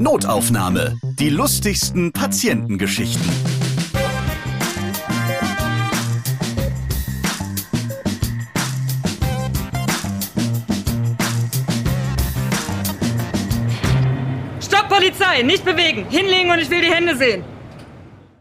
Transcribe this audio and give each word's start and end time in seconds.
Notaufnahme. 0.00 0.96
Die 1.18 1.28
lustigsten 1.28 2.12
Patientengeschichten. 2.12 3.28
Stopp, 14.60 14.88
Polizei! 14.88 15.42
Nicht 15.42 15.64
bewegen! 15.64 16.06
Hinlegen 16.08 16.52
und 16.52 16.60
ich 16.60 16.70
will 16.70 16.80
die 16.80 16.92
Hände 16.92 17.16
sehen! 17.16 17.42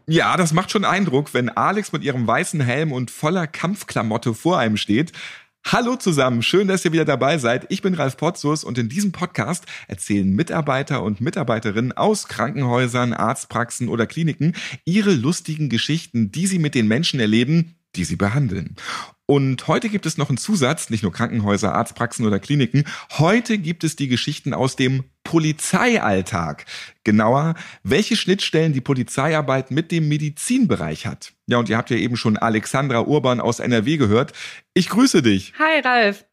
Ja, 0.06 0.38
das 0.38 0.54
macht 0.54 0.70
schon 0.70 0.86
Eindruck, 0.86 1.34
wenn 1.34 1.50
Alex 1.50 1.92
mit 1.92 2.04
ihrem 2.04 2.28
weißen 2.28 2.62
Helm 2.62 2.92
und 2.92 3.10
voller 3.10 3.48
Kampfklamotte 3.48 4.36
vor 4.36 4.60
einem 4.60 4.78
steht. 4.78 5.12
Hallo 5.66 5.98
zusammen, 5.98 6.44
schön, 6.44 6.70
dass 6.70 6.86
ihr 6.86 6.94
wieder 6.94 7.04
dabei 7.04 7.38
seid. 7.38 7.66
Ich 7.70 7.82
bin 7.82 7.94
Ralf 7.94 8.16
Potzus 8.16 8.64
und 8.64 8.78
in 8.78 8.88
diesem 8.88 9.12
Podcast 9.12 9.66
erzählen 9.88 10.30
Mitarbeiter 10.30 11.04
und 11.04 11.20
Mitarbeiterinnen 11.20 11.92
aus 11.92 12.28
Krankenhäusern, 12.30 13.14
Arztpraxen 13.14 13.90
oder 13.90 14.08
Kliniken 14.08 14.56
ihre 14.86 15.12
lustigen 15.12 15.68
Geschichten, 15.68 16.32
die 16.32 16.48
sie 16.48 16.60
mit 16.60 16.74
den 16.74 16.88
Menschen 16.88 17.20
erleben, 17.20 17.76
die 17.96 18.06
sie 18.06 18.16
behandeln. 18.16 18.78
Und 19.30 19.68
heute 19.68 19.90
gibt 19.90 20.06
es 20.06 20.18
noch 20.18 20.30
einen 20.30 20.38
Zusatz, 20.38 20.90
nicht 20.90 21.04
nur 21.04 21.12
Krankenhäuser, 21.12 21.76
Arztpraxen 21.76 22.26
oder 22.26 22.40
Kliniken. 22.40 22.86
Heute 23.18 23.58
gibt 23.58 23.84
es 23.84 23.98
die 23.98 24.08
Geschichten 24.08 24.54
aus 24.54 24.78
dem 24.78 25.04
Polizeialltag. 25.26 26.66
Genauer, 27.04 27.56
welche 27.84 28.16
Schnittstellen 28.16 28.72
die 28.72 28.80
Polizeiarbeit 28.80 29.70
mit 29.70 29.92
dem 29.92 30.08
Medizinbereich 30.08 31.06
hat. 31.06 31.34
Ja, 31.46 31.58
und 31.58 31.68
ihr 31.68 31.76
habt 31.76 31.90
ja 31.90 31.98
eben 31.98 32.16
schon 32.16 32.38
Alexandra 32.38 33.02
Urban 33.02 33.42
aus 33.42 33.60
NRW 33.60 33.98
gehört. 33.98 34.32
Ich 34.74 34.88
grüße 34.88 35.22
dich. 35.22 35.54
Hi, 35.60 35.82
Ralf. 35.82 36.24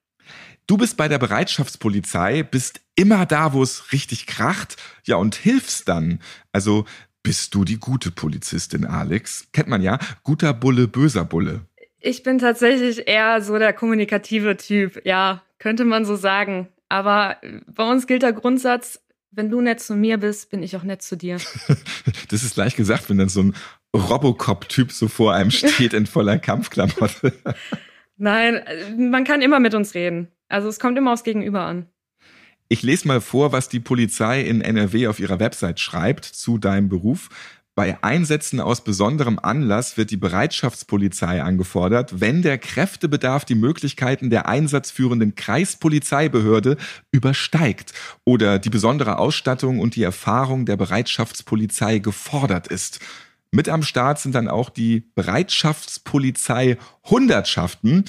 Du 0.68 0.76
bist 0.76 0.96
bei 0.96 1.08
der 1.08 1.18
Bereitschaftspolizei, 1.18 2.44
bist 2.44 2.80
immer 2.94 3.26
da, 3.26 3.52
wo 3.54 3.62
es 3.64 3.92
richtig 3.92 4.26
kracht, 4.26 4.76
ja, 5.04 5.16
und 5.16 5.34
hilfst 5.34 5.88
dann. 5.88 6.20
Also 6.52 6.86
bist 7.24 7.54
du 7.54 7.64
die 7.64 7.78
gute 7.78 8.12
Polizistin, 8.12 8.84
Alex? 8.84 9.48
Kennt 9.52 9.68
man 9.68 9.82
ja. 9.82 9.98
Guter 10.22 10.54
Bulle, 10.54 10.86
böser 10.86 11.24
Bulle. 11.24 11.66
Ich 12.06 12.22
bin 12.22 12.38
tatsächlich 12.38 13.08
eher 13.08 13.40
so 13.40 13.58
der 13.58 13.72
kommunikative 13.72 14.58
Typ. 14.58 15.00
Ja, 15.06 15.42
könnte 15.58 15.86
man 15.86 16.04
so 16.04 16.16
sagen. 16.16 16.68
Aber 16.90 17.38
bei 17.66 17.90
uns 17.90 18.06
gilt 18.06 18.22
der 18.22 18.34
Grundsatz, 18.34 19.00
wenn 19.30 19.48
du 19.48 19.62
nett 19.62 19.80
zu 19.80 19.96
mir 19.96 20.18
bist, 20.18 20.50
bin 20.50 20.62
ich 20.62 20.76
auch 20.76 20.82
nett 20.82 21.00
zu 21.00 21.16
dir. 21.16 21.38
das 22.28 22.42
ist 22.42 22.56
leicht 22.56 22.76
gesagt, 22.76 23.08
wenn 23.08 23.16
dann 23.16 23.30
so 23.30 23.42
ein 23.42 23.54
Robocop-Typ 23.96 24.92
so 24.92 25.08
vor 25.08 25.32
einem 25.32 25.50
steht 25.50 25.94
in 25.94 26.04
voller 26.04 26.38
Kampfklamotte. 26.38 27.32
Nein, 28.18 28.62
man 28.98 29.24
kann 29.24 29.40
immer 29.40 29.58
mit 29.58 29.74
uns 29.74 29.94
reden. 29.94 30.28
Also 30.48 30.68
es 30.68 30.78
kommt 30.78 30.98
immer 30.98 31.14
aufs 31.14 31.24
Gegenüber 31.24 31.62
an. 31.62 31.86
Ich 32.68 32.82
lese 32.82 33.08
mal 33.08 33.22
vor, 33.22 33.52
was 33.52 33.70
die 33.70 33.80
Polizei 33.80 34.42
in 34.42 34.60
NRW 34.60 35.06
auf 35.06 35.20
ihrer 35.20 35.40
Website 35.40 35.80
schreibt 35.80 36.26
zu 36.26 36.58
deinem 36.58 36.90
Beruf. 36.90 37.30
Bei 37.76 37.98
Einsätzen 38.04 38.60
aus 38.60 38.84
besonderem 38.84 39.40
Anlass 39.40 39.96
wird 39.96 40.12
die 40.12 40.16
Bereitschaftspolizei 40.16 41.42
angefordert, 41.42 42.20
wenn 42.20 42.40
der 42.40 42.56
Kräftebedarf 42.56 43.44
die 43.44 43.56
Möglichkeiten 43.56 44.30
der 44.30 44.46
einsatzführenden 44.46 45.34
Kreispolizeibehörde 45.34 46.76
übersteigt 47.10 47.92
oder 48.24 48.60
die 48.60 48.70
besondere 48.70 49.18
Ausstattung 49.18 49.80
und 49.80 49.96
die 49.96 50.04
Erfahrung 50.04 50.66
der 50.66 50.76
Bereitschaftspolizei 50.76 51.98
gefordert 51.98 52.68
ist. 52.68 53.00
Mit 53.50 53.68
am 53.68 53.82
Start 53.82 54.20
sind 54.20 54.36
dann 54.36 54.46
auch 54.46 54.70
die 54.70 55.10
Bereitschaftspolizei 55.16 56.78
Hundertschaften. 57.04 58.04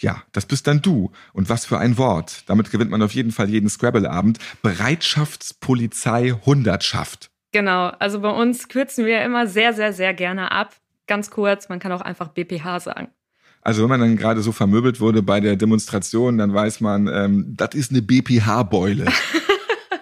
Ja, 0.00 0.22
das 0.30 0.46
bist 0.46 0.68
dann 0.68 0.80
du. 0.80 1.10
Und 1.32 1.48
was 1.48 1.66
für 1.66 1.78
ein 1.78 1.98
Wort. 1.98 2.44
Damit 2.46 2.70
gewinnt 2.70 2.92
man 2.92 3.02
auf 3.02 3.14
jeden 3.14 3.32
Fall 3.32 3.50
jeden 3.50 3.68
Scrabble-Abend. 3.68 4.38
Bereitschaftspolizei 4.62 6.36
Hundertschaft. 6.46 7.32
Genau, 7.52 7.88
also 7.98 8.20
bei 8.20 8.30
uns 8.30 8.68
kürzen 8.68 9.06
wir 9.06 9.22
immer 9.22 9.46
sehr, 9.46 9.72
sehr, 9.72 9.92
sehr 9.92 10.12
gerne 10.12 10.52
ab. 10.52 10.74
Ganz 11.06 11.30
kurz, 11.30 11.68
man 11.68 11.78
kann 11.78 11.92
auch 11.92 12.02
einfach 12.02 12.28
BPH 12.28 12.80
sagen. 12.80 13.08
Also 13.62 13.82
wenn 13.82 13.88
man 13.88 14.00
dann 14.00 14.16
gerade 14.16 14.40
so 14.42 14.52
vermöbelt 14.52 15.00
wurde 15.00 15.22
bei 15.22 15.40
der 15.40 15.56
Demonstration, 15.56 16.38
dann 16.38 16.54
weiß 16.54 16.80
man, 16.80 17.08
ähm, 17.08 17.54
das 17.56 17.74
ist 17.74 17.90
eine 17.90 18.02
BPH-Beule. 18.02 19.06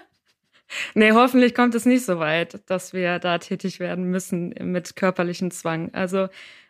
nee, 0.95 1.13
hoffentlich 1.13 1.55
kommt 1.55 1.75
es 1.75 1.87
nicht 1.87 2.05
so 2.05 2.19
weit, 2.19 2.61
dass 2.67 2.93
wir 2.93 3.19
da 3.19 3.39
tätig 3.39 3.81
werden 3.81 4.11
müssen 4.11 4.55
mit 4.61 4.97
körperlichem 4.97 5.51
Zwang. 5.51 5.93
Also 5.95 6.29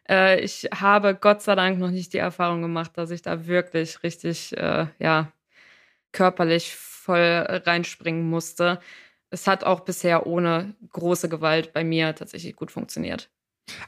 äh, 0.09 0.41
ich 0.41 0.69
habe 0.75 1.15
Gott 1.15 1.43
sei 1.43 1.55
Dank 1.55 1.79
noch 1.79 1.91
nicht 1.91 2.13
die 2.13 2.19
Erfahrung 2.19 2.63
gemacht, 2.63 2.93
dass 2.95 3.11
ich 3.11 3.23
da 3.23 3.47
wirklich 3.47 4.03
richtig, 4.03 4.57
äh, 4.57 4.87
ja, 4.99 5.33
körperlich 6.13 6.77
voll 6.77 7.63
reinspringen 7.67 8.29
musste 8.29 8.81
es 9.31 9.47
hat 9.47 9.65
auch 9.65 9.81
bisher 9.81 10.27
ohne 10.27 10.75
große 10.93 11.29
Gewalt 11.29 11.73
bei 11.73 11.85
mir 11.85 12.15
tatsächlich 12.15 12.57
gut 12.57 12.71
funktioniert. 12.71 13.31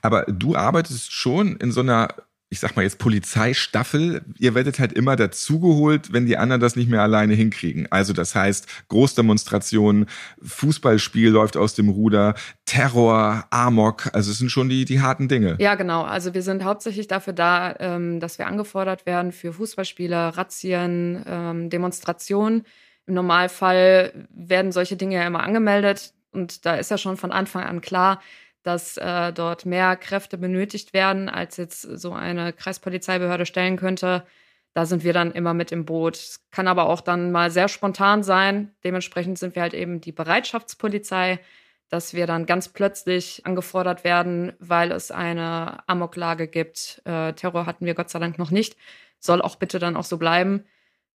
Aber 0.03 0.25
du 0.25 0.57
arbeitest 0.57 1.13
schon 1.13 1.57
in 1.57 1.71
so 1.71 1.81
einer, 1.81 2.09
ich 2.51 2.59
sag 2.59 2.75
mal 2.75 2.83
jetzt 2.83 2.99
Polizeistaffel. 2.99 4.25
Ihr 4.39 4.57
werdet 4.57 4.81
halt 4.81 4.93
immer 4.93 5.15
dazugeholt, 5.15 6.13
wenn 6.13 6.27
die 6.27 6.37
anderen 6.37 6.61
das 6.61 6.75
nicht 6.75 6.91
mehr 6.91 7.03
alleine 7.03 7.35
hinkriegen. 7.35 7.87
Also 7.93 8.13
das 8.13 8.35
heißt 8.35 8.67
Großdemonstrationen, 8.89 10.07
Fußballspiel 10.43 11.29
läuft 11.29 11.57
aus 11.57 11.75
dem 11.75 11.89
Ruder, 11.89 12.35
Terror, 12.65 13.47
Amok. 13.51 14.13
Also 14.15 14.33
es 14.33 14.39
sind 14.39 14.51
schon 14.51 14.69
die, 14.69 14.85
die 14.85 15.01
harten 15.01 15.29
Dinge. 15.29 15.57
Ja, 15.61 15.77
genau. 15.77 16.03
Also 16.03 16.35
wir 16.35 16.43
sind 16.43 16.65
hauptsächlich 16.65 17.07
dafür 17.07 17.33
da, 17.33 17.77
ähm, 17.79 18.19
dass 18.19 18.39
wir 18.39 18.49
angefordert 18.49 19.07
werden 19.07 19.31
für 19.31 19.53
Fußballspiele, 19.53 20.37
Razzien, 20.37 21.23
ähm, 21.27 21.71
Demonstrationen 21.71 22.65
im 23.09 23.15
Normalfall 23.15 24.13
werden 24.31 24.71
solche 24.71 24.97
Dinge 24.97 25.17
ja 25.17 25.27
immer 25.27 25.43
angemeldet 25.43 26.13
und 26.31 26.67
da 26.67 26.77
ist 26.77 26.91
ja 26.91 26.99
schon 26.99 27.17
von 27.17 27.33
Anfang 27.33 27.65
an 27.65 27.81
klar, 27.81 28.21
dass 28.63 28.97
äh, 28.97 29.33
dort 29.33 29.67
mehr 29.67 29.97
Kräfte 29.97 30.37
benötigt 30.37 30.93
werden, 30.93 31.29
als 31.29 31.57
jetzt 31.57 31.83
so 31.83 32.13
eine 32.13 32.53
Kreispolizeibehörde 32.53 33.47
stellen 33.47 33.77
könnte. 33.77 34.27
Da 34.75 34.85
sind 34.85 35.05
wir 35.05 35.13
dann 35.13 35.33
immer 35.33 35.55
mit 35.55 35.73
im 35.73 35.87
Boot. 35.87 36.17
Es 36.17 36.47
kann 36.51 36.69
aber 36.69 36.89
auch 36.89 37.01
dann 37.01 37.33
mal 37.33 37.51
sehr 37.51 37.69
spontan 37.69 38.23
sein. 38.23 38.73
Dementsprechend 38.85 39.39
sind 39.39 39.55
wir 39.55 39.63
halt 39.63 39.75
eben 39.75 40.01
die 40.01 40.13
Bereitschaftspolizei, 40.13 41.41
dass 41.89 42.13
wir 42.13 42.27
dann 42.27 42.45
ganz 42.45 42.69
plötzlich 42.69 43.47
angefordert 43.47 44.05
werden, 44.05 44.53
weil 44.59 44.93
es 44.93 45.11
eine 45.11 45.79
Amoklage 45.89 46.47
gibt. 46.47 47.01
Äh, 47.07 47.33
Terror 47.33 47.65
hatten 47.65 47.87
wir 47.87 47.95
Gott 47.95 48.11
sei 48.11 48.19
Dank 48.19 48.39
noch 48.39 48.51
nicht. 48.51 48.77
Soll 49.19 49.41
auch 49.41 49.57
bitte 49.57 49.79
dann 49.79 49.97
auch 49.97 50.05
so 50.05 50.19
bleiben 50.19 50.65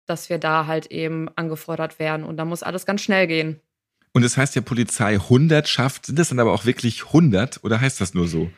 dass 0.05 0.29
wir 0.29 0.37
da 0.37 0.67
halt 0.67 0.87
eben 0.87 1.29
angefordert 1.35 1.99
werden. 1.99 2.25
Und 2.25 2.37
da 2.37 2.45
muss 2.45 2.63
alles 2.63 2.85
ganz 2.85 3.01
schnell 3.01 3.27
gehen. 3.27 3.59
Und 4.13 4.23
das 4.23 4.37
heißt 4.37 4.55
ja 4.55 4.61
Polizei 4.61 5.13
100 5.13 5.67
schafft. 5.67 6.05
Sind 6.05 6.19
das 6.19 6.29
dann 6.29 6.39
aber 6.39 6.53
auch 6.53 6.65
wirklich 6.65 7.07
100 7.07 7.63
oder 7.63 7.81
heißt 7.81 7.99
das 7.99 8.13
nur 8.13 8.27
so? 8.27 8.49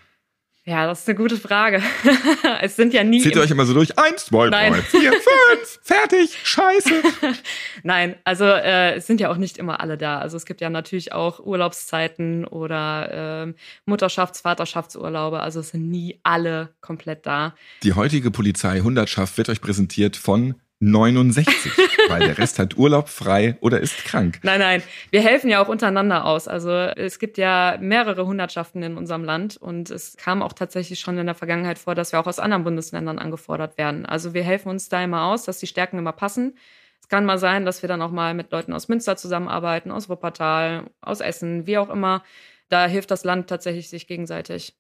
Ja, 0.68 0.88
das 0.88 1.02
ist 1.02 1.10
eine 1.10 1.16
gute 1.16 1.38
Frage. 1.38 1.80
es 2.62 2.76
sind 2.76 2.92
ja 2.92 3.04
nie. 3.04 3.22
Zählt 3.22 3.36
ihr 3.36 3.42
euch 3.42 3.52
immer 3.52 3.68
so 3.68 3.76
durch? 3.76 4.00
Eins, 4.00 4.26
zwei, 4.26 4.50
drei, 4.50 4.74
vier, 4.82 5.12
fünf, 5.12 5.80
fertig, 5.84 6.36
scheiße. 6.44 7.04
Nein, 7.84 8.16
also 8.24 8.46
äh, 8.46 8.96
es 8.96 9.06
sind 9.06 9.22
ja 9.22 9.30
auch 9.30 9.38
nicht 9.38 9.60
immer 9.60 9.80
alle 9.80 9.96
da. 9.96 10.18
Also 10.18 10.38
es 10.38 10.46
gibt 10.48 10.62
ja 10.62 10.72
natürlich 10.72 11.14
auch 11.14 11.40
Urlaubszeiten 11.40 12.46
oder 12.46 13.46
äh, 13.46 13.54
Mutterschafts-, 13.88 14.42
Vaterschaftsurlaube. 14.42 15.40
Also 15.40 15.60
es 15.60 15.70
sind 15.70 15.88
nie 15.92 16.20
alle 16.24 16.74
komplett 16.82 17.28
da. 17.28 17.54
Die 17.84 17.94
heutige 17.94 18.32
Polizei 18.32 18.78
100 18.78 19.38
wird 19.38 19.50
euch 19.50 19.62
präsentiert 19.62 20.18
von 20.18 20.56
69, 20.80 21.72
weil 22.10 22.20
der 22.20 22.38
Rest 22.38 22.60
hat 22.60 22.78
Urlaub 22.78 23.08
frei 23.08 23.58
oder 23.62 23.80
ist 23.80 24.04
krank. 24.04 24.40
Nein, 24.44 24.60
nein, 24.60 24.84
wir 25.10 25.22
helfen 25.22 25.50
ja 25.50 25.64
auch 25.64 25.70
untereinander 25.70 26.26
aus. 26.26 26.48
Also 26.48 26.72
es 26.72 27.20
gibt 27.20 27.38
ja 27.38 27.78
mehrere 27.80 28.26
Hundertschaften 28.26 28.84
in 28.84 28.98
unserem 28.98 29.24
Land 29.24 29.58
und 29.58 29.90
es 29.90 30.18
kam 30.18 30.42
auch 30.42 30.54
tatsächlich 30.54 31.00
schon 31.00 31.18
in 31.18 31.26
der 31.26 31.36
Vergangenheit 31.36 31.80
vor, 31.80 31.96
dass 31.96 32.12
wir 32.12 32.20
auch 32.20 32.28
aus 32.28 32.40
anderen 32.40 32.64
Bundesländern 32.64 33.20
angefordert 33.20 33.78
werden. 33.78 34.06
Also 34.06 34.34
wir 34.34 34.44
helfen 34.44 34.70
uns 34.70 34.90
da 34.90 35.04
immer 35.04 35.26
aus, 35.26 35.46
dass 35.46 35.60
die 35.60 35.68
Stärken 35.68 35.98
immer 35.98 36.12
passen. 36.12 36.58
Es 37.02 37.08
kann 37.08 37.26
mal 37.26 37.38
sein, 37.38 37.66
dass 37.66 37.82
wir 37.82 37.88
dann 37.88 38.02
auch 38.02 38.12
mal 38.12 38.34
mit 38.34 38.52
Leuten 38.52 38.74
aus 38.74 38.88
Münster 38.88 39.16
zusammenarbeiten, 39.16 39.92
aus 39.92 40.10
Wuppertal, 40.10 40.90
aus 41.02 41.22
Essen, 41.22 41.68
wie 41.68 41.78
auch 41.78 41.90
immer. 41.90 42.24
Da 42.68 42.88
hilft 42.88 43.12
das 43.12 43.24
Land 43.24 43.48
tatsächlich 43.48 43.90
sich 43.90 44.08
gegenseitig. 44.08 44.76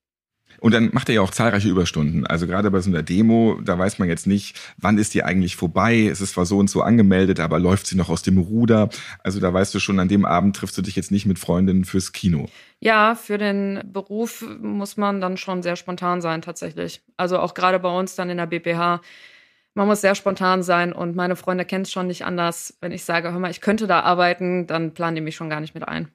Und 0.60 0.74
dann 0.74 0.90
macht 0.94 1.10
er 1.10 1.16
ja 1.16 1.22
auch 1.22 1.31
zahlreiche 1.31 1.69
Überstunden. 1.69 2.25
Also 2.25 2.48
gerade 2.48 2.72
bei 2.72 2.80
so 2.80 2.90
einer 2.90 3.04
Demo, 3.04 3.60
da 3.63 3.78
weiß 3.78 4.00
man 4.00 4.07
jetzt 4.07 4.28
nicht, 4.28 4.60
wann 4.78 4.98
ist 4.98 5.13
die 5.13 5.24
eigentlich 5.24 5.56
vorbei. 5.56 6.07
Es 6.12 6.22
ist 6.22 6.34
zwar 6.34 6.46
so 6.46 6.57
und 6.57 6.69
so 6.69 6.81
angemeldet, 6.81 7.40
aber 7.40 7.60
läuft 7.60 7.88
sie 7.88 7.96
noch 7.96 8.10
aus 8.10 8.22
dem 8.22 8.38
Ruder? 8.38 8.90
Also 9.24 9.40
da 9.40 9.54
weißt 9.54 9.74
du 9.74 9.80
schon, 9.80 10.00
an 10.00 10.07
dem 10.07 10.25
Abend 10.25 10.56
triffst 10.56 10.78
du 10.78 10.81
dich 10.81 10.96
jetzt 10.96 11.12
nicht 11.12 11.25
mit 11.25 11.40
Freundinnen 11.40 11.86
fürs 11.86 12.12
Kino. 12.13 12.48
Ja, 12.80 13.16
für 13.16 13.38
den 13.38 13.81
Beruf 13.86 14.46
muss 14.62 14.98
man 14.98 15.22
dann 15.22 15.38
schon 15.38 15.63
sehr 15.63 15.75
spontan 15.75 16.22
sein, 16.22 16.42
tatsächlich. 16.42 17.01
Also 17.18 17.40
auch 17.40 17.54
gerade 17.54 17.80
bei 17.80 17.90
uns 17.90 18.16
dann 18.16 18.30
in 18.30 18.38
der 18.38 18.48
BPH. 18.48 19.01
Man 19.74 19.88
muss 19.88 20.01
sehr 20.01 20.16
spontan 20.16 20.63
sein 20.63 20.94
und 20.94 21.18
meine 21.18 21.36
Freunde 21.36 21.66
kennen 21.66 21.84
es 21.84 21.92
schon 21.92 22.08
nicht 22.08 22.24
anders. 22.24 22.78
Wenn 22.80 22.94
ich 22.94 23.04
sage, 23.04 23.34
hör 23.34 23.40
mal, 23.40 23.51
ich 23.51 23.60
könnte 23.60 23.88
da 23.88 24.01
arbeiten, 24.01 24.68
dann 24.68 24.94
planen 24.94 25.16
die 25.16 25.22
mich 25.22 25.36
schon 25.36 25.50
gar 25.50 25.60
nicht 25.60 25.75
mit 25.75 25.86
ein. 25.86 26.14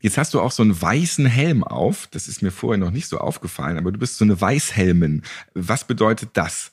Jetzt 0.00 0.18
hast 0.18 0.34
du 0.34 0.40
auch 0.40 0.52
so 0.52 0.62
einen 0.62 0.80
weißen 0.80 1.26
Helm 1.26 1.62
auf. 1.64 2.08
Das 2.10 2.28
ist 2.28 2.42
mir 2.42 2.50
vorher 2.50 2.78
noch 2.78 2.90
nicht 2.90 3.06
so 3.06 3.18
aufgefallen, 3.18 3.78
aber 3.78 3.92
du 3.92 3.98
bist 3.98 4.16
so 4.16 4.24
eine 4.24 4.40
Weißhelmin. 4.40 5.22
Was 5.54 5.84
bedeutet 5.84 6.30
das? 6.34 6.72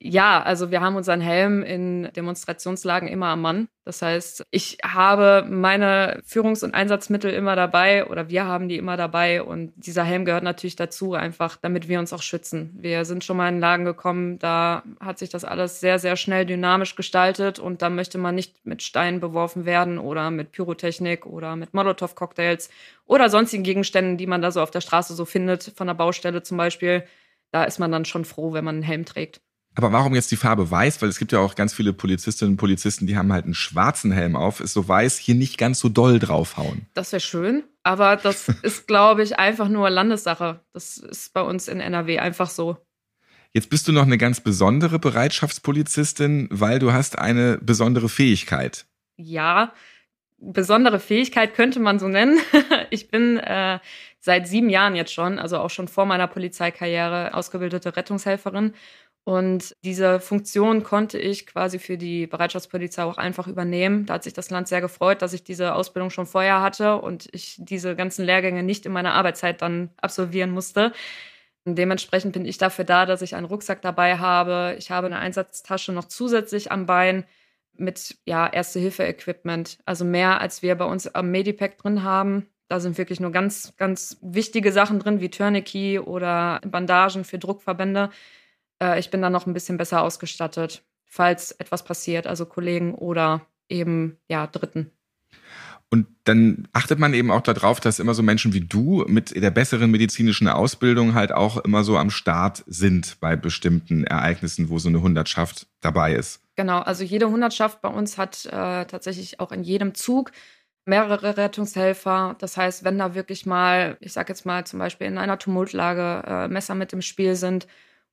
Ja, 0.00 0.40
also 0.42 0.70
wir 0.70 0.80
haben 0.80 0.94
unseren 0.94 1.20
Helm 1.20 1.64
in 1.64 2.08
Demonstrationslagen 2.14 3.08
immer 3.08 3.28
am 3.28 3.40
Mann. 3.40 3.68
Das 3.84 4.00
heißt, 4.00 4.46
ich 4.52 4.78
habe 4.84 5.44
meine 5.48 6.20
Führungs- 6.24 6.62
und 6.62 6.72
Einsatzmittel 6.72 7.32
immer 7.32 7.56
dabei 7.56 8.06
oder 8.06 8.28
wir 8.28 8.44
haben 8.44 8.68
die 8.68 8.76
immer 8.76 8.96
dabei 8.96 9.42
und 9.42 9.72
dieser 9.74 10.04
Helm 10.04 10.24
gehört 10.24 10.44
natürlich 10.44 10.76
dazu, 10.76 11.14
einfach 11.14 11.56
damit 11.56 11.88
wir 11.88 11.98
uns 11.98 12.12
auch 12.12 12.22
schützen. 12.22 12.76
Wir 12.78 13.04
sind 13.04 13.24
schon 13.24 13.36
mal 13.38 13.48
in 13.48 13.58
Lagen 13.58 13.84
gekommen, 13.84 14.38
da 14.38 14.84
hat 15.00 15.18
sich 15.18 15.30
das 15.30 15.44
alles 15.44 15.80
sehr, 15.80 15.98
sehr 15.98 16.14
schnell 16.14 16.46
dynamisch 16.46 16.94
gestaltet 16.94 17.58
und 17.58 17.82
da 17.82 17.90
möchte 17.90 18.18
man 18.18 18.36
nicht 18.36 18.64
mit 18.64 18.84
Steinen 18.84 19.18
beworfen 19.18 19.64
werden 19.64 19.98
oder 19.98 20.30
mit 20.30 20.52
Pyrotechnik 20.52 21.26
oder 21.26 21.56
mit 21.56 21.74
Molotow-Cocktails 21.74 22.70
oder 23.04 23.30
sonstigen 23.30 23.64
Gegenständen, 23.64 24.16
die 24.16 24.28
man 24.28 24.42
da 24.42 24.52
so 24.52 24.60
auf 24.62 24.70
der 24.70 24.80
Straße 24.80 25.14
so 25.14 25.24
findet, 25.24 25.72
von 25.74 25.88
der 25.88 25.94
Baustelle 25.94 26.44
zum 26.44 26.56
Beispiel. 26.56 27.04
Da 27.50 27.64
ist 27.64 27.80
man 27.80 27.90
dann 27.90 28.04
schon 28.04 28.24
froh, 28.24 28.52
wenn 28.52 28.64
man 28.64 28.76
einen 28.76 28.84
Helm 28.84 29.04
trägt. 29.04 29.40
Aber 29.78 29.92
warum 29.92 30.16
jetzt 30.16 30.32
die 30.32 30.36
Farbe 30.36 30.68
weiß? 30.68 31.00
Weil 31.00 31.08
es 31.08 31.20
gibt 31.20 31.30
ja 31.30 31.38
auch 31.38 31.54
ganz 31.54 31.72
viele 31.72 31.92
Polizistinnen 31.92 32.54
und 32.54 32.56
Polizisten, 32.56 33.06
die 33.06 33.16
haben 33.16 33.32
halt 33.32 33.44
einen 33.44 33.54
schwarzen 33.54 34.10
Helm 34.10 34.34
auf, 34.34 34.58
ist 34.58 34.72
so 34.72 34.88
weiß, 34.88 35.18
hier 35.18 35.36
nicht 35.36 35.56
ganz 35.56 35.78
so 35.78 35.88
doll 35.88 36.18
draufhauen. 36.18 36.86
Das 36.94 37.12
wäre 37.12 37.20
schön, 37.20 37.62
aber 37.84 38.16
das 38.16 38.48
ist, 38.62 38.88
glaube 38.88 39.22
ich, 39.22 39.38
einfach 39.38 39.68
nur 39.68 39.88
Landessache. 39.88 40.58
Das 40.72 40.96
ist 40.96 41.32
bei 41.32 41.42
uns 41.42 41.68
in 41.68 41.78
NRW 41.78 42.18
einfach 42.18 42.50
so. 42.50 42.76
Jetzt 43.52 43.70
bist 43.70 43.86
du 43.86 43.92
noch 43.92 44.02
eine 44.02 44.18
ganz 44.18 44.40
besondere 44.40 44.98
Bereitschaftspolizistin, 44.98 46.48
weil 46.50 46.80
du 46.80 46.92
hast 46.92 47.16
eine 47.16 47.58
besondere 47.58 48.08
Fähigkeit. 48.08 48.84
Ja, 49.16 49.72
besondere 50.38 50.98
Fähigkeit 50.98 51.54
könnte 51.54 51.78
man 51.78 52.00
so 52.00 52.08
nennen. 52.08 52.40
Ich 52.90 53.10
bin 53.10 53.36
äh, 53.36 53.80
seit 54.18 54.48
sieben 54.48 54.70
Jahren 54.70 54.96
jetzt 54.96 55.12
schon, 55.12 55.38
also 55.38 55.58
auch 55.58 55.68
schon 55.68 55.88
vor 55.88 56.06
meiner 56.06 56.26
Polizeikarriere, 56.26 57.34
ausgebildete 57.34 57.96
Rettungshelferin 57.96 58.72
und 59.28 59.76
diese 59.84 60.20
Funktion 60.20 60.82
konnte 60.82 61.18
ich 61.18 61.46
quasi 61.46 61.78
für 61.78 61.98
die 61.98 62.26
Bereitschaftspolizei 62.26 63.02
auch 63.02 63.18
einfach 63.18 63.46
übernehmen. 63.46 64.06
Da 64.06 64.14
hat 64.14 64.24
sich 64.24 64.32
das 64.32 64.48
Land 64.48 64.68
sehr 64.68 64.80
gefreut, 64.80 65.20
dass 65.20 65.34
ich 65.34 65.44
diese 65.44 65.74
Ausbildung 65.74 66.08
schon 66.08 66.24
vorher 66.24 66.62
hatte 66.62 66.96
und 66.96 67.28
ich 67.32 67.56
diese 67.58 67.94
ganzen 67.94 68.24
Lehrgänge 68.24 68.62
nicht 68.62 68.86
in 68.86 68.92
meiner 68.92 69.12
Arbeitszeit 69.12 69.60
dann 69.60 69.90
absolvieren 70.00 70.50
musste. 70.50 70.94
Und 71.66 71.76
dementsprechend 71.76 72.32
bin 72.32 72.46
ich 72.46 72.56
dafür 72.56 72.86
da, 72.86 73.04
dass 73.04 73.20
ich 73.20 73.34
einen 73.34 73.44
Rucksack 73.44 73.82
dabei 73.82 74.16
habe. 74.16 74.76
Ich 74.78 74.90
habe 74.90 75.08
eine 75.08 75.18
Einsatztasche 75.18 75.92
noch 75.92 76.06
zusätzlich 76.06 76.72
am 76.72 76.86
Bein 76.86 77.26
mit 77.74 78.16
ja, 78.24 78.46
Erste-Hilfe-Equipment. 78.46 79.76
Also 79.84 80.06
mehr, 80.06 80.40
als 80.40 80.62
wir 80.62 80.74
bei 80.74 80.86
uns 80.86 81.06
am 81.06 81.30
Medipack 81.30 81.76
drin 81.76 82.02
haben. 82.02 82.46
Da 82.68 82.80
sind 82.80 82.96
wirklich 82.96 83.20
nur 83.20 83.32
ganz, 83.32 83.74
ganz 83.76 84.16
wichtige 84.22 84.72
Sachen 84.72 84.98
drin, 84.98 85.20
wie 85.20 85.28
Tourniquet 85.28 85.98
oder 85.98 86.62
Bandagen 86.64 87.24
für 87.24 87.38
Druckverbände. 87.38 88.08
Äh, 88.82 88.98
ich 88.98 89.10
bin 89.10 89.22
dann 89.22 89.32
noch 89.32 89.46
ein 89.46 89.54
bisschen 89.54 89.76
besser 89.76 90.02
ausgestattet, 90.02 90.82
falls 91.04 91.52
etwas 91.52 91.84
passiert, 91.84 92.26
also 92.26 92.46
Kollegen 92.46 92.94
oder 92.94 93.42
eben 93.68 94.18
ja 94.28 94.46
Dritten. 94.46 94.90
Und 95.90 96.06
dann 96.24 96.68
achtet 96.74 96.98
man 96.98 97.14
eben 97.14 97.30
auch 97.30 97.40
darauf, 97.40 97.80
dass 97.80 97.98
immer 97.98 98.12
so 98.12 98.22
Menschen 98.22 98.52
wie 98.52 98.60
du 98.60 99.04
mit 99.08 99.34
der 99.34 99.50
besseren 99.50 99.90
medizinischen 99.90 100.46
Ausbildung 100.46 101.14
halt 101.14 101.32
auch 101.32 101.56
immer 101.58 101.82
so 101.82 101.96
am 101.96 102.10
Start 102.10 102.62
sind 102.66 103.18
bei 103.20 103.36
bestimmten 103.36 104.04
Ereignissen, 104.04 104.68
wo 104.68 104.78
so 104.78 104.90
eine 104.90 105.00
Hundertschaft 105.00 105.66
dabei 105.80 106.12
ist. 106.12 106.42
Genau, 106.56 106.80
also 106.80 107.04
jede 107.04 107.30
Hundertschaft 107.30 107.80
bei 107.80 107.88
uns 107.88 108.18
hat 108.18 108.44
äh, 108.46 108.84
tatsächlich 108.84 109.40
auch 109.40 109.50
in 109.50 109.62
jedem 109.62 109.94
Zug 109.94 110.32
mehrere 110.84 111.38
Rettungshelfer. 111.38 112.36
Das 112.38 112.58
heißt, 112.58 112.84
wenn 112.84 112.98
da 112.98 113.14
wirklich 113.14 113.46
mal, 113.46 113.96
ich 114.00 114.12
sage 114.12 114.28
jetzt 114.30 114.44
mal 114.44 114.66
zum 114.66 114.78
Beispiel 114.78 115.06
in 115.06 115.16
einer 115.16 115.38
Tumultlage 115.38 116.22
äh, 116.26 116.48
Messer 116.48 116.74
mit 116.74 116.92
im 116.92 117.02
Spiel 117.02 117.34
sind, 117.34 117.66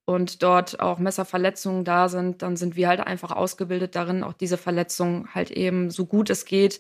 und 0.06 0.44
dort 0.44 0.80
auch 0.80 1.00
Messerverletzungen 1.00 1.84
da 1.84 2.10
sind, 2.10 2.42
dann 2.42 2.56
sind 2.56 2.76
wir 2.76 2.88
halt 2.88 3.00
einfach 3.00 3.32
ausgebildet 3.32 3.96
darin, 3.96 4.24
auch 4.24 4.34
diese 4.34 4.58
Verletzungen 4.58 5.34
halt 5.34 5.52
eben 5.52 5.90
so 5.90 6.06
gut 6.06 6.30
es 6.30 6.46
geht 6.46 6.80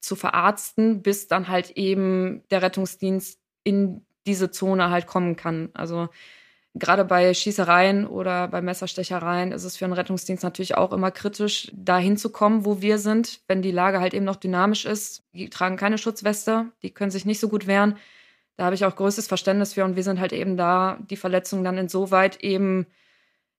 zu 0.00 0.16
verarzten, 0.16 1.02
bis 1.02 1.28
dann 1.28 1.48
halt 1.48 1.70
eben 1.72 2.42
der 2.50 2.62
Rettungsdienst 2.62 3.38
in 3.62 4.04
diese 4.26 4.50
Zone 4.50 4.90
halt 4.90 5.06
kommen 5.06 5.36
kann. 5.36 5.68
Also 5.74 6.08
gerade 6.74 7.04
bei 7.04 7.34
Schießereien 7.34 8.06
oder 8.06 8.48
bei 8.48 8.62
Messerstechereien 8.62 9.52
ist 9.52 9.64
es 9.64 9.76
für 9.76 9.84
einen 9.84 9.94
Rettungsdienst 9.94 10.42
natürlich 10.42 10.76
auch 10.76 10.92
immer 10.92 11.10
kritisch, 11.10 11.70
da 11.74 11.98
hinzukommen, 11.98 12.64
wo 12.64 12.80
wir 12.80 12.98
sind, 12.98 13.42
wenn 13.48 13.62
die 13.62 13.70
Lage 13.70 14.00
halt 14.00 14.14
eben 14.14 14.24
noch 14.24 14.36
dynamisch 14.36 14.86
ist. 14.86 15.22
Die 15.34 15.50
tragen 15.50 15.76
keine 15.76 15.98
Schutzweste, 15.98 16.72
die 16.82 16.90
können 16.90 17.10
sich 17.10 17.26
nicht 17.26 17.40
so 17.40 17.48
gut 17.48 17.66
wehren 17.66 17.96
da 18.56 18.64
habe 18.64 18.74
ich 18.74 18.84
auch 18.84 18.96
größtes 18.96 19.28
Verständnis 19.28 19.74
für 19.74 19.84
und 19.84 19.96
wir 19.96 20.02
sind 20.02 20.20
halt 20.20 20.32
eben 20.32 20.56
da, 20.56 20.98
die 21.10 21.16
Verletzung 21.16 21.64
dann 21.64 21.78
insoweit 21.78 22.42
eben 22.42 22.86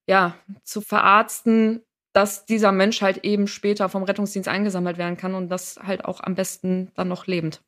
ja 0.06 0.34
zu 0.62 0.80
verarzten, 0.80 1.82
dass 2.12 2.46
dieser 2.46 2.72
Mensch 2.72 3.02
halt 3.02 3.24
eben 3.24 3.48
später 3.48 3.88
vom 3.88 4.04
Rettungsdienst 4.04 4.48
eingesammelt 4.48 4.98
werden 4.98 5.16
kann 5.16 5.34
und 5.34 5.48
das 5.48 5.78
halt 5.82 6.04
auch 6.04 6.20
am 6.22 6.34
besten 6.34 6.92
dann 6.94 7.08
noch 7.08 7.26
lebend. 7.26 7.60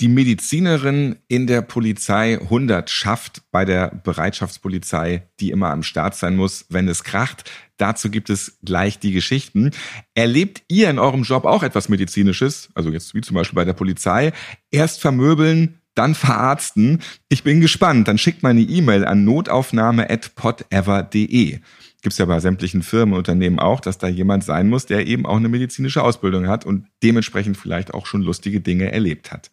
Die 0.00 0.08
Medizinerin 0.08 1.16
in 1.28 1.46
der 1.46 1.60
Polizei 1.60 2.40
100 2.40 2.88
schafft 2.88 3.42
bei 3.52 3.64
der 3.64 3.88
Bereitschaftspolizei, 4.02 5.28
die 5.38 5.50
immer 5.50 5.70
am 5.70 5.82
Start 5.82 6.16
sein 6.16 6.34
muss, 6.34 6.64
wenn 6.70 6.88
es 6.88 7.04
kracht. 7.04 7.50
Dazu 7.76 8.10
gibt 8.10 8.30
es 8.30 8.58
gleich 8.64 8.98
die 8.98 9.12
Geschichten. 9.12 9.70
Erlebt 10.14 10.62
ihr 10.68 10.88
in 10.88 10.98
eurem 10.98 11.22
Job 11.22 11.44
auch 11.44 11.62
etwas 11.62 11.90
Medizinisches? 11.90 12.70
Also 12.74 12.90
jetzt 12.90 13.14
wie 13.14 13.20
zum 13.20 13.34
Beispiel 13.34 13.54
bei 13.54 13.66
der 13.66 13.74
Polizei. 13.74 14.32
Erst 14.70 15.00
vermöbeln, 15.00 15.81
dann 15.94 16.14
verarzten. 16.14 17.00
Ich 17.28 17.42
bin 17.42 17.60
gespannt. 17.60 18.08
Dann 18.08 18.16
schickt 18.18 18.42
mal 18.42 18.48
eine 18.50 18.62
E-Mail 18.62 19.04
an 19.04 19.24
notaufnahme.podever.de. 19.24 21.58
Gibt's 22.02 22.18
ja 22.18 22.24
bei 22.24 22.40
sämtlichen 22.40 22.82
Firmen 22.82 23.14
und 23.14 23.20
Unternehmen 23.20 23.60
auch, 23.60 23.80
dass 23.80 23.98
da 23.98 24.08
jemand 24.08 24.42
sein 24.42 24.68
muss, 24.68 24.86
der 24.86 25.06
eben 25.06 25.24
auch 25.24 25.36
eine 25.36 25.48
medizinische 25.48 26.02
Ausbildung 26.02 26.48
hat 26.48 26.66
und 26.66 26.88
dementsprechend 27.02 27.56
vielleicht 27.56 27.94
auch 27.94 28.06
schon 28.06 28.22
lustige 28.22 28.60
Dinge 28.60 28.90
erlebt 28.90 29.30
hat. 29.30 29.52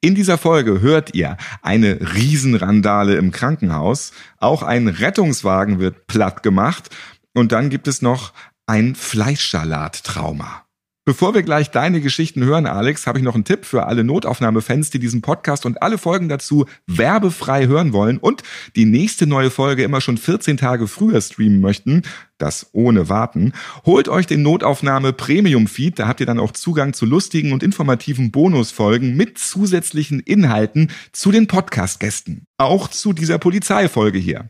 In 0.00 0.14
dieser 0.14 0.38
Folge 0.38 0.80
hört 0.80 1.14
ihr 1.14 1.36
eine 1.62 2.14
Riesenrandale 2.14 3.16
im 3.16 3.32
Krankenhaus, 3.32 4.12
auch 4.36 4.62
ein 4.62 4.86
Rettungswagen 4.86 5.80
wird 5.80 6.06
platt 6.06 6.42
gemacht 6.42 6.90
und 7.34 7.52
dann 7.52 7.70
gibt 7.70 7.88
es 7.88 8.02
noch 8.02 8.32
ein 8.66 8.94
Fleischsalat-Trauma. 8.94 10.67
Bevor 11.08 11.32
wir 11.32 11.42
gleich 11.42 11.70
deine 11.70 12.02
Geschichten 12.02 12.44
hören, 12.44 12.66
Alex, 12.66 13.06
habe 13.06 13.18
ich 13.18 13.24
noch 13.24 13.34
einen 13.34 13.46
Tipp 13.46 13.64
für 13.64 13.86
alle 13.86 14.04
Notaufnahmefans, 14.04 14.90
die 14.90 14.98
diesen 14.98 15.22
Podcast 15.22 15.64
und 15.64 15.80
alle 15.80 15.96
Folgen 15.96 16.28
dazu 16.28 16.66
werbefrei 16.86 17.66
hören 17.66 17.94
wollen 17.94 18.18
und 18.18 18.42
die 18.76 18.84
nächste 18.84 19.26
neue 19.26 19.48
Folge 19.48 19.84
immer 19.84 20.02
schon 20.02 20.18
14 20.18 20.58
Tage 20.58 20.86
früher 20.86 21.22
streamen 21.22 21.62
möchten 21.62 22.02
das 22.38 22.70
ohne 22.72 23.08
Warten. 23.08 23.52
Holt 23.84 24.08
euch 24.08 24.26
den 24.26 24.42
Notaufnahme 24.42 25.12
Premium 25.12 25.66
Feed, 25.66 25.98
da 25.98 26.08
habt 26.08 26.20
ihr 26.20 26.26
dann 26.26 26.38
auch 26.38 26.52
Zugang 26.52 26.92
zu 26.92 27.06
lustigen 27.06 27.52
und 27.52 27.62
informativen 27.62 28.30
Bonusfolgen 28.30 29.16
mit 29.16 29.38
zusätzlichen 29.38 30.20
Inhalten 30.20 30.90
zu 31.12 31.30
den 31.30 31.46
Podcast-Gästen. 31.46 32.46
Auch 32.56 32.88
zu 32.88 33.12
dieser 33.12 33.38
Polizeifolge 33.38 34.18
hier. 34.18 34.48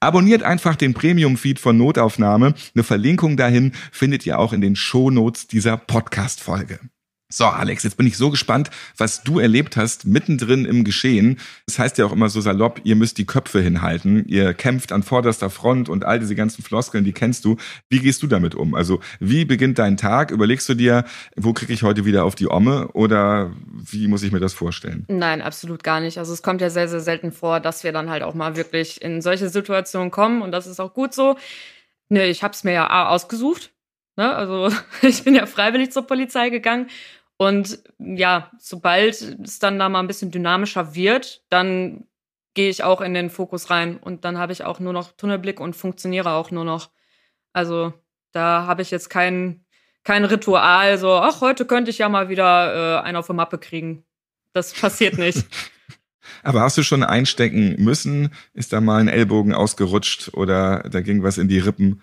Abonniert 0.00 0.42
einfach 0.42 0.76
den 0.76 0.94
Premium 0.94 1.36
Feed 1.36 1.58
von 1.58 1.76
Notaufnahme. 1.76 2.54
Eine 2.74 2.84
Verlinkung 2.84 3.36
dahin 3.36 3.72
findet 3.92 4.24
ihr 4.26 4.38
auch 4.38 4.52
in 4.52 4.60
den 4.60 4.76
Shownotes 4.76 5.46
dieser 5.46 5.76
Podcast-Folge. 5.76 6.78
So, 7.32 7.44
Alex, 7.44 7.84
jetzt 7.84 7.96
bin 7.96 8.08
ich 8.08 8.16
so 8.16 8.28
gespannt, 8.28 8.70
was 8.96 9.22
du 9.22 9.38
erlebt 9.38 9.76
hast 9.76 10.04
mittendrin 10.04 10.64
im 10.64 10.82
Geschehen. 10.82 11.38
Das 11.66 11.78
heißt 11.78 11.96
ja 11.98 12.04
auch 12.04 12.12
immer 12.12 12.28
so 12.28 12.40
salopp, 12.40 12.80
ihr 12.82 12.96
müsst 12.96 13.18
die 13.18 13.24
Köpfe 13.24 13.60
hinhalten, 13.60 14.26
ihr 14.26 14.52
kämpft 14.52 14.90
an 14.90 15.04
vorderster 15.04 15.48
Front 15.48 15.88
und 15.88 16.04
all 16.04 16.18
diese 16.18 16.34
ganzen 16.34 16.64
Floskeln, 16.64 17.04
die 17.04 17.12
kennst 17.12 17.44
du. 17.44 17.56
Wie 17.88 18.00
gehst 18.00 18.24
du 18.24 18.26
damit 18.26 18.56
um? 18.56 18.74
Also, 18.74 18.98
wie 19.20 19.44
beginnt 19.44 19.78
dein 19.78 19.96
Tag? 19.96 20.32
Überlegst 20.32 20.68
du 20.68 20.74
dir, 20.74 21.04
wo 21.36 21.52
kriege 21.52 21.72
ich 21.72 21.84
heute 21.84 22.04
wieder 22.04 22.24
auf 22.24 22.34
die 22.34 22.50
Omme 22.50 22.88
oder 22.94 23.52
wie 23.68 24.08
muss 24.08 24.24
ich 24.24 24.32
mir 24.32 24.40
das 24.40 24.52
vorstellen? 24.52 25.04
Nein, 25.06 25.40
absolut 25.40 25.84
gar 25.84 26.00
nicht. 26.00 26.18
Also, 26.18 26.32
es 26.32 26.42
kommt 26.42 26.60
ja 26.60 26.68
sehr, 26.68 26.88
sehr 26.88 27.00
selten 27.00 27.30
vor, 27.30 27.60
dass 27.60 27.84
wir 27.84 27.92
dann 27.92 28.10
halt 28.10 28.24
auch 28.24 28.34
mal 28.34 28.56
wirklich 28.56 29.00
in 29.02 29.22
solche 29.22 29.48
Situationen 29.48 30.10
kommen 30.10 30.42
und 30.42 30.50
das 30.50 30.66
ist 30.66 30.80
auch 30.80 30.94
gut 30.94 31.14
so. 31.14 31.36
Nee, 32.08 32.26
ich 32.26 32.42
habe 32.42 32.54
es 32.54 32.64
mir 32.64 32.72
ja 32.72 33.08
ausgesucht. 33.08 33.70
Ne? 34.16 34.34
Also, 34.34 34.74
ich 35.02 35.22
bin 35.22 35.36
ja 35.36 35.46
freiwillig 35.46 35.92
zur 35.92 36.08
Polizei 36.08 36.50
gegangen 36.50 36.88
und 37.40 37.82
ja, 37.98 38.50
sobald 38.58 39.14
es 39.22 39.58
dann 39.58 39.78
da 39.78 39.88
mal 39.88 40.00
ein 40.00 40.06
bisschen 40.06 40.30
dynamischer 40.30 40.94
wird, 40.94 41.42
dann 41.48 42.04
gehe 42.52 42.68
ich 42.68 42.84
auch 42.84 43.00
in 43.00 43.14
den 43.14 43.30
Fokus 43.30 43.70
rein 43.70 43.96
und 43.96 44.26
dann 44.26 44.36
habe 44.36 44.52
ich 44.52 44.64
auch 44.64 44.78
nur 44.78 44.92
noch 44.92 45.12
Tunnelblick 45.12 45.58
und 45.58 45.74
funktioniere 45.74 46.32
auch 46.32 46.50
nur 46.50 46.66
noch. 46.66 46.90
Also 47.54 47.94
da 48.32 48.66
habe 48.66 48.82
ich 48.82 48.90
jetzt 48.90 49.08
kein, 49.08 49.64
kein 50.04 50.26
Ritual, 50.26 50.98
so, 50.98 51.14
ach, 51.14 51.40
heute 51.40 51.64
könnte 51.64 51.90
ich 51.90 51.96
ja 51.96 52.10
mal 52.10 52.28
wieder 52.28 52.98
äh, 52.98 53.02
einen 53.04 53.16
auf 53.16 53.28
die 53.28 53.32
Mappe 53.32 53.56
kriegen. 53.56 54.04
Das 54.52 54.74
passiert 54.78 55.16
nicht. 55.16 55.46
Aber 56.42 56.60
hast 56.60 56.76
du 56.76 56.82
schon 56.82 57.02
einstecken 57.02 57.74
müssen? 57.78 58.34
Ist 58.52 58.74
da 58.74 58.82
mal 58.82 59.00
ein 59.00 59.08
Ellbogen 59.08 59.54
ausgerutscht 59.54 60.34
oder 60.34 60.80
da 60.90 61.00
ging 61.00 61.22
was 61.22 61.38
in 61.38 61.48
die 61.48 61.60
Rippen? 61.60 62.02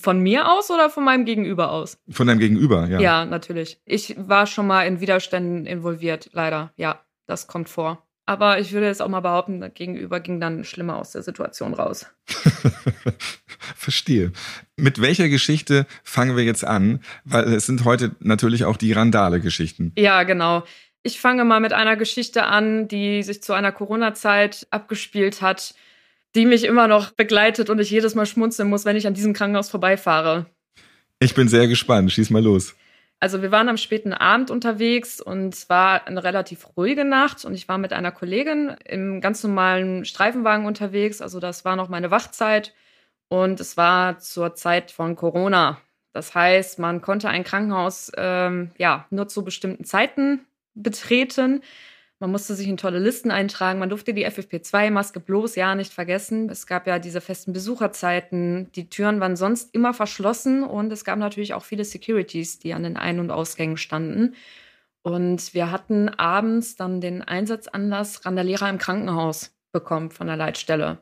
Von 0.00 0.20
mir 0.20 0.50
aus 0.50 0.70
oder 0.70 0.90
von 0.90 1.04
meinem 1.04 1.24
Gegenüber 1.24 1.72
aus? 1.72 1.98
Von 2.08 2.26
deinem 2.26 2.38
Gegenüber, 2.38 2.88
ja. 2.88 3.00
Ja, 3.00 3.24
natürlich. 3.24 3.80
Ich 3.84 4.14
war 4.16 4.46
schon 4.46 4.66
mal 4.66 4.86
in 4.86 5.00
Widerständen 5.00 5.66
involviert, 5.66 6.30
leider. 6.32 6.72
Ja, 6.76 7.00
das 7.26 7.46
kommt 7.46 7.68
vor. 7.68 8.06
Aber 8.28 8.58
ich 8.58 8.72
würde 8.72 8.86
jetzt 8.86 9.00
auch 9.00 9.08
mal 9.08 9.20
behaupten, 9.20 9.64
gegenüber 9.72 10.20
ging 10.20 10.38
dann 10.38 10.62
schlimmer 10.62 10.96
aus 10.96 11.12
der 11.12 11.22
Situation 11.22 11.72
raus. 11.72 12.04
Verstehe. 13.74 14.32
Mit 14.76 15.00
welcher 15.00 15.30
Geschichte 15.30 15.86
fangen 16.04 16.36
wir 16.36 16.44
jetzt 16.44 16.62
an? 16.62 17.00
Weil 17.24 17.54
es 17.54 17.64
sind 17.64 17.86
heute 17.86 18.16
natürlich 18.20 18.66
auch 18.66 18.76
die 18.76 18.92
Randale-Geschichten. 18.92 19.92
Ja, 19.96 20.24
genau. 20.24 20.64
Ich 21.02 21.20
fange 21.20 21.44
mal 21.44 21.60
mit 21.60 21.72
einer 21.72 21.96
Geschichte 21.96 22.44
an, 22.44 22.86
die 22.86 23.22
sich 23.22 23.42
zu 23.42 23.54
einer 23.54 23.72
Corona-Zeit 23.72 24.66
abgespielt 24.70 25.40
hat, 25.40 25.74
die 26.34 26.46
mich 26.46 26.64
immer 26.64 26.88
noch 26.88 27.12
begleitet 27.12 27.70
und 27.70 27.80
ich 27.80 27.90
jedes 27.90 28.14
Mal 28.14 28.26
schmunzeln 28.26 28.68
muss, 28.68 28.84
wenn 28.84 28.96
ich 28.96 29.06
an 29.06 29.14
diesem 29.14 29.32
Krankenhaus 29.32 29.70
vorbeifahre. 29.70 30.46
Ich 31.20 31.34
bin 31.34 31.48
sehr 31.48 31.66
gespannt. 31.66 32.12
Schieß 32.12 32.30
mal 32.30 32.42
los. 32.42 32.74
Also 33.20 33.42
wir 33.42 33.50
waren 33.50 33.68
am 33.68 33.76
späten 33.76 34.12
Abend 34.12 34.50
unterwegs 34.50 35.20
und 35.20 35.52
es 35.52 35.68
war 35.68 36.06
eine 36.06 36.22
relativ 36.22 36.68
ruhige 36.76 37.04
Nacht 37.04 37.44
und 37.44 37.54
ich 37.54 37.66
war 37.66 37.76
mit 37.76 37.92
einer 37.92 38.12
Kollegin 38.12 38.76
im 38.84 39.20
ganz 39.20 39.42
normalen 39.42 40.04
Streifenwagen 40.04 40.66
unterwegs. 40.66 41.20
Also 41.20 41.40
das 41.40 41.64
war 41.64 41.74
noch 41.74 41.88
meine 41.88 42.12
Wachzeit 42.12 42.74
und 43.28 43.58
es 43.58 43.76
war 43.76 44.18
zur 44.20 44.54
Zeit 44.54 44.92
von 44.92 45.16
Corona. 45.16 45.80
Das 46.12 46.34
heißt, 46.34 46.78
man 46.78 47.02
konnte 47.02 47.28
ein 47.28 47.42
Krankenhaus 47.42 48.12
ähm, 48.16 48.70
ja 48.78 49.06
nur 49.10 49.26
zu 49.26 49.44
bestimmten 49.44 49.84
Zeiten 49.84 50.46
betreten. 50.74 51.62
Man 52.20 52.32
musste 52.32 52.54
sich 52.54 52.66
in 52.66 52.76
tolle 52.76 52.98
Listen 52.98 53.30
eintragen. 53.30 53.78
Man 53.78 53.90
durfte 53.90 54.12
die 54.12 54.26
FFP2-Maske 54.26 55.20
bloß 55.20 55.54
ja 55.54 55.76
nicht 55.76 55.92
vergessen. 55.92 56.50
Es 56.50 56.66
gab 56.66 56.88
ja 56.88 56.98
diese 56.98 57.20
festen 57.20 57.52
Besucherzeiten. 57.52 58.72
Die 58.72 58.90
Türen 58.90 59.20
waren 59.20 59.36
sonst 59.36 59.72
immer 59.72 59.94
verschlossen 59.94 60.64
und 60.64 60.92
es 60.92 61.04
gab 61.04 61.18
natürlich 61.18 61.54
auch 61.54 61.64
viele 61.64 61.84
Securities, 61.84 62.58
die 62.58 62.74
an 62.74 62.82
den 62.82 62.96
Ein- 62.96 63.20
und 63.20 63.30
Ausgängen 63.30 63.76
standen. 63.76 64.34
Und 65.02 65.54
wir 65.54 65.70
hatten 65.70 66.08
abends 66.08 66.74
dann 66.74 67.00
den 67.00 67.22
Einsatzanlass 67.22 68.26
Randalierer 68.26 68.68
im 68.68 68.78
Krankenhaus 68.78 69.56
bekommen 69.70 70.10
von 70.10 70.26
der 70.26 70.36
Leitstelle. 70.36 70.98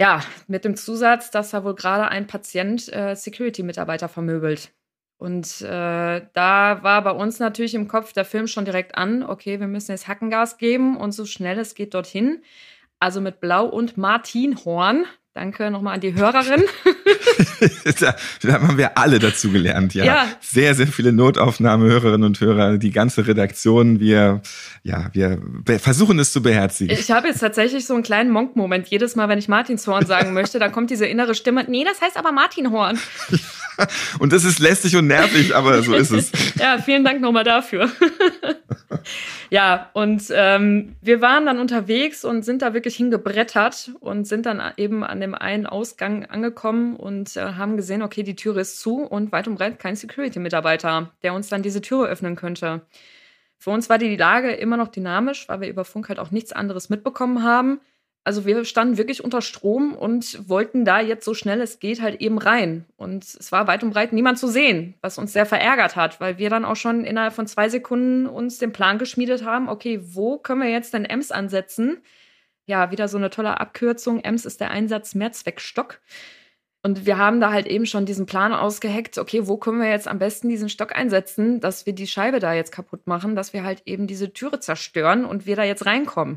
Ja, 0.00 0.22
mit 0.46 0.64
dem 0.64 0.76
Zusatz, 0.76 1.30
dass 1.30 1.50
da 1.50 1.64
wohl 1.64 1.74
gerade 1.74 2.06
ein 2.08 2.26
Patient 2.26 2.92
äh, 2.92 3.16
Security-Mitarbeiter 3.16 4.08
vermöbelt. 4.08 4.72
Und 5.18 5.62
äh, 5.62 6.26
da 6.32 6.82
war 6.82 7.02
bei 7.02 7.10
uns 7.10 7.40
natürlich 7.40 7.74
im 7.74 7.88
Kopf 7.88 8.12
der 8.12 8.24
Film 8.24 8.46
schon 8.46 8.64
direkt 8.64 8.96
an, 8.96 9.24
okay, 9.24 9.58
wir 9.58 9.66
müssen 9.66 9.90
jetzt 9.90 10.06
Hackengas 10.06 10.58
geben 10.58 10.96
und 10.96 11.10
so 11.12 11.26
schnell 11.26 11.58
es 11.58 11.74
geht 11.74 11.92
dorthin. 11.94 12.42
Also 13.00 13.20
mit 13.20 13.40
Blau 13.40 13.66
und 13.66 13.96
Martinhorn. 13.96 15.04
Danke 15.38 15.70
nochmal 15.70 15.94
an 15.94 16.00
die 16.00 16.14
Hörerin. 16.14 16.64
da, 18.00 18.16
da, 18.42 18.52
haben 18.54 18.76
wir 18.76 18.98
alle 18.98 19.20
dazu 19.20 19.52
gelernt, 19.52 19.94
ja. 19.94 20.04
ja. 20.04 20.28
Sehr, 20.40 20.74
sehr 20.74 20.88
viele 20.88 21.12
Notaufnahmehörerinnen 21.12 22.24
und 22.24 22.40
Hörer, 22.40 22.76
die 22.76 22.90
ganze 22.90 23.24
Redaktion. 23.28 24.00
Wir, 24.00 24.42
ja, 24.82 25.10
wir 25.12 25.40
versuchen 25.78 26.18
es 26.18 26.32
zu 26.32 26.42
beherzigen. 26.42 26.92
Ich 26.92 27.12
habe 27.12 27.28
jetzt 27.28 27.38
tatsächlich 27.38 27.86
so 27.86 27.94
einen 27.94 28.02
kleinen 28.02 28.30
Monk-Moment. 28.32 28.88
Jedes 28.88 29.14
Mal, 29.14 29.28
wenn 29.28 29.38
ich 29.38 29.46
Martinshorn 29.46 30.06
sagen 30.06 30.32
möchte, 30.32 30.58
da 30.58 30.70
kommt 30.70 30.90
diese 30.90 31.06
innere 31.06 31.36
Stimme. 31.36 31.64
Nee, 31.68 31.84
das 31.84 32.00
heißt 32.00 32.16
aber 32.16 32.32
Martinhorn. 32.32 32.98
und 34.18 34.32
das 34.32 34.42
ist 34.42 34.58
lästig 34.58 34.96
und 34.96 35.06
nervig, 35.06 35.54
aber 35.54 35.84
so 35.84 35.94
ist 35.94 36.10
es. 36.10 36.32
ja, 36.56 36.78
vielen 36.78 37.04
Dank 37.04 37.20
nochmal 37.20 37.44
dafür. 37.44 37.88
Ja, 39.50 39.90
und 39.94 40.24
ähm, 40.30 40.96
wir 41.00 41.20
waren 41.20 41.46
dann 41.46 41.58
unterwegs 41.58 42.24
und 42.24 42.44
sind 42.44 42.62
da 42.62 42.74
wirklich 42.74 42.96
hingebrettert 42.96 43.92
und 44.00 44.26
sind 44.26 44.46
dann 44.46 44.62
eben 44.76 45.04
an 45.04 45.20
dem 45.20 45.34
einen 45.34 45.66
Ausgang 45.66 46.26
angekommen 46.26 46.96
und 46.96 47.36
äh, 47.36 47.54
haben 47.54 47.76
gesehen, 47.76 48.02
okay, 48.02 48.22
die 48.22 48.36
Türe 48.36 48.60
ist 48.60 48.80
zu 48.80 49.02
und 49.02 49.32
weit 49.32 49.48
und 49.48 49.56
breit 49.56 49.78
kein 49.78 49.96
Security-Mitarbeiter, 49.96 51.12
der 51.22 51.34
uns 51.34 51.48
dann 51.48 51.62
diese 51.62 51.80
Türe 51.80 52.08
öffnen 52.08 52.36
könnte. 52.36 52.82
Für 53.56 53.70
uns 53.70 53.88
war 53.88 53.98
die 53.98 54.16
Lage 54.16 54.52
immer 54.52 54.76
noch 54.76 54.88
dynamisch, 54.88 55.48
weil 55.48 55.60
wir 55.60 55.68
über 55.68 55.84
Funk 55.84 56.08
halt 56.08 56.20
auch 56.20 56.30
nichts 56.30 56.52
anderes 56.52 56.90
mitbekommen 56.90 57.42
haben. 57.42 57.80
Also 58.28 58.44
wir 58.44 58.66
standen 58.66 58.98
wirklich 58.98 59.24
unter 59.24 59.40
Strom 59.40 59.94
und 59.94 60.46
wollten 60.50 60.84
da 60.84 61.00
jetzt 61.00 61.24
so 61.24 61.32
schnell 61.32 61.62
es 61.62 61.80
geht 61.80 62.02
halt 62.02 62.20
eben 62.20 62.36
rein. 62.36 62.84
Und 62.98 63.24
es 63.24 63.50
war 63.52 63.66
weit 63.66 63.82
und 63.82 63.94
breit 63.94 64.12
niemand 64.12 64.38
zu 64.38 64.48
sehen, 64.48 64.92
was 65.00 65.16
uns 65.16 65.32
sehr 65.32 65.46
verärgert 65.46 65.96
hat, 65.96 66.20
weil 66.20 66.36
wir 66.36 66.50
dann 66.50 66.66
auch 66.66 66.76
schon 66.76 67.04
innerhalb 67.04 67.32
von 67.32 67.46
zwei 67.46 67.70
Sekunden 67.70 68.26
uns 68.26 68.58
den 68.58 68.70
Plan 68.70 68.98
geschmiedet 68.98 69.46
haben, 69.46 69.70
okay, 69.70 70.00
wo 70.02 70.36
können 70.36 70.60
wir 70.60 70.68
jetzt 70.68 70.92
denn 70.92 71.06
Ems 71.06 71.30
ansetzen? 71.30 72.02
Ja, 72.66 72.90
wieder 72.90 73.08
so 73.08 73.16
eine 73.16 73.30
tolle 73.30 73.60
Abkürzung. 73.60 74.20
Ems 74.20 74.44
ist 74.44 74.60
der 74.60 74.72
Einsatz 74.72 75.14
Mehrzweckstock. 75.14 75.98
Und 76.82 77.06
wir 77.06 77.16
haben 77.16 77.40
da 77.40 77.50
halt 77.50 77.66
eben 77.66 77.86
schon 77.86 78.04
diesen 78.04 78.26
Plan 78.26 78.52
ausgeheckt, 78.52 79.16
okay, 79.16 79.46
wo 79.46 79.56
können 79.56 79.80
wir 79.80 79.88
jetzt 79.88 80.06
am 80.06 80.18
besten 80.18 80.50
diesen 80.50 80.68
Stock 80.68 80.94
einsetzen, 80.94 81.60
dass 81.60 81.86
wir 81.86 81.94
die 81.94 82.06
Scheibe 82.06 82.40
da 82.40 82.52
jetzt 82.52 82.72
kaputt 82.72 83.06
machen, 83.06 83.36
dass 83.36 83.54
wir 83.54 83.64
halt 83.64 83.84
eben 83.86 84.06
diese 84.06 84.34
Türe 84.34 84.60
zerstören 84.60 85.24
und 85.24 85.46
wir 85.46 85.56
da 85.56 85.64
jetzt 85.64 85.86
reinkommen. 85.86 86.36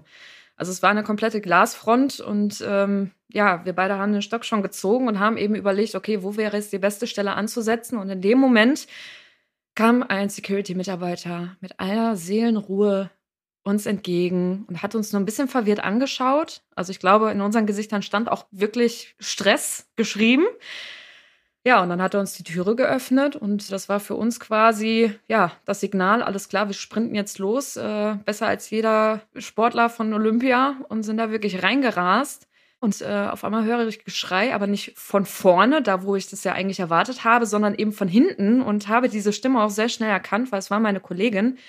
Also 0.61 0.71
es 0.71 0.83
war 0.83 0.91
eine 0.91 1.01
komplette 1.01 1.41
Glasfront 1.41 2.19
und 2.19 2.63
ähm, 2.63 3.09
ja, 3.29 3.65
wir 3.65 3.73
beide 3.73 3.97
haben 3.97 4.13
den 4.13 4.21
Stock 4.21 4.45
schon 4.45 4.61
gezogen 4.61 5.07
und 5.07 5.19
haben 5.19 5.37
eben 5.37 5.55
überlegt, 5.55 5.95
okay, 5.95 6.21
wo 6.21 6.37
wäre 6.37 6.55
jetzt 6.55 6.71
die 6.71 6.77
beste 6.77 7.07
Stelle 7.07 7.33
anzusetzen? 7.33 7.97
Und 7.97 8.11
in 8.11 8.21
dem 8.21 8.37
Moment 8.37 8.85
kam 9.73 10.03
ein 10.03 10.29
Security-Mitarbeiter 10.29 11.57
mit 11.61 11.79
aller 11.79 12.15
Seelenruhe 12.15 13.09
uns 13.63 13.87
entgegen 13.87 14.65
und 14.67 14.83
hat 14.83 14.93
uns 14.93 15.11
nur 15.11 15.19
ein 15.19 15.25
bisschen 15.25 15.47
verwirrt 15.47 15.79
angeschaut. 15.79 16.61
Also 16.75 16.91
ich 16.91 16.99
glaube, 16.99 17.31
in 17.31 17.41
unseren 17.41 17.65
Gesichtern 17.65 18.03
stand 18.03 18.29
auch 18.29 18.45
wirklich 18.51 19.15
Stress 19.17 19.89
geschrieben. 19.95 20.45
Ja, 21.63 21.83
und 21.83 21.89
dann 21.89 22.01
hat 22.01 22.15
er 22.15 22.19
uns 22.19 22.33
die 22.33 22.43
Türe 22.43 22.75
geöffnet 22.75 23.35
und 23.35 23.71
das 23.71 23.87
war 23.87 23.99
für 23.99 24.15
uns 24.15 24.39
quasi, 24.39 25.13
ja, 25.27 25.51
das 25.65 25.79
Signal, 25.79 26.23
alles 26.23 26.49
klar, 26.49 26.67
wir 26.67 26.73
sprinten 26.73 27.13
jetzt 27.13 27.37
los, 27.37 27.77
äh, 27.77 28.15
besser 28.25 28.47
als 28.47 28.71
jeder 28.71 29.21
Sportler 29.35 29.89
von 29.89 30.11
Olympia 30.11 30.77
und 30.89 31.03
sind 31.03 31.17
da 31.17 31.29
wirklich 31.29 31.61
reingerast. 31.61 32.47
Und 32.79 32.99
äh, 33.01 33.27
auf 33.29 33.43
einmal 33.43 33.63
höre 33.63 33.87
ich 33.87 34.03
Geschrei, 34.03 34.55
aber 34.55 34.65
nicht 34.65 34.97
von 34.97 35.25
vorne, 35.25 35.83
da 35.83 36.01
wo 36.01 36.15
ich 36.15 36.31
das 36.31 36.43
ja 36.43 36.53
eigentlich 36.53 36.79
erwartet 36.79 37.23
habe, 37.23 37.45
sondern 37.45 37.75
eben 37.75 37.91
von 37.91 38.07
hinten 38.07 38.63
und 38.63 38.87
habe 38.87 39.07
diese 39.07 39.31
Stimme 39.31 39.61
auch 39.61 39.69
sehr 39.69 39.87
schnell 39.87 40.09
erkannt, 40.09 40.51
weil 40.51 40.57
es 40.57 40.71
war 40.71 40.79
meine 40.79 40.99
Kollegin, 40.99 41.59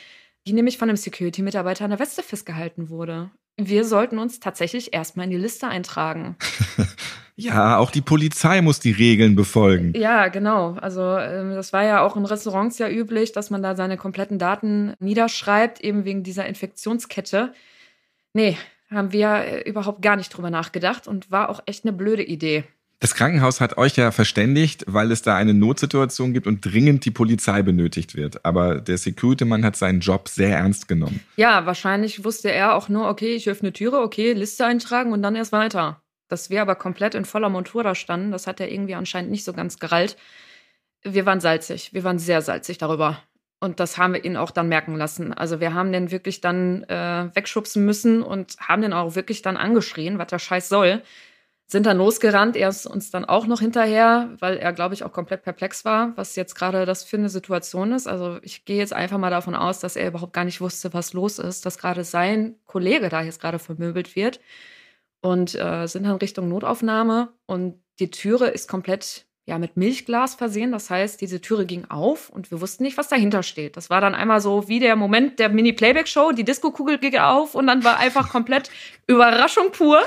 die 0.46 0.54
nämlich 0.54 0.78
von 0.78 0.88
einem 0.88 0.96
Security-Mitarbeiter 0.96 1.84
an 1.84 1.90
der 1.90 2.00
Weste 2.00 2.22
festgehalten 2.22 2.88
wurde. 2.88 3.30
Wir 3.58 3.84
sollten 3.84 4.18
uns 4.18 4.40
tatsächlich 4.40 4.94
erstmal 4.94 5.24
in 5.24 5.30
die 5.32 5.36
Liste 5.36 5.68
eintragen. 5.68 6.36
Ja, 7.34 7.78
auch 7.78 7.90
die 7.90 8.02
Polizei 8.02 8.60
muss 8.60 8.78
die 8.78 8.92
Regeln 8.92 9.34
befolgen. 9.34 9.94
Ja, 9.96 10.28
genau. 10.28 10.74
Also 10.74 11.16
ähm, 11.18 11.54
das 11.54 11.72
war 11.72 11.84
ja 11.84 12.02
auch 12.02 12.16
in 12.16 12.26
Restaurants 12.26 12.78
ja 12.78 12.88
üblich, 12.88 13.32
dass 13.32 13.50
man 13.50 13.62
da 13.62 13.74
seine 13.74 13.96
kompletten 13.96 14.38
Daten 14.38 14.94
niederschreibt, 14.98 15.80
eben 15.80 16.04
wegen 16.04 16.22
dieser 16.22 16.46
Infektionskette. 16.46 17.52
Nee, 18.34 18.58
haben 18.90 19.12
wir 19.12 19.28
äh, 19.28 19.68
überhaupt 19.68 20.02
gar 20.02 20.16
nicht 20.16 20.28
drüber 20.28 20.50
nachgedacht 20.50 21.08
und 21.08 21.30
war 21.30 21.48
auch 21.48 21.62
echt 21.66 21.84
eine 21.84 21.92
blöde 21.92 22.22
Idee. 22.22 22.64
Das 23.00 23.16
Krankenhaus 23.16 23.60
hat 23.60 23.78
euch 23.78 23.96
ja 23.96 24.12
verständigt, 24.12 24.84
weil 24.86 25.10
es 25.10 25.22
da 25.22 25.34
eine 25.34 25.54
Notsituation 25.54 26.32
gibt 26.32 26.46
und 26.46 26.60
dringend 26.64 27.04
die 27.04 27.10
Polizei 27.10 27.62
benötigt 27.62 28.14
wird. 28.14 28.44
Aber 28.44 28.80
der 28.80 28.96
Security-Mann 28.96 29.64
hat 29.64 29.74
seinen 29.74 29.98
Job 29.98 30.28
sehr 30.28 30.56
ernst 30.58 30.86
genommen. 30.86 31.18
Ja, 31.34 31.66
wahrscheinlich 31.66 32.24
wusste 32.24 32.52
er 32.52 32.76
auch 32.76 32.88
nur, 32.88 33.08
okay, 33.08 33.34
ich 33.34 33.48
öffne 33.50 33.72
Türe, 33.72 33.98
okay, 34.02 34.34
Liste 34.34 34.66
eintragen 34.66 35.12
und 35.12 35.20
dann 35.22 35.34
erst 35.34 35.50
weiter. 35.50 36.01
Dass 36.32 36.48
wir 36.48 36.62
aber 36.62 36.76
komplett 36.76 37.14
in 37.14 37.26
voller 37.26 37.50
Montur 37.50 37.82
da 37.82 37.94
standen, 37.94 38.32
das 38.32 38.46
hat 38.46 38.58
er 38.58 38.72
irgendwie 38.72 38.94
anscheinend 38.94 39.30
nicht 39.30 39.44
so 39.44 39.52
ganz 39.52 39.78
gerallt. 39.78 40.16
Wir 41.02 41.26
waren 41.26 41.40
salzig, 41.40 41.92
wir 41.92 42.04
waren 42.04 42.18
sehr 42.18 42.40
salzig 42.40 42.78
darüber. 42.78 43.18
Und 43.60 43.80
das 43.80 43.98
haben 43.98 44.14
wir 44.14 44.24
ihn 44.24 44.38
auch 44.38 44.50
dann 44.50 44.66
merken 44.66 44.96
lassen. 44.96 45.34
Also 45.34 45.60
wir 45.60 45.74
haben 45.74 45.92
den 45.92 46.10
wirklich 46.10 46.40
dann 46.40 46.84
äh, 46.84 47.28
wegschubsen 47.34 47.84
müssen 47.84 48.22
und 48.22 48.56
haben 48.60 48.80
den 48.80 48.94
auch 48.94 49.14
wirklich 49.14 49.42
dann 49.42 49.58
angeschrien, 49.58 50.16
was 50.16 50.28
der 50.28 50.38
Scheiß 50.38 50.70
soll. 50.70 51.02
Sind 51.66 51.84
dann 51.84 51.98
losgerannt, 51.98 52.56
er 52.56 52.70
ist 52.70 52.86
uns 52.86 53.10
dann 53.10 53.26
auch 53.26 53.46
noch 53.46 53.60
hinterher, 53.60 54.30
weil 54.38 54.56
er, 54.56 54.72
glaube 54.72 54.94
ich, 54.94 55.04
auch 55.04 55.12
komplett 55.12 55.42
perplex 55.42 55.84
war, 55.84 56.16
was 56.16 56.34
jetzt 56.34 56.54
gerade 56.54 56.86
das 56.86 57.04
für 57.04 57.18
eine 57.18 57.28
Situation 57.28 57.92
ist. 57.92 58.06
Also 58.06 58.38
ich 58.40 58.64
gehe 58.64 58.78
jetzt 58.78 58.94
einfach 58.94 59.18
mal 59.18 59.28
davon 59.28 59.54
aus, 59.54 59.80
dass 59.80 59.96
er 59.96 60.08
überhaupt 60.08 60.32
gar 60.32 60.44
nicht 60.44 60.62
wusste, 60.62 60.94
was 60.94 61.12
los 61.12 61.38
ist, 61.38 61.66
dass 61.66 61.76
gerade 61.76 62.04
sein 62.04 62.54
Kollege 62.64 63.10
da 63.10 63.20
jetzt 63.20 63.38
gerade 63.38 63.58
vermöbelt 63.58 64.16
wird 64.16 64.40
und 65.22 65.54
äh, 65.54 65.86
sind 65.86 66.04
dann 66.04 66.16
Richtung 66.16 66.48
Notaufnahme 66.48 67.32
und 67.46 67.82
die 67.98 68.10
Türe 68.10 68.48
ist 68.48 68.68
komplett 68.68 69.26
ja 69.46 69.58
mit 69.58 69.76
Milchglas 69.76 70.34
versehen. 70.34 70.72
Das 70.72 70.90
heißt, 70.90 71.20
diese 71.20 71.40
Türe 71.40 71.66
ging 71.66 71.84
auf 71.88 72.28
und 72.30 72.50
wir 72.50 72.60
wussten 72.60 72.82
nicht, 72.84 72.96
was 72.96 73.08
dahinter 73.08 73.42
steht. 73.42 73.76
Das 73.76 73.90
war 73.90 74.00
dann 74.00 74.14
einmal 74.14 74.40
so 74.40 74.68
wie 74.68 74.78
der 74.78 74.96
Moment 74.96 75.38
der 75.38 75.48
Mini-Playback-Show. 75.48 76.32
Die 76.32 76.44
Disco-Kugel 76.44 76.98
ging 76.98 77.18
auf 77.18 77.54
und 77.54 77.66
dann 77.66 77.84
war 77.84 77.98
einfach 77.98 78.28
komplett 78.30 78.70
Überraschung 79.06 79.72
pur. 79.72 80.00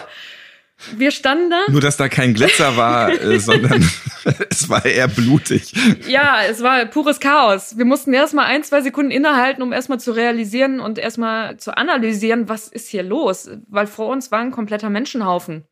Wir 0.95 1.11
standen 1.11 1.49
da. 1.49 1.61
Nur, 1.69 1.81
dass 1.81 1.97
da 1.97 2.09
kein 2.09 2.33
Glitzer 2.33 2.75
war, 2.77 3.09
äh, 3.21 3.39
sondern 3.39 3.81
es 4.49 4.69
war 4.69 4.85
eher 4.85 5.07
blutig. 5.07 5.73
Ja, 6.07 6.39
es 6.49 6.61
war 6.61 6.85
pures 6.85 7.19
Chaos. 7.19 7.77
Wir 7.77 7.85
mussten 7.85 8.13
erstmal 8.13 8.45
ein, 8.45 8.63
zwei 8.63 8.81
Sekunden 8.81 9.11
innehalten, 9.11 9.61
um 9.61 9.71
erstmal 9.71 9.99
zu 9.99 10.11
realisieren 10.11 10.79
und 10.79 10.97
erstmal 10.97 11.57
zu 11.57 11.77
analysieren, 11.77 12.49
was 12.49 12.67
ist 12.67 12.89
hier 12.89 13.03
los. 13.03 13.49
Weil 13.67 13.87
vor 13.87 14.07
uns 14.07 14.31
war 14.31 14.39
ein 14.39 14.51
kompletter 14.51 14.89
Menschenhaufen. 14.89 15.65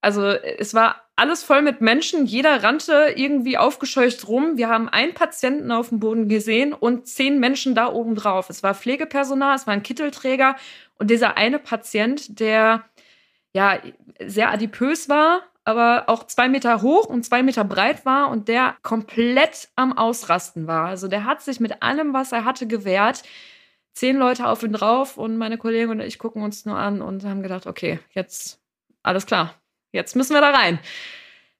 Also 0.00 0.26
es 0.26 0.74
war 0.74 1.02
alles 1.14 1.44
voll 1.44 1.62
mit 1.62 1.80
Menschen. 1.80 2.26
Jeder 2.26 2.64
rannte 2.64 3.12
irgendwie 3.14 3.56
aufgescheucht 3.56 4.26
rum. 4.26 4.56
Wir 4.56 4.68
haben 4.68 4.88
einen 4.88 5.14
Patienten 5.14 5.70
auf 5.70 5.90
dem 5.90 6.00
Boden 6.00 6.28
gesehen 6.28 6.72
und 6.72 7.06
zehn 7.06 7.38
Menschen 7.38 7.76
da 7.76 7.92
oben 7.92 8.16
drauf. 8.16 8.50
Es 8.50 8.64
war 8.64 8.74
Pflegepersonal, 8.74 9.54
es 9.54 9.66
war 9.66 9.74
ein 9.74 9.84
Kittelträger 9.84 10.56
und 10.98 11.10
dieser 11.10 11.36
eine 11.36 11.60
Patient, 11.60 12.40
der 12.40 12.84
ja 13.54 13.78
sehr 14.24 14.50
adipös 14.50 15.08
war, 15.08 15.42
aber 15.64 16.04
auch 16.08 16.26
zwei 16.26 16.48
Meter 16.48 16.82
hoch 16.82 17.06
und 17.06 17.24
zwei 17.24 17.42
Meter 17.42 17.64
breit 17.64 18.04
war 18.04 18.30
und 18.30 18.48
der 18.48 18.76
komplett 18.82 19.68
am 19.76 19.96
Ausrasten 19.96 20.66
war. 20.66 20.86
Also 20.88 21.08
der 21.08 21.24
hat 21.24 21.42
sich 21.42 21.60
mit 21.60 21.82
allem, 21.82 22.12
was 22.12 22.32
er 22.32 22.44
hatte, 22.44 22.66
gewehrt. 22.66 23.22
Zehn 23.94 24.16
Leute 24.16 24.48
auf 24.48 24.62
ihn 24.62 24.72
drauf 24.72 25.18
und 25.18 25.36
meine 25.36 25.58
Kollegin 25.58 25.90
und 25.90 26.00
ich 26.00 26.18
gucken 26.18 26.42
uns 26.42 26.64
nur 26.64 26.76
an 26.76 27.02
und 27.02 27.24
haben 27.24 27.42
gedacht, 27.42 27.66
okay, 27.66 28.00
jetzt 28.12 28.58
alles 29.02 29.26
klar, 29.26 29.54
jetzt 29.92 30.16
müssen 30.16 30.34
wir 30.34 30.40
da 30.40 30.50
rein. 30.50 30.78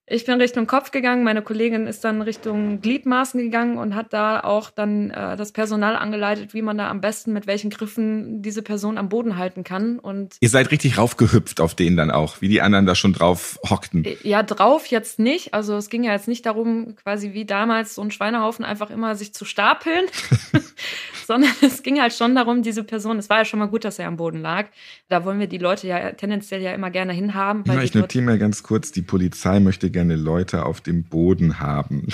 Ich 0.06 0.26
bin 0.26 0.40
Richtung 0.40 0.66
Kopf 0.66 0.90
gegangen, 0.90 1.23
meine 1.23 1.42
Kollegin 1.42 1.87
ist 1.87 2.02
dann 2.04 2.23
Richtung 2.23 2.80
Gliedmaßen 2.80 3.40
gegangen 3.40 3.78
und 3.78 3.94
hat 3.94 4.12
da 4.12 4.40
auch 4.40 4.71
dann 4.71 5.11
äh, 5.11 5.37
das 5.37 5.52
Personal 5.52 5.94
angeleitet, 5.94 6.54
wie 6.54 6.62
man 6.62 6.76
da 6.76 6.90
am 6.90 7.00
besten 7.00 7.32
mit 7.32 7.47
welchen 7.47 7.71
Griffen 7.71 8.42
diese 8.42 8.62
Person 8.62 8.99
am 8.99 9.09
Boden 9.09 9.37
halten 9.37 9.62
kann. 9.62 10.00
Und 10.00 10.35
Ihr 10.40 10.49
seid 10.49 10.73
richtig 10.73 10.99
raufgehüpft 10.99 11.61
auf 11.61 11.76
den 11.76 11.97
dann 11.97 12.11
auch, 12.11 12.40
wie 12.40 12.49
die 12.49 12.61
anderen 12.61 12.85
da 12.85 12.97
schon 12.97 13.12
drauf 13.12 13.61
hockten. 13.71 14.04
Äh, 14.04 14.16
ja, 14.25 14.42
drauf 14.42 14.87
jetzt 14.87 15.21
nicht. 15.21 15.54
Also 15.54 15.76
es 15.76 15.88
ging 15.88 16.02
ja 16.02 16.11
jetzt 16.11 16.26
nicht 16.26 16.47
darum, 16.47 16.97
quasi 16.97 17.32
wie 17.32 17.44
damals 17.44 17.94
so 17.94 18.02
ein 18.02 18.11
Schweinehaufen 18.11 18.64
einfach 18.64 18.90
immer 18.90 19.14
sich 19.14 19.32
zu 19.32 19.44
stapeln, 19.44 20.06
sondern 21.28 21.52
es 21.61 21.85
ging 21.85 22.00
halt 22.00 22.12
schon 22.12 22.35
darum, 22.35 22.62
diese 22.62 22.82
Person, 22.82 23.18
es 23.18 23.30
war 23.30 23.38
ja 23.38 23.44
schon 23.44 23.61
mal 23.61 23.66
gut, 23.66 23.85
dass 23.85 24.00
er 24.00 24.09
am 24.09 24.16
Boden 24.16 24.40
lag. 24.40 24.66
Da 25.09 25.25
wollen 25.25 25.38
wir 25.38 25.47
die 25.47 25.59
Leute 25.59 25.87
ja 25.87 26.11
tendenziell 26.11 26.61
ja 26.61 26.73
immer 26.73 26.90
gerne 26.90 27.12
hinhaben. 27.12 27.62
Weil 27.66 27.76
ja, 27.76 27.82
ich 27.85 27.94
notiere 27.94 28.25
mir 28.25 28.38
ganz 28.38 28.64
kurz, 28.64 28.90
die 28.90 29.02
Polizei 29.02 29.61
möchte 29.61 29.91
gerne 29.92 30.16
Leute 30.16 30.64
auf 30.66 30.80
dem 30.80 31.04
Boden 31.04 31.61
haben. 31.61 32.08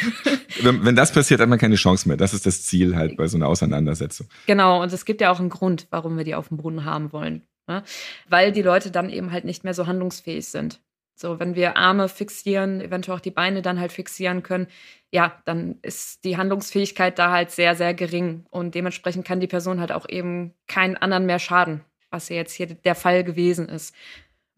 wenn, 0.62 0.96
das 0.96 1.12
passiert, 1.12 1.40
hat 1.40 1.48
man 1.48 1.58
keine 1.58 1.76
Chance 1.76 2.08
mehr. 2.08 2.16
Das 2.16 2.34
ist 2.34 2.46
das 2.46 2.64
Ziel 2.64 2.96
halt 2.96 3.16
bei 3.16 3.26
so 3.28 3.36
einer 3.36 3.48
Auseinandersetzung. 3.48 4.28
Genau, 4.46 4.82
und 4.82 4.92
es 4.92 5.04
gibt 5.04 5.20
ja 5.20 5.30
auch 5.30 5.40
einen 5.40 5.48
Grund, 5.48 5.86
warum 5.90 6.16
wir 6.16 6.24
die 6.24 6.34
auf 6.34 6.48
dem 6.48 6.58
Boden 6.58 6.84
haben 6.84 7.12
wollen. 7.12 7.42
Ne? 7.68 7.82
Weil 8.28 8.52
die 8.52 8.62
Leute 8.62 8.90
dann 8.90 9.10
eben 9.10 9.32
halt 9.32 9.44
nicht 9.44 9.64
mehr 9.64 9.74
so 9.74 9.86
handlungsfähig 9.86 10.46
sind. 10.46 10.80
So, 11.14 11.38
wenn 11.38 11.54
wir 11.54 11.76
Arme 11.76 12.08
fixieren, 12.08 12.80
eventuell 12.80 13.16
auch 13.16 13.20
die 13.20 13.30
Beine 13.30 13.62
dann 13.62 13.78
halt 13.78 13.92
fixieren 13.92 14.42
können, 14.42 14.66
ja, 15.12 15.40
dann 15.44 15.78
ist 15.82 16.24
die 16.24 16.36
Handlungsfähigkeit 16.36 17.18
da 17.18 17.30
halt 17.30 17.50
sehr, 17.50 17.76
sehr 17.76 17.94
gering. 17.94 18.46
Und 18.50 18.74
dementsprechend 18.74 19.26
kann 19.26 19.40
die 19.40 19.46
Person 19.46 19.78
halt 19.78 19.92
auch 19.92 20.08
eben 20.08 20.54
keinen 20.66 20.96
anderen 20.96 21.26
mehr 21.26 21.38
schaden, 21.38 21.82
was 22.10 22.28
ja 22.28 22.36
jetzt 22.36 22.54
hier 22.54 22.66
der 22.66 22.94
Fall 22.94 23.24
gewesen 23.24 23.68
ist. 23.68 23.94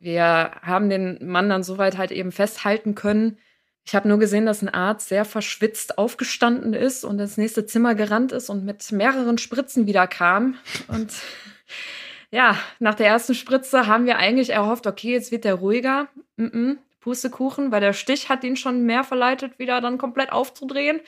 Wir 0.04 0.50
haben 0.60 0.90
den 0.90 1.18
Mann 1.26 1.48
dann 1.48 1.62
soweit 1.62 1.96
halt 1.96 2.12
eben 2.12 2.30
festhalten 2.30 2.94
können. 2.94 3.38
Ich 3.86 3.94
habe 3.94 4.06
nur 4.06 4.18
gesehen, 4.18 4.44
dass 4.44 4.60
ein 4.60 4.68
Arzt 4.68 5.08
sehr 5.08 5.24
verschwitzt 5.24 5.96
aufgestanden 5.96 6.74
ist 6.74 7.04
und 7.04 7.18
ins 7.18 7.38
nächste 7.38 7.64
Zimmer 7.64 7.94
gerannt 7.94 8.30
ist 8.30 8.50
und 8.50 8.66
mit 8.66 8.92
mehreren 8.92 9.38
Spritzen 9.38 9.86
wieder 9.86 10.06
kam. 10.06 10.56
Und 10.88 11.10
ja, 12.30 12.58
nach 12.80 12.94
der 12.96 13.06
ersten 13.06 13.34
Spritze 13.34 13.86
haben 13.86 14.04
wir 14.04 14.18
eigentlich 14.18 14.50
erhofft, 14.50 14.86
okay, 14.86 15.12
jetzt 15.12 15.32
wird 15.32 15.44
der 15.44 15.54
ruhiger. 15.54 16.08
Mm 16.36 16.44
-mm, 16.44 16.76
Pustekuchen, 17.00 17.72
weil 17.72 17.80
der 17.80 17.94
Stich 17.94 18.28
hat 18.28 18.44
ihn 18.44 18.56
schon 18.56 18.84
mehr 18.84 19.04
verleitet, 19.04 19.58
wieder 19.58 19.80
dann 19.80 19.96
komplett 19.96 20.32
aufzudrehen. 20.32 21.00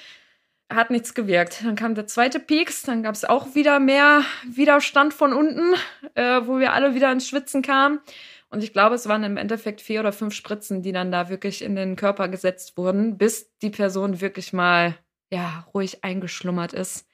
Hat 0.72 0.90
nichts 0.90 1.12
gewirkt. 1.12 1.64
Dann 1.64 1.76
kam 1.76 1.94
der 1.94 2.06
zweite 2.06 2.40
Peaks, 2.40 2.82
dann 2.82 3.02
gab 3.02 3.14
es 3.14 3.26
auch 3.26 3.54
wieder 3.54 3.78
mehr 3.78 4.22
Widerstand 4.46 5.12
von 5.12 5.34
unten, 5.34 5.74
äh, 6.14 6.40
wo 6.46 6.58
wir 6.58 6.72
alle 6.72 6.94
wieder 6.94 7.12
ins 7.12 7.28
Schwitzen 7.28 7.60
kamen. 7.60 8.00
Und 8.56 8.64
ich 8.64 8.72
glaube, 8.72 8.94
es 8.94 9.06
waren 9.06 9.22
im 9.22 9.36
Endeffekt 9.36 9.82
vier 9.82 10.00
oder 10.00 10.14
fünf 10.14 10.32
Spritzen, 10.32 10.80
die 10.80 10.92
dann 10.92 11.12
da 11.12 11.28
wirklich 11.28 11.60
in 11.60 11.76
den 11.76 11.94
Körper 11.94 12.26
gesetzt 12.28 12.78
wurden, 12.78 13.18
bis 13.18 13.54
die 13.58 13.68
Person 13.68 14.22
wirklich 14.22 14.54
mal 14.54 14.96
ja 15.30 15.66
ruhig 15.74 16.02
eingeschlummert 16.02 16.72
ist. 16.72 17.06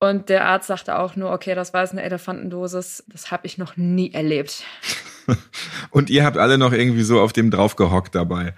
Und 0.00 0.28
der 0.28 0.44
Arzt 0.44 0.66
sagte 0.66 0.98
auch 0.98 1.16
nur, 1.16 1.32
okay, 1.32 1.54
das 1.54 1.72
war 1.72 1.80
jetzt 1.80 1.92
eine 1.92 2.02
Elefantendosis. 2.02 3.04
Das 3.08 3.30
habe 3.30 3.46
ich 3.46 3.56
noch 3.56 3.78
nie 3.78 4.12
erlebt. 4.12 4.64
und 5.92 6.10
ihr 6.10 6.26
habt 6.26 6.36
alle 6.36 6.58
noch 6.58 6.74
irgendwie 6.74 7.04
so 7.04 7.22
auf 7.22 7.32
dem 7.32 7.50
draufgehockt 7.50 8.14
dabei. 8.14 8.52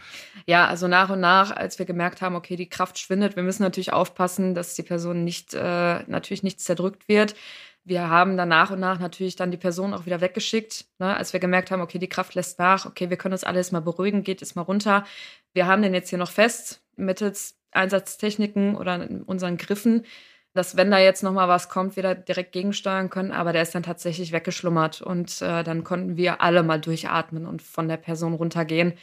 Ja, 0.48 0.66
also 0.66 0.88
nach 0.88 1.08
und 1.08 1.20
nach, 1.20 1.52
als 1.52 1.78
wir 1.78 1.86
gemerkt 1.86 2.20
haben, 2.20 2.34
okay, 2.34 2.56
die 2.56 2.68
Kraft 2.68 2.98
schwindet, 2.98 3.36
wir 3.36 3.44
müssen 3.44 3.62
natürlich 3.62 3.92
aufpassen, 3.92 4.56
dass 4.56 4.74
die 4.74 4.82
Person 4.82 5.22
nicht 5.22 5.54
äh, 5.54 6.02
natürlich 6.08 6.42
nicht 6.42 6.60
zerdrückt 6.60 7.06
wird. 7.06 7.36
Wir 7.84 8.08
haben 8.08 8.36
dann 8.36 8.48
nach 8.48 8.70
und 8.70 8.80
nach 8.80 9.00
natürlich 9.00 9.34
dann 9.34 9.50
die 9.50 9.56
Person 9.56 9.92
auch 9.92 10.06
wieder 10.06 10.20
weggeschickt, 10.20 10.86
ne, 10.98 11.16
als 11.16 11.32
wir 11.32 11.40
gemerkt 11.40 11.70
haben, 11.70 11.82
okay, 11.82 11.98
die 11.98 12.08
Kraft 12.08 12.34
lässt 12.34 12.58
nach, 12.58 12.86
okay, 12.86 13.10
wir 13.10 13.16
können 13.16 13.32
uns 13.32 13.44
alles 13.44 13.72
mal 13.72 13.80
beruhigen, 13.80 14.22
geht 14.22 14.40
es 14.40 14.54
mal 14.54 14.62
runter. 14.62 15.04
Wir 15.52 15.66
haben 15.66 15.82
den 15.82 15.94
jetzt 15.94 16.10
hier 16.10 16.18
noch 16.18 16.30
fest 16.30 16.82
mittels 16.96 17.58
Einsatztechniken 17.72 18.76
oder 18.76 19.08
unseren 19.26 19.56
Griffen, 19.56 20.04
dass 20.54 20.76
wenn 20.76 20.90
da 20.90 20.98
jetzt 20.98 21.22
noch 21.22 21.32
mal 21.32 21.48
was 21.48 21.68
kommt, 21.68 21.96
wir 21.96 22.02
da 22.02 22.14
direkt 22.14 22.52
gegensteuern 22.52 23.10
können. 23.10 23.32
Aber 23.32 23.52
der 23.52 23.62
ist 23.62 23.74
dann 23.74 23.82
tatsächlich 23.82 24.32
weggeschlummert 24.32 25.00
und 25.00 25.40
äh, 25.40 25.64
dann 25.64 25.82
konnten 25.82 26.16
wir 26.16 26.42
alle 26.42 26.62
mal 26.62 26.80
durchatmen 26.80 27.46
und 27.46 27.62
von 27.62 27.88
der 27.88 27.96
Person 27.96 28.34
runtergehen. 28.34 28.94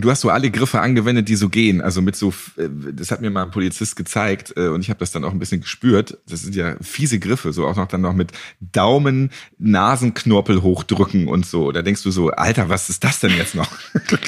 Du 0.00 0.10
hast 0.10 0.22
so 0.22 0.30
alle 0.30 0.50
Griffe 0.50 0.80
angewendet, 0.80 1.28
die 1.28 1.36
so 1.36 1.50
gehen. 1.50 1.82
Also 1.82 2.00
mit 2.00 2.16
so, 2.16 2.32
äh, 2.56 2.66
das 2.92 3.10
hat 3.10 3.20
mir 3.20 3.30
mal 3.30 3.42
ein 3.42 3.50
Polizist 3.50 3.94
gezeigt 3.94 4.54
äh, 4.56 4.68
und 4.68 4.80
ich 4.80 4.88
habe 4.88 5.00
das 5.00 5.12
dann 5.12 5.22
auch 5.22 5.32
ein 5.32 5.38
bisschen 5.38 5.60
gespürt. 5.60 6.16
Das 6.26 6.40
sind 6.40 6.54
ja 6.54 6.76
fiese 6.80 7.18
Griffe, 7.18 7.52
so 7.52 7.66
auch 7.66 7.76
noch 7.76 7.88
dann 7.88 8.00
noch 8.00 8.14
mit 8.14 8.32
Daumen, 8.60 9.30
Nasenknorpel 9.58 10.62
hochdrücken 10.62 11.28
und 11.28 11.44
so. 11.44 11.72
Da 11.72 11.82
denkst 11.82 12.02
du 12.02 12.10
so, 12.10 12.30
Alter, 12.30 12.70
was 12.70 12.88
ist 12.88 13.04
das 13.04 13.20
denn 13.20 13.36
jetzt 13.36 13.54
noch? 13.54 13.68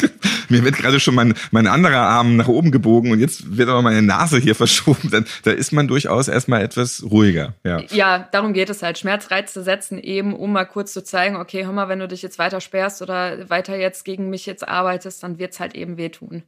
mir 0.51 0.65
wird 0.65 0.77
gerade 0.77 1.01
schon 1.01 1.15
mein, 1.15 1.33
mein 1.51 1.67
anderer 1.67 2.03
Arm 2.03 2.37
nach 2.37 2.49
oben 2.49 2.71
gebogen 2.71 3.11
und 3.11 3.21
jetzt 3.21 3.57
wird 3.57 3.71
aber 3.71 3.81
meine 3.81 4.03
Nase 4.03 4.37
hier 4.37 4.55
verschoben. 4.55 5.11
Dann, 5.11 5.25
da 5.45 5.51
ist 5.51 5.73
man 5.73 5.89
durchaus 5.89 6.29
erstmal 6.29 6.61
etwas 6.61 7.03
ruhiger. 7.11 7.55
Ja. 7.65 7.81
ja, 7.89 8.29
darum 8.33 8.53
geht 8.53 8.69
es 8.69 8.83
halt. 8.83 8.99
Schmerzreize 8.99 9.63
setzen 9.63 9.99
eben, 9.99 10.35
um 10.35 10.53
mal 10.53 10.67
kurz 10.67 10.93
zu 10.93 11.03
zeigen, 11.03 11.37
okay, 11.37 11.65
hör 11.65 11.73
mal, 11.73 11.89
wenn 11.89 12.01
du 12.01 12.09
dich 12.09 12.21
jetzt 12.21 12.39
weiter 12.39 12.61
sperrst 12.61 13.01
oder 13.01 13.49
weiter 13.49 13.79
jetzt 13.79 14.05
gegen 14.05 14.29
mich 14.29 14.45
jetzt 14.45 14.69
arbeitest, 14.69 15.23
dann 15.23 15.39
wird 15.39 15.54
es 15.55 15.61
halt 15.61 15.75
eben 15.75 15.97
wehtun. 15.97 16.43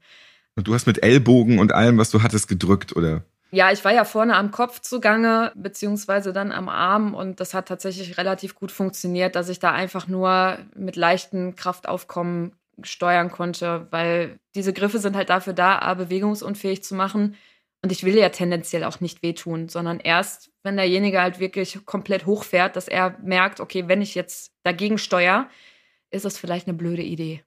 Und 0.55 0.69
du 0.69 0.75
hast 0.75 0.87
mit 0.87 1.03
Ellbogen 1.03 1.59
und 1.59 1.73
allem, 1.73 1.99
was 1.99 2.11
du 2.11 2.23
hattest, 2.23 2.49
gedrückt, 2.49 2.97
oder? 2.97 3.25
Ja, 3.53 3.71
ich 3.71 3.85
war 3.85 3.93
ja 3.93 4.05
vorne 4.05 4.35
am 4.35 4.51
Kopf 4.51 4.81
zugange, 4.81 5.53
beziehungsweise 5.55 6.33
dann 6.33 6.51
am 6.51 6.69
Arm 6.69 7.15
und 7.15 7.41
das 7.41 7.55
hat 7.55 7.69
tatsächlich 7.69 8.19
relativ 8.19 8.55
gut 8.55 8.73
funktioniert, 8.73 9.37
dass 9.37 9.49
ich 9.49 9.61
da 9.61 9.71
einfach 9.71 10.09
nur 10.09 10.59
mit 10.75 10.97
leichten 10.97 11.55
Kraftaufkommen 11.55 12.53
steuern 12.83 13.31
konnte, 13.31 13.87
weil 13.91 14.39
diese 14.55 14.73
Griffe 14.73 14.99
sind 14.99 15.17
halt 15.17 15.31
dafür 15.31 15.53
da, 15.53 15.79
A, 15.79 15.95
bewegungsunfähig 15.95 16.83
zu 16.83 16.95
machen. 16.95 17.37
Und 17.83 17.93
ich 17.93 18.05
will 18.05 18.17
ja 18.17 18.31
tendenziell 18.31 18.85
auch 18.85 19.01
nicht 19.01 19.23
wehtun, 19.23 19.69
sondern 19.69 20.01
erst, 20.01 20.51
wenn 20.63 20.77
derjenige 20.77 21.21
halt 21.21 21.39
wirklich 21.39 21.79
komplett 21.87 22.27
hochfährt, 22.27 22.75
dass 22.75 22.89
er 22.89 23.17
merkt, 23.23 23.61
okay, 23.61 23.85
wenn 23.87 24.03
ich 24.03 24.15
jetzt 24.15 24.53
dagegen 24.65 24.99
steuere, 24.99 25.49
ist 26.11 26.25
das 26.25 26.37
vielleicht 26.37 26.67
eine 26.67 26.77
blöde 26.77 27.03
Idee. 27.03 27.45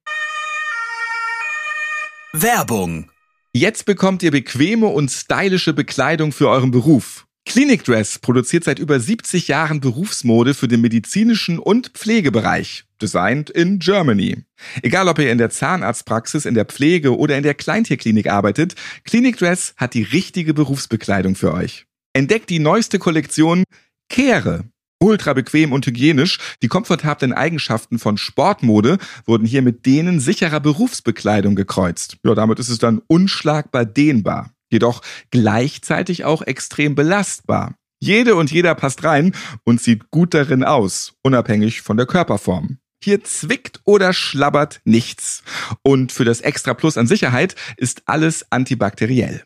Werbung. 2.33 3.09
Jetzt 3.53 3.85
bekommt 3.85 4.21
ihr 4.21 4.29
bequeme 4.29 4.85
und 4.85 5.09
stylische 5.09 5.73
Bekleidung 5.73 6.31
für 6.31 6.47
euren 6.47 6.69
Beruf. 6.69 7.25
Clinic 7.47 7.83
Dress 7.83 8.19
produziert 8.19 8.65
seit 8.65 8.77
über 8.77 8.99
70 8.99 9.47
Jahren 9.47 9.79
Berufsmode 9.79 10.53
für 10.53 10.67
den 10.67 10.81
medizinischen 10.81 11.57
und 11.57 11.87
Pflegebereich. 11.95 12.85
Designed 13.01 13.49
in 13.49 13.79
Germany. 13.79 14.43
Egal 14.83 15.07
ob 15.07 15.17
ihr 15.17 15.31
in 15.31 15.39
der 15.39 15.49
Zahnarztpraxis, 15.49 16.45
in 16.45 16.53
der 16.53 16.65
Pflege 16.65 17.17
oder 17.17 17.35
in 17.35 17.41
der 17.41 17.55
Kleintierklinik 17.55 18.27
arbeitet, 18.27 18.75
Clinic 19.05 19.37
Dress 19.37 19.73
hat 19.77 19.95
die 19.95 20.03
richtige 20.03 20.53
Berufsbekleidung 20.53 21.33
für 21.33 21.51
euch. 21.51 21.87
Entdeckt 22.13 22.51
die 22.51 22.59
neueste 22.59 22.99
Kollektion 22.99 23.63
Kehre. 24.07 24.65
Ultra 24.99 25.33
bequem 25.33 25.71
und 25.71 25.85
hygienisch, 25.85 26.39
die 26.61 26.67
komfortablen 26.67 27.31
Eigenschaften 27.31 27.99
von 27.99 28.17
Sportmode 28.17 28.97
wurden 29.25 29.47
hier 29.47 29.61
mit 29.61 29.85
denen 29.85 30.19
sicherer 30.19 30.59
Berufsbekleidung 30.59 31.55
gekreuzt. 31.55 32.17
Ja, 32.25 32.35
damit 32.35 32.59
ist 32.59 32.69
es 32.69 32.79
dann 32.79 33.01
unschlagbar 33.07 33.85
dehnbar, 33.85 34.51
jedoch 34.69 35.01
gleichzeitig 35.31 36.25
auch 36.25 36.41
extrem 36.41 36.95
belastbar. 36.95 37.75
Jede 38.01 38.35
und 38.35 38.51
jeder 38.51 38.75
passt 38.75 39.03
rein 39.03 39.33
und 39.63 39.81
sieht 39.81 40.11
gut 40.11 40.33
darin 40.33 40.63
aus, 40.63 41.13
unabhängig 41.21 41.81
von 41.81 41.97
der 41.97 42.05
Körperform. 42.05 42.77
Hier 43.01 43.23
zwickt 43.23 43.79
oder 43.85 44.11
schlabbert 44.11 44.81
nichts. 44.83 45.43
Und 45.83 46.11
für 46.11 46.25
das 46.25 46.41
Extra 46.41 46.73
Plus 46.73 46.97
an 46.97 47.07
Sicherheit 47.07 47.55
ist 47.77 48.03
alles 48.05 48.45
antibakteriell. 48.51 49.45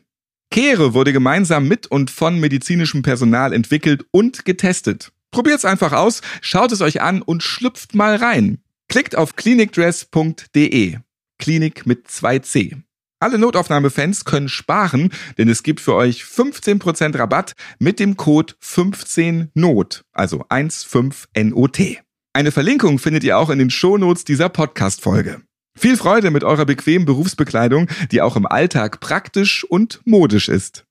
Kehre 0.50 0.94
wurde 0.94 1.12
gemeinsam 1.12 1.66
mit 1.66 1.86
und 1.86 2.10
von 2.10 2.38
medizinischem 2.38 3.02
Personal 3.02 3.52
entwickelt 3.52 4.06
und 4.12 4.44
getestet. 4.44 5.12
Probiert's 5.34 5.64
einfach 5.64 5.90
aus, 5.90 6.22
schaut 6.42 6.70
es 6.70 6.80
euch 6.80 7.02
an 7.02 7.20
und 7.20 7.42
schlüpft 7.42 7.96
mal 7.96 8.14
rein. 8.14 8.58
Klickt 8.88 9.16
auf 9.16 9.34
klinikdress.de. 9.34 10.98
Klinik 11.40 11.86
mit 11.86 12.06
2c. 12.06 12.76
Alle 13.18 13.38
Notaufnahmefans 13.38 14.24
können 14.24 14.48
sparen, 14.48 15.10
denn 15.36 15.48
es 15.48 15.64
gibt 15.64 15.80
für 15.80 15.96
euch 15.96 16.22
15% 16.22 17.18
Rabatt 17.18 17.54
mit 17.80 17.98
dem 17.98 18.16
Code 18.16 18.54
15NOT, 18.62 20.02
also 20.12 20.44
15NOT. 20.44 21.98
Eine 22.32 22.52
Verlinkung 22.52 23.00
findet 23.00 23.24
ihr 23.24 23.36
auch 23.36 23.50
in 23.50 23.58
den 23.58 23.70
Shownotes 23.70 24.22
dieser 24.22 24.48
Podcast-Folge. 24.48 25.40
Viel 25.76 25.96
Freude 25.96 26.30
mit 26.30 26.44
eurer 26.44 26.64
bequemen 26.64 27.06
Berufsbekleidung, 27.06 27.88
die 28.12 28.22
auch 28.22 28.36
im 28.36 28.46
Alltag 28.46 29.00
praktisch 29.00 29.64
und 29.64 30.00
modisch 30.04 30.48
ist. 30.48 30.84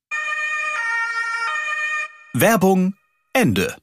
Werbung 2.33 2.95
Ende. 3.31 3.77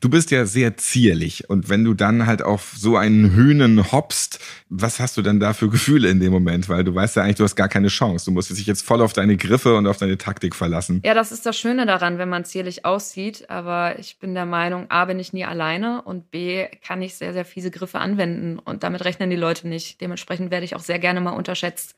Du 0.00 0.08
bist 0.08 0.30
ja 0.30 0.44
sehr 0.46 0.76
zierlich 0.76 1.48
und 1.48 1.68
wenn 1.68 1.84
du 1.84 1.94
dann 1.94 2.26
halt 2.26 2.42
auf 2.42 2.72
so 2.76 2.96
einen 2.96 3.34
Hühnen 3.34 3.92
hoppst, 3.92 4.38
was 4.68 5.00
hast 5.00 5.16
du 5.16 5.22
denn 5.22 5.40
da 5.40 5.52
für 5.52 5.68
Gefühle 5.68 6.08
in 6.08 6.20
dem 6.20 6.32
Moment? 6.32 6.68
Weil 6.68 6.84
du 6.84 6.94
weißt 6.94 7.16
ja 7.16 7.22
eigentlich, 7.22 7.36
du 7.36 7.44
hast 7.44 7.56
gar 7.56 7.68
keine 7.68 7.88
Chance. 7.88 8.26
Du 8.26 8.30
musst 8.30 8.50
dich 8.50 8.66
jetzt 8.66 8.84
voll 8.84 9.00
auf 9.00 9.12
deine 9.12 9.36
Griffe 9.36 9.76
und 9.76 9.86
auf 9.86 9.96
deine 9.96 10.18
Taktik 10.18 10.54
verlassen. 10.54 11.00
Ja, 11.04 11.14
das 11.14 11.32
ist 11.32 11.46
das 11.46 11.58
Schöne 11.58 11.86
daran, 11.86 12.18
wenn 12.18 12.28
man 12.28 12.44
zierlich 12.44 12.84
aussieht. 12.84 13.48
Aber 13.48 13.98
ich 13.98 14.18
bin 14.18 14.34
der 14.34 14.46
Meinung, 14.46 14.90
A, 14.90 15.06
bin 15.06 15.18
ich 15.18 15.32
nie 15.32 15.44
alleine 15.44 16.02
und 16.02 16.30
B, 16.30 16.66
kann 16.86 17.00
ich 17.02 17.14
sehr, 17.14 17.32
sehr 17.32 17.44
fiese 17.44 17.70
Griffe 17.70 17.98
anwenden 17.98 18.58
und 18.58 18.82
damit 18.82 19.04
rechnen 19.04 19.30
die 19.30 19.36
Leute 19.36 19.66
nicht. 19.66 20.00
Dementsprechend 20.00 20.50
werde 20.50 20.64
ich 20.64 20.76
auch 20.76 20.80
sehr 20.80 20.98
gerne 20.98 21.20
mal 21.20 21.32
unterschätzt. 21.32 21.96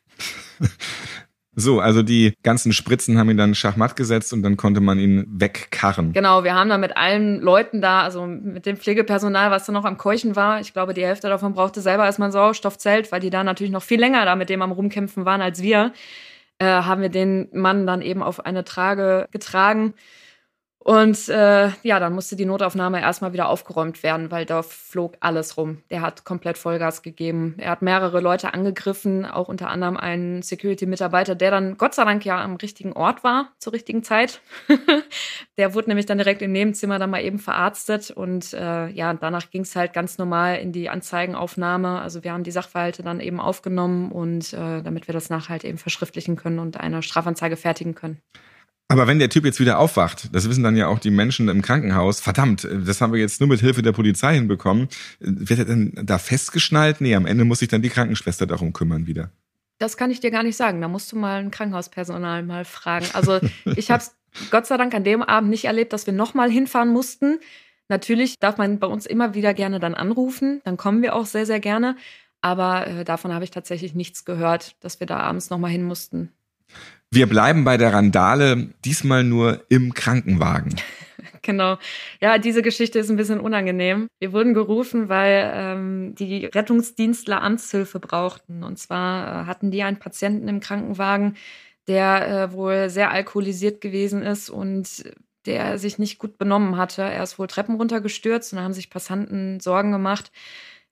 So, 1.55 1.81
also 1.81 2.03
die 2.03 2.35
ganzen 2.43 2.73
Spritzen 2.73 3.19
haben 3.19 3.29
ihn 3.29 3.37
dann 3.37 3.55
Schachmatt 3.55 3.95
gesetzt 3.95 4.33
und 4.33 4.43
dann 4.43 4.57
konnte 4.57 4.81
man 4.81 4.99
ihn 4.99 5.27
wegkarren. 5.29 6.13
Genau, 6.13 6.45
wir 6.45 6.55
haben 6.55 6.71
dann 6.71 6.81
mit 6.81 6.97
allen 6.97 7.41
Leuten 7.41 7.83
da, 7.83 8.03
also 8.03 8.27
mit 8.27 8.65
dem 8.65 8.79
Pflegepersonal, 8.79 9.51
was 9.51 9.67
da 9.67 9.73
noch 9.73 9.85
am 9.85 9.99
Keuchen 9.99 10.35
war, 10.35 10.61
ich 10.61 10.73
glaube, 10.73 10.95
die 10.95 11.05
Hälfte 11.05 11.29
davon 11.29 11.53
brauchte 11.53 11.83
selber 11.83 12.07
erstmal 12.07 12.31
ein 12.31 12.33
Sauerstoffzelt, 12.33 13.13
weil 13.13 13.21
die 13.21 13.29
da 13.29 13.45
natürlich 13.45 13.73
noch 13.73 13.83
viel 13.83 14.01
länger 14.01 14.25
da 14.25 14.35
mit 14.35 14.49
dem 14.49 14.63
am 14.63 14.73
Rumkämpfen 14.73 15.27
waren 15.27 15.43
als 15.43 15.61
wir, 15.61 15.93
äh, 16.59 16.65
haben 16.65 17.03
wir 17.03 17.11
den 17.11 17.49
Mann 17.53 17.87
dann 17.87 18.01
eben 18.01 18.23
auf 18.23 18.47
eine 18.47 18.65
Trage 18.65 19.29
getragen 19.31 19.93
und 20.85 21.29
äh, 21.29 21.69
ja, 21.85 22.01
dann 22.01 22.13
musste 22.13 22.35
die 22.35 22.45
Notaufnahme 22.45 23.01
erstmal 23.01 23.33
wieder 23.33 23.49
aufgeräumt 23.49 24.03
werden, 24.03 24.33
weil 24.33 24.45
da 24.45 24.63
flog 24.63 25.15
alles 25.21 25.57
rum. 25.57 25.79
Der 25.91 26.01
hat 26.01 26.25
komplett 26.25 26.59
Vollgas 26.59 27.03
gegeben. 27.03 27.55
Er 27.59 27.71
hat 27.71 27.83
mehrere 27.83 28.21
Leute 28.21 28.53
angegriffen, 28.53 29.25
auch 29.25 29.47
unter 29.47 29.69
anderem 29.69 29.97
einen 29.97 30.43
Security-Mitarbeiter, 30.43 31.37
der 31.37 31.53
dann 31.53 31.77
Gott 31.79 31.95
sei 31.95 32.05
Dank 32.05 32.25
ja 32.25 32.43
am 32.43 32.57
richtigen 32.57 32.95
Ort 32.95 33.23
war 33.23 33.53
zur 33.59 33.75
richtigen 33.75 34.03
Zeit. 34.03 34.41
der 35.57 35.73
wurde 35.75 35.89
nämlich 35.89 36.07
dann 36.07 36.19
direkt 36.19 36.43
im 36.43 36.51
Nebenzimmer 36.51 36.99
dann 36.99 37.11
mal 37.11 37.23
eben 37.23 37.39
verarztet 37.39 38.11
und 38.11 38.53
äh, 38.53 38.89
ja, 38.89 39.15
danach 39.15 39.51
ging 39.51 39.63
es 39.63 39.77
halt 39.77 39.93
ganz 39.93 40.19
normal 40.19 40.57
in 40.57 40.73
die 40.73 40.89
Anzeigenaufnahme. 40.89 42.01
Also 42.01 42.25
wir 42.25 42.33
haben 42.33 42.43
die 42.43 42.51
Sachverhalte 42.51 43.05
dann 43.05 43.21
eben 43.21 43.39
aufgenommen 43.39 44.11
und 44.11 44.53
äh, 44.53 44.83
damit 44.83 45.07
wir 45.07 45.15
das 45.15 45.31
nachher 45.31 45.51
halt 45.51 45.65
eben 45.65 45.79
verschriftlichen 45.79 46.35
können 46.35 46.59
und 46.59 46.81
eine 46.81 47.03
Strafanzeige 47.03 47.57
fertigen 47.57 47.95
können. 47.95 48.21
Aber 48.93 49.07
wenn 49.07 49.19
der 49.19 49.31
Typ 49.31 49.47
jetzt 49.47 49.59
wieder 49.59 49.79
aufwacht, 49.79 50.29
das 50.35 50.51
wissen 50.51 50.63
dann 50.63 50.77
ja 50.77 50.87
auch 50.87 50.99
die 50.99 51.11
Menschen 51.11 51.49
im 51.49 51.63
Krankenhaus, 51.63 52.21
verdammt, 52.21 52.69
das 52.71 53.01
haben 53.01 53.15
wir 53.15 53.21
jetzt 53.21 53.41
nur 53.41 53.49
mit 53.49 53.61
Hilfe 53.61 53.81
der 53.81 53.93
Polizei 53.93 54.35
hinbekommen, 54.35 54.89
wird 55.19 55.61
er 55.61 55.65
denn 55.65 55.95
da 56.03 56.19
festgeschnallt? 56.19 57.01
Nee, 57.01 57.15
am 57.15 57.25
Ende 57.25 57.47
muss 57.47 57.61
sich 57.61 57.69
dann 57.69 57.81
die 57.81 57.89
Krankenschwester 57.89 58.47
darum 58.47 58.75
kümmern 58.75 59.07
wieder. 59.07 59.31
Das 59.79 59.97
kann 59.97 60.11
ich 60.11 60.21
dir 60.21 60.31
gar 60.31 60.43
nicht 60.43 60.59
sagen. 60.59 60.83
Da 60.83 60.89
musst 60.89 61.11
du 61.11 61.17
mal 61.17 61.41
ein 61.41 61.51
Krankenhauspersonal 61.51 62.43
mal 62.43 62.67
fragen. 62.67 63.07
Also 63.15 63.41
ich 63.77 63.91
habe 63.91 64.03
es 64.03 64.15
Gott 64.51 64.67
sei 64.67 64.77
Dank 64.77 64.93
an 64.95 65.05
dem 65.05 65.23
Abend 65.23 65.49
nicht 65.49 65.65
erlebt, 65.65 65.95
dass 65.95 66.07
wir 66.07 66.13
nochmal 66.13 66.51
hinfahren 66.51 66.91
mussten. 66.91 67.39
Natürlich 67.89 68.39
darf 68.41 68.59
man 68.59 68.79
bei 68.79 68.87
uns 68.89 69.07
immer 69.07 69.33
wieder 69.33 69.55
gerne 69.55 69.81
dann 69.81 69.95
anrufen. 69.95 70.61
Dann 70.65 70.77
kommen 70.77 71.01
wir 71.01 71.15
auch 71.15 71.27
sehr, 71.27 71.47
sehr 71.47 71.61
gerne. 71.61 71.97
Aber 72.43 72.87
äh, 72.87 73.05
davon 73.05 73.33
habe 73.33 73.45
ich 73.45 73.51
tatsächlich 73.51 73.95
nichts 73.95 74.27
gehört, 74.27 74.77
dass 74.81 75.01
wir 75.01 75.07
da 75.07 75.19
abends 75.19 75.49
nochmal 75.49 75.71
hin 75.71 75.83
mussten. 75.83 76.31
Wir 77.15 77.27
bleiben 77.27 77.63
bei 77.63 77.77
der 77.77 77.93
Randale, 77.93 78.71
diesmal 78.87 79.23
nur 79.23 79.67
im 79.69 79.93
Krankenwagen. 79.95 80.75
Genau. 81.45 81.77
Ja, 82.21 82.39
diese 82.39 82.63
Geschichte 82.63 83.01
ist 83.01 83.11
ein 83.11 83.17
bisschen 83.17 83.41
unangenehm. 83.41 84.07
Wir 84.21 84.33
wurden 84.33 84.55
gerufen, 84.55 85.09
weil 85.09 85.51
ähm, 85.53 86.15
die 86.15 86.47
Rettungsdienstler 86.47 87.43
Amtshilfe 87.43 87.99
brauchten. 87.99 88.63
Und 88.63 88.79
zwar 88.79 89.43
äh, 89.43 89.47
hatten 89.47 89.73
die 89.73 89.83
einen 89.83 89.99
Patienten 89.99 90.47
im 90.47 90.61
Krankenwagen, 90.61 91.37
der 91.89 92.29
äh, 92.29 92.53
wohl 92.53 92.91
sehr 92.91 93.11
alkoholisiert 93.11 93.81
gewesen 93.81 94.23
ist 94.23 94.51
und 94.51 95.03
der 95.45 95.79
sich 95.79 95.99
nicht 95.99 96.21
gut 96.21 96.39
benommen 96.39 96.77
hatte. 96.77 97.03
Er 97.03 97.25
ist 97.25 97.41
wohl 97.41 97.49
Treppen 97.49 97.75
runtergestürzt 97.75 98.53
und 98.53 98.59
da 98.59 98.63
haben 98.63 98.73
sich 98.73 98.89
Passanten 98.89 99.59
Sorgen 99.59 99.91
gemacht. 99.91 100.31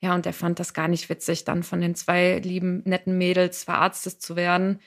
Ja, 0.00 0.16
und 0.16 0.24
der 0.24 0.32
fand 0.32 0.58
das 0.58 0.74
gar 0.74 0.88
nicht 0.88 1.08
witzig, 1.08 1.44
dann 1.44 1.62
von 1.62 1.80
den 1.80 1.94
zwei 1.94 2.40
lieben, 2.40 2.82
netten 2.86 3.16
Mädels 3.16 3.62
verarztet 3.62 4.20
zu 4.20 4.34
werden 4.34 4.80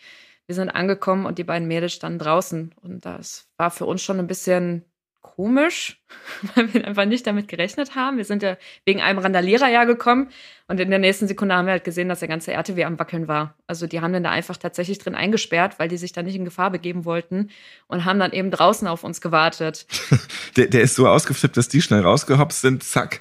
wir 0.48 0.56
sind 0.56 0.70
angekommen 0.70 1.26
und 1.26 1.38
die 1.38 1.44
beiden 1.44 1.68
Mädels 1.68 1.94
standen 1.94 2.20
draußen. 2.20 2.74
Und 2.82 3.06
das 3.06 3.48
war 3.58 3.72
für 3.72 3.86
uns 3.86 4.02
schon 4.02 4.20
ein 4.20 4.28
bisschen 4.28 4.86
komisch, 5.24 6.04
weil 6.56 6.72
wir 6.74 6.86
einfach 6.86 7.06
nicht 7.06 7.26
damit 7.26 7.48
gerechnet 7.48 7.96
haben. 7.96 8.18
Wir 8.18 8.26
sind 8.26 8.44
ja 8.44 8.58
wegen 8.86 9.02
einem 9.02 9.20
Randalierer 9.20 9.70
ja 9.70 9.86
gekommen 9.86 10.30
und 10.68 10.80
in 10.80 10.90
der 10.90 11.00
nächsten 11.00 11.28
Sekunde 11.28 11.56
haben 11.56 11.66
wir 11.66 11.72
halt 11.72 11.84
gesehen, 11.84 12.08
dass 12.08 12.20
der 12.20 12.28
ganze 12.28 12.54
RTW 12.54 12.84
am 12.84 13.00
Wackeln 13.00 13.28
war. 13.28 13.56
Also 13.68 13.88
die 13.88 14.02
haben 14.02 14.14
dann 14.14 14.24
da 14.24 14.30
einfach 14.30 14.58
tatsächlich 14.58 15.00
drin 15.00 15.16
eingesperrt, 15.16 15.80
weil 15.80 15.88
die 15.88 15.98
sich 15.98 16.14
da 16.14 16.22
nicht 16.22 16.36
in 16.36 16.46
Gefahr 16.46 16.72
begeben 16.72 17.06
wollten 17.06 17.50
und 17.88 18.06
haben 18.06 18.20
dann 18.20 18.32
eben 18.32 18.52
draußen 18.52 18.88
auf 18.88 19.04
uns 19.04 19.22
gewartet. 19.22 19.88
der, 20.56 20.68
der 20.68 20.82
ist 20.82 20.96
so 20.96 21.08
ausgeflippt, 21.08 21.58
dass 21.58 21.68
die 21.68 21.82
schnell 21.82 22.02
rausgehopst 22.02 22.62
sind, 22.62 22.84
zack, 22.84 23.20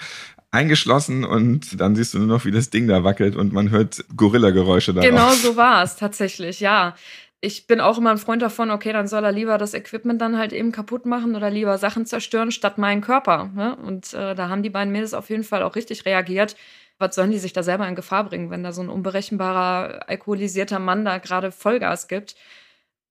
eingeschlossen 0.52 1.24
und 1.24 1.80
dann 1.80 1.96
siehst 1.96 2.14
du 2.14 2.18
nur 2.18 2.28
noch, 2.28 2.44
wie 2.44 2.50
das 2.50 2.70
Ding 2.70 2.86
da 2.86 3.02
wackelt 3.02 3.34
und 3.34 3.52
man 3.52 3.70
hört 3.70 4.04
Gorilla-Geräusche 4.14 4.94
da. 4.94 5.00
Genau 5.00 5.30
so 5.32 5.56
war 5.56 5.82
es 5.82 5.96
tatsächlich, 5.96 6.60
ja. 6.60 6.94
Ich 7.40 7.66
bin 7.66 7.80
auch 7.80 7.98
immer 7.98 8.12
ein 8.12 8.18
Freund 8.18 8.40
davon, 8.40 8.70
okay, 8.70 8.92
dann 8.92 9.08
soll 9.08 9.24
er 9.24 9.32
lieber 9.32 9.58
das 9.58 9.74
Equipment 9.74 10.20
dann 10.20 10.38
halt 10.38 10.52
eben 10.52 10.70
kaputt 10.70 11.06
machen 11.06 11.34
oder 11.34 11.50
lieber 11.50 11.76
Sachen 11.76 12.06
zerstören 12.06 12.52
statt 12.52 12.78
meinen 12.78 13.00
Körper. 13.00 13.50
Ne? 13.52 13.74
Und 13.74 14.14
äh, 14.14 14.36
da 14.36 14.48
haben 14.48 14.62
die 14.62 14.70
beiden 14.70 14.92
Mädels 14.92 15.12
auf 15.12 15.28
jeden 15.28 15.42
Fall 15.42 15.64
auch 15.64 15.74
richtig 15.74 16.04
reagiert. 16.04 16.54
Was 16.98 17.16
sollen 17.16 17.32
die 17.32 17.40
sich 17.40 17.52
da 17.52 17.64
selber 17.64 17.88
in 17.88 17.96
Gefahr 17.96 18.22
bringen, 18.22 18.50
wenn 18.50 18.62
da 18.62 18.72
so 18.72 18.80
ein 18.80 18.88
unberechenbarer, 18.88 20.08
alkoholisierter 20.08 20.78
Mann 20.78 21.04
da 21.04 21.18
gerade 21.18 21.50
Vollgas 21.50 22.06
gibt? 22.06 22.36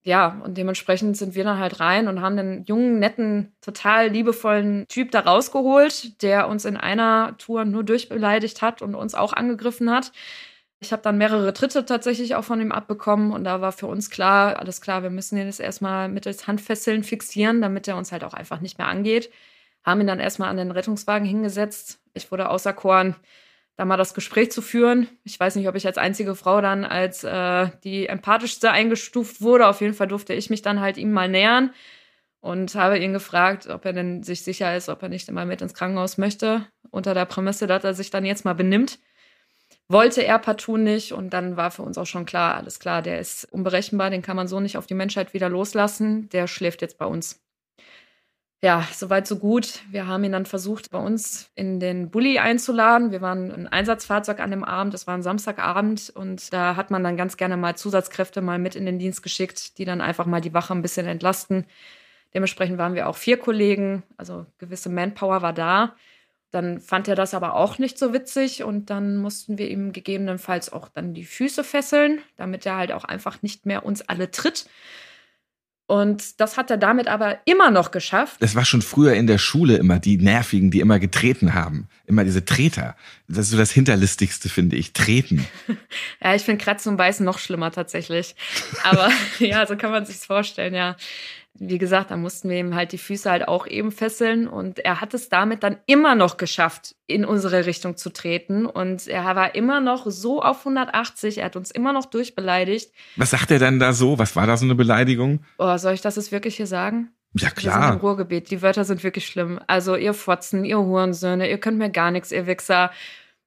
Ja, 0.04 0.42
und 0.44 0.58
dementsprechend 0.58 1.16
sind 1.16 1.36
wir 1.36 1.44
dann 1.44 1.60
halt 1.60 1.80
rein 1.80 2.08
und 2.08 2.22
haben 2.22 2.36
den 2.36 2.64
jungen, 2.64 2.98
netten, 2.98 3.54
total 3.62 4.08
liebevollen 4.10 4.88
Typ 4.88 5.12
da 5.12 5.20
rausgeholt, 5.20 6.22
der 6.24 6.48
uns 6.48 6.66
in 6.66 6.76
einer 6.76 7.36
Tour 7.38 7.66
nur 7.66 7.84
durchbeleidigt 7.84 8.64
hat 8.64 8.82
und 8.82 8.96
uns 8.96 9.14
auch 9.14 9.34
angegriffen 9.34 9.92
hat. 9.92 10.12
Ich 10.80 10.92
habe 10.92 11.04
dann 11.04 11.20
mehrere 11.20 11.54
Tritte 11.54 11.86
tatsächlich 11.86 12.34
auch 12.34 12.44
von 12.44 12.60
ihm 12.60 12.72
abbekommen 12.72 13.32
und 13.32 13.44
da 13.44 13.62
war 13.62 13.72
für 13.72 13.86
uns 13.86 14.10
klar, 14.10 14.58
alles 14.58 14.82
klar, 14.82 15.04
wir 15.04 15.12
müssen 15.12 15.38
ihn 15.38 15.46
jetzt 15.46 15.60
erstmal 15.60 16.10
mittels 16.10 16.48
Handfesseln 16.48 17.04
fixieren, 17.04 17.62
damit 17.62 17.88
er 17.88 17.98
uns 17.98 18.12
halt 18.12 18.24
auch 18.24 18.34
einfach 18.34 18.60
nicht 18.62 18.80
mehr 18.80 18.88
angeht. 18.88 19.32
Haben 19.84 20.02
ihn 20.02 20.08
dann 20.08 20.20
erstmal 20.20 20.50
an 20.50 20.58
den 20.58 20.72
Rettungswagen 20.72 21.28
hingesetzt. 21.28 22.00
Ich 22.16 22.32
wurde 22.32 22.50
außer 22.50 22.74
Korn 22.74 23.16
da 23.82 23.86
mal 23.86 23.98
das 23.98 24.14
Gespräch 24.14 24.52
zu 24.52 24.62
führen. 24.62 25.08
Ich 25.24 25.40
weiß 25.40 25.56
nicht, 25.56 25.68
ob 25.68 25.76
ich 25.76 25.88
als 25.88 25.98
einzige 25.98 26.36
Frau 26.36 26.62
dann 26.62 26.86
als 26.86 27.24
äh, 27.24 27.68
die 27.84 28.06
empathischste 28.06 28.70
eingestuft 28.70 29.42
wurde. 29.42 29.68
Auf 29.68 29.82
jeden 29.82 29.96
Fall 29.96 30.08
durfte 30.08 30.36
ich 30.36 30.52
mich 30.52 30.62
dann 30.62 30.80
halt 30.80 30.98
ihm 30.98 31.12
mal 31.12 31.28
nähern 31.28 31.74
und 32.42 32.76
habe 32.76 33.00
ihn 33.00 33.12
gefragt, 33.12 33.68
ob 33.68 33.84
er 33.86 33.94
denn 33.94 34.22
sich 34.22 34.44
sicher 34.44 34.76
ist, 34.78 34.88
ob 34.88 35.02
er 35.02 35.10
nicht 35.10 35.28
immer 35.30 35.46
mit 35.46 35.64
ins 35.64 35.74
Krankenhaus 35.74 36.20
möchte, 36.20 36.68
unter 36.92 37.16
der 37.16 37.26
Prämisse, 37.26 37.66
dass 37.66 37.84
er 37.84 37.96
sich 37.96 38.12
dann 38.12 38.24
jetzt 38.24 38.46
mal 38.46 38.54
benimmt. 38.54 39.00
Wollte 39.88 40.24
er 40.24 40.38
partout 40.38 40.78
nicht 40.78 41.12
und 41.12 41.32
dann 41.32 41.58
war 41.58 41.72
für 41.72 41.82
uns 41.82 41.98
auch 41.98 42.06
schon 42.06 42.28
klar, 42.28 42.56
alles 42.56 42.80
klar, 42.80 43.02
der 43.02 43.20
ist 43.20 43.46
unberechenbar, 43.52 44.12
den 44.12 44.22
kann 44.22 44.36
man 44.36 44.48
so 44.48 44.60
nicht 44.60 44.78
auf 44.78 44.86
die 44.86 44.94
Menschheit 44.94 45.34
wieder 45.34 45.50
loslassen, 45.50 46.30
der 46.30 46.46
schläft 46.46 46.84
jetzt 46.84 47.00
bei 47.00 47.06
uns 47.06 47.42
ja, 48.64 48.88
soweit 48.94 49.26
so 49.26 49.38
gut. 49.38 49.80
Wir 49.90 50.06
haben 50.06 50.24
ihn 50.24 50.34
dann 50.34 50.46
versucht, 50.46 50.92
bei 50.92 51.00
uns 51.00 51.50
in 51.56 51.80
den 51.80 52.12
Bulli 52.12 52.38
einzuladen. 52.38 53.12
Wir 53.12 53.20
waren 53.20 53.52
ein 53.52 53.68
Einsatzfahrzeug 53.68 54.40
an 54.40 54.52
dem 54.52 54.64
Abend, 54.64 54.94
es 54.94 55.08
war 55.08 55.16
ein 55.16 55.24
Samstagabend 55.24 56.12
und 56.14 56.54
da 56.54 56.76
hat 56.76 56.92
man 56.92 57.04
dann 57.04 57.18
ganz 57.18 57.38
gerne 57.38 57.58
mal 57.58 57.76
Zusatzkräfte 57.76 58.42
mal 58.42 58.60
mit 58.60 58.76
in 58.76 58.86
den 58.86 59.00
Dienst 59.00 59.24
geschickt, 59.24 59.80
die 59.80 59.86
dann 59.86 60.00
einfach 60.00 60.28
mal 60.28 60.42
die 60.42 60.54
Wache 60.54 60.74
ein 60.74 60.84
bisschen 60.84 61.08
entlasten. 61.08 61.66
Dementsprechend 62.36 62.78
waren 62.78 62.94
wir 62.94 63.10
auch 63.10 63.18
vier 63.18 63.38
Kollegen, 63.38 64.04
also 64.18 64.46
gewisse 64.60 64.90
Manpower 64.90 65.42
war 65.42 65.54
da. 65.54 65.96
Dann 66.52 66.80
fand 66.80 67.08
er 67.08 67.16
das 67.16 67.34
aber 67.34 67.56
auch 67.56 67.80
nicht 67.80 67.98
so 67.98 68.14
witzig 68.14 68.64
und 68.64 68.92
dann 68.92 69.18
mussten 69.18 69.58
wir 69.58 69.70
ihm 69.70 69.92
gegebenenfalls 69.92 70.72
auch 70.72 70.88
dann 70.90 71.14
die 71.16 71.24
Füße 71.26 71.64
fesseln, 71.64 72.22
damit 72.38 72.66
er 72.66 72.76
halt 72.78 72.92
auch 72.92 73.06
einfach 73.06 73.42
nicht 73.42 73.66
mehr 73.66 73.86
uns 73.86 74.02
alle 74.04 74.30
tritt. 74.30 74.66
Und 75.92 76.40
das 76.40 76.56
hat 76.56 76.72
er 76.72 76.78
damit 76.78 77.10
aber 77.10 77.40
immer 77.44 77.70
noch 77.70 77.92
geschafft. 77.92 78.38
Das 78.40 78.56
war 78.56 78.64
schon 78.64 78.82
früher 78.82 79.14
in 79.14 79.28
der 79.28 79.38
Schule 79.38 79.76
immer 79.76 80.00
die 80.00 80.16
Nervigen, 80.16 80.72
die 80.72 80.80
immer 80.80 81.00
getreten 81.00 81.54
haben. 81.54 81.90
Immer 82.06 82.24
diese 82.24 82.46
Treter. 82.46 82.96
Das 83.28 83.40
ist 83.40 83.50
so 83.50 83.58
das 83.58 83.72
Hinterlistigste, 83.72 84.48
finde 84.48 84.78
ich. 84.78 84.94
Treten. 84.94 85.46
ja, 86.24 86.34
ich 86.34 86.44
finde 86.44 86.64
Kratzen 86.64 86.92
und 86.92 86.98
Beißen 86.98 87.26
noch 87.26 87.40
schlimmer 87.40 87.74
tatsächlich. 87.74 88.38
Aber 88.86 89.10
ja, 89.40 89.68
so 89.68 89.76
kann 89.76 89.92
man 89.92 90.06
sich's 90.06 90.26
vorstellen, 90.26 90.74
ja 90.74 90.96
wie 91.54 91.78
gesagt, 91.78 92.12
da 92.12 92.18
mussten 92.18 92.50
wir 92.50 92.58
ihm 92.58 92.76
halt 92.76 92.92
die 92.92 92.98
Füße 92.98 93.30
halt 93.30 93.48
auch 93.48 93.68
eben 93.68 93.92
fesseln 93.92 94.48
und 94.48 94.80
er 94.80 95.02
hat 95.02 95.14
es 95.14 95.30
damit 95.30 95.64
dann 95.64 95.78
immer 95.86 96.16
noch 96.16 96.38
geschafft, 96.38 96.96
in 97.08 97.26
unsere 97.26 97.66
Richtung 97.66 97.98
zu 97.98 98.10
treten 98.10 98.66
und 98.66 99.08
er 99.08 99.24
war 99.36 99.54
immer 99.54 99.82
noch 99.82 100.06
so 100.08 100.42
auf 100.42 100.60
180, 100.60 101.40
er 101.40 101.46
hat 101.46 101.56
uns 101.56 101.70
immer 101.70 101.94
noch 101.94 102.06
durchbeleidigt. 102.06 102.92
Was 103.18 103.32
sagt 103.32 103.52
er 103.52 103.60
denn 103.60 103.80
da 103.80 103.94
so? 103.94 104.18
Was 104.18 104.36
war 104.36 104.48
da 104.48 104.58
so 104.58 104.66
eine 104.66 104.76
Beleidigung? 104.76 105.44
Oh, 105.58 105.78
soll 105.78 105.94
ich 105.94 106.02
das 106.02 106.16
jetzt 106.16 106.32
wirklich 106.32 106.56
hier 106.56 106.68
sagen? 106.68 107.12
Ja, 107.34 107.50
klar. 107.50 107.80
Wir 107.80 107.84
sind 107.88 107.94
im 107.94 108.00
Ruhrgebiet. 108.02 108.52
Die 108.52 108.62
Wörter 108.62 108.84
sind 108.84 109.04
wirklich 109.04 109.26
schlimm. 109.26 109.60
Also, 109.68 109.96
ihr 109.96 110.14
Fotzen, 110.14 110.66
ihr 110.66 110.80
Hurensöhne, 110.80 111.50
ihr 111.50 111.60
könnt 111.60 111.78
mir 111.78 111.90
gar 111.90 112.12
nichts, 112.12 112.32
ihr 112.34 112.46
Wichser. 112.46 112.92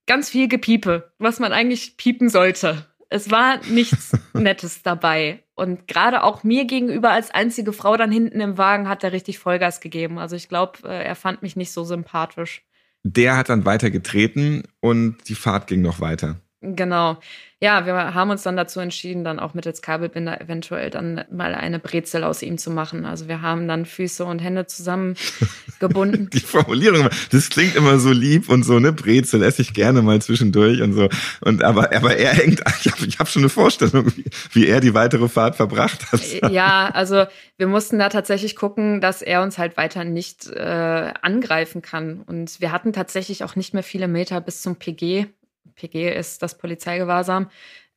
ganz 0.07 0.31
viel 0.31 0.49
Gepiepe, 0.49 1.12
was 1.19 1.38
man 1.38 1.53
eigentlich 1.53 1.97
piepen 1.97 2.29
sollte. 2.29 2.87
Es 3.14 3.31
war 3.31 3.61
nichts 3.70 4.11
Nettes 4.35 4.83
dabei. 4.83 5.44
Und 5.55 5.87
gerade 5.87 6.24
auch 6.24 6.42
mir 6.42 6.64
gegenüber 6.64 7.12
als 7.12 7.31
einzige 7.31 7.72
Frau 7.72 7.96
dann 7.96 8.11
hinten 8.11 8.40
im 8.40 8.59
Wagen 8.59 8.88
hat 8.88 9.05
er 9.05 9.12
richtig 9.12 9.38
Vollgas 9.38 9.81
gegeben. 9.81 10.18
Also 10.18 10.35
ich 10.35 10.48
glaube, 10.48 10.81
äh, 10.83 11.05
er 11.05 11.14
fand 11.14 11.40
mich 11.40 11.55
nicht 11.55 11.70
so 11.70 11.85
sympathisch. 11.85 12.64
Der 13.05 13.37
hat 13.37 13.50
dann 13.50 13.64
weiter 13.64 13.90
getreten 13.90 14.64
und 14.81 15.18
die 15.29 15.37
Fahrt 15.37 15.68
ging 15.68 15.81
noch 15.81 16.00
weiter. 16.00 16.40
Genau. 16.64 17.18
Ja, 17.61 17.87
wir 17.87 17.94
haben 17.94 18.29
uns 18.29 18.42
dann 18.42 18.59
dazu 18.59 18.79
entschieden, 18.81 19.24
dann 19.24 19.38
auch 19.38 19.55
mittels 19.55 19.81
Kabelbinder 19.81 20.38
eventuell 20.38 20.90
dann 20.90 21.24
mal 21.31 21.55
eine 21.55 21.79
Brezel 21.79 22.22
aus 22.22 22.42
ihm 22.42 22.59
zu 22.59 22.70
machen. 22.70 23.07
Also 23.07 23.27
wir 23.27 23.40
haben 23.40 23.68
dann 23.68 23.87
Füße 23.87 24.22
und 24.24 24.40
Hände 24.40 24.66
zusammengebunden. 24.66 26.29
Die 26.33 26.40
Formulierung, 26.40 27.09
das 27.31 27.48
klingt 27.48 27.74
immer 27.74 27.98
so 27.98 28.11
lieb 28.11 28.50
und 28.50 28.64
so, 28.64 28.81
ne? 28.81 28.92
Brezel 28.92 29.42
esse 29.42 29.62
ich 29.62 29.72
gerne 29.72 30.03
mal 30.03 30.20
zwischendurch 30.20 30.83
und 30.83 30.92
so. 30.92 31.09
Und 31.40 31.62
aber, 31.62 31.90
aber 31.96 32.16
er 32.16 32.35
hängt, 32.35 32.61
ich 32.85 32.92
habe 32.92 33.07
hab 33.18 33.29
schon 33.29 33.42
eine 33.42 33.48
Vorstellung, 33.48 34.12
wie, 34.14 34.24
wie 34.53 34.66
er 34.66 34.81
die 34.81 34.92
weitere 34.92 35.29
Fahrt 35.29 35.57
verbracht 35.57 36.12
hat. 36.12 36.20
Äh, 36.20 36.53
ja, 36.53 36.90
also 36.92 37.24
wir 37.57 37.66
mussten 37.66 37.98
da 37.98 38.11
tatsächlich 38.11 38.57
gucken, 38.57 39.00
dass 39.00 39.22
er 39.22 39.42
uns 39.42 39.57
halt 39.57 39.79
weiter 39.79 40.05
nicht 40.05 40.50
äh, 40.50 41.12
angreifen 41.22 41.81
kann. 41.81 42.20
Und 42.27 42.61
wir 42.61 42.72
hatten 42.72 42.92
tatsächlich 42.92 43.42
auch 43.42 43.57
nicht 43.57 43.72
mehr 43.72 43.83
viele 43.83 44.07
Meter 44.07 44.42
bis 44.42 44.61
zum 44.61 44.77
PG. 44.77 45.29
PG 45.74 46.16
ist 46.16 46.42
das 46.42 46.58
Polizeigewahrsam. 46.58 47.48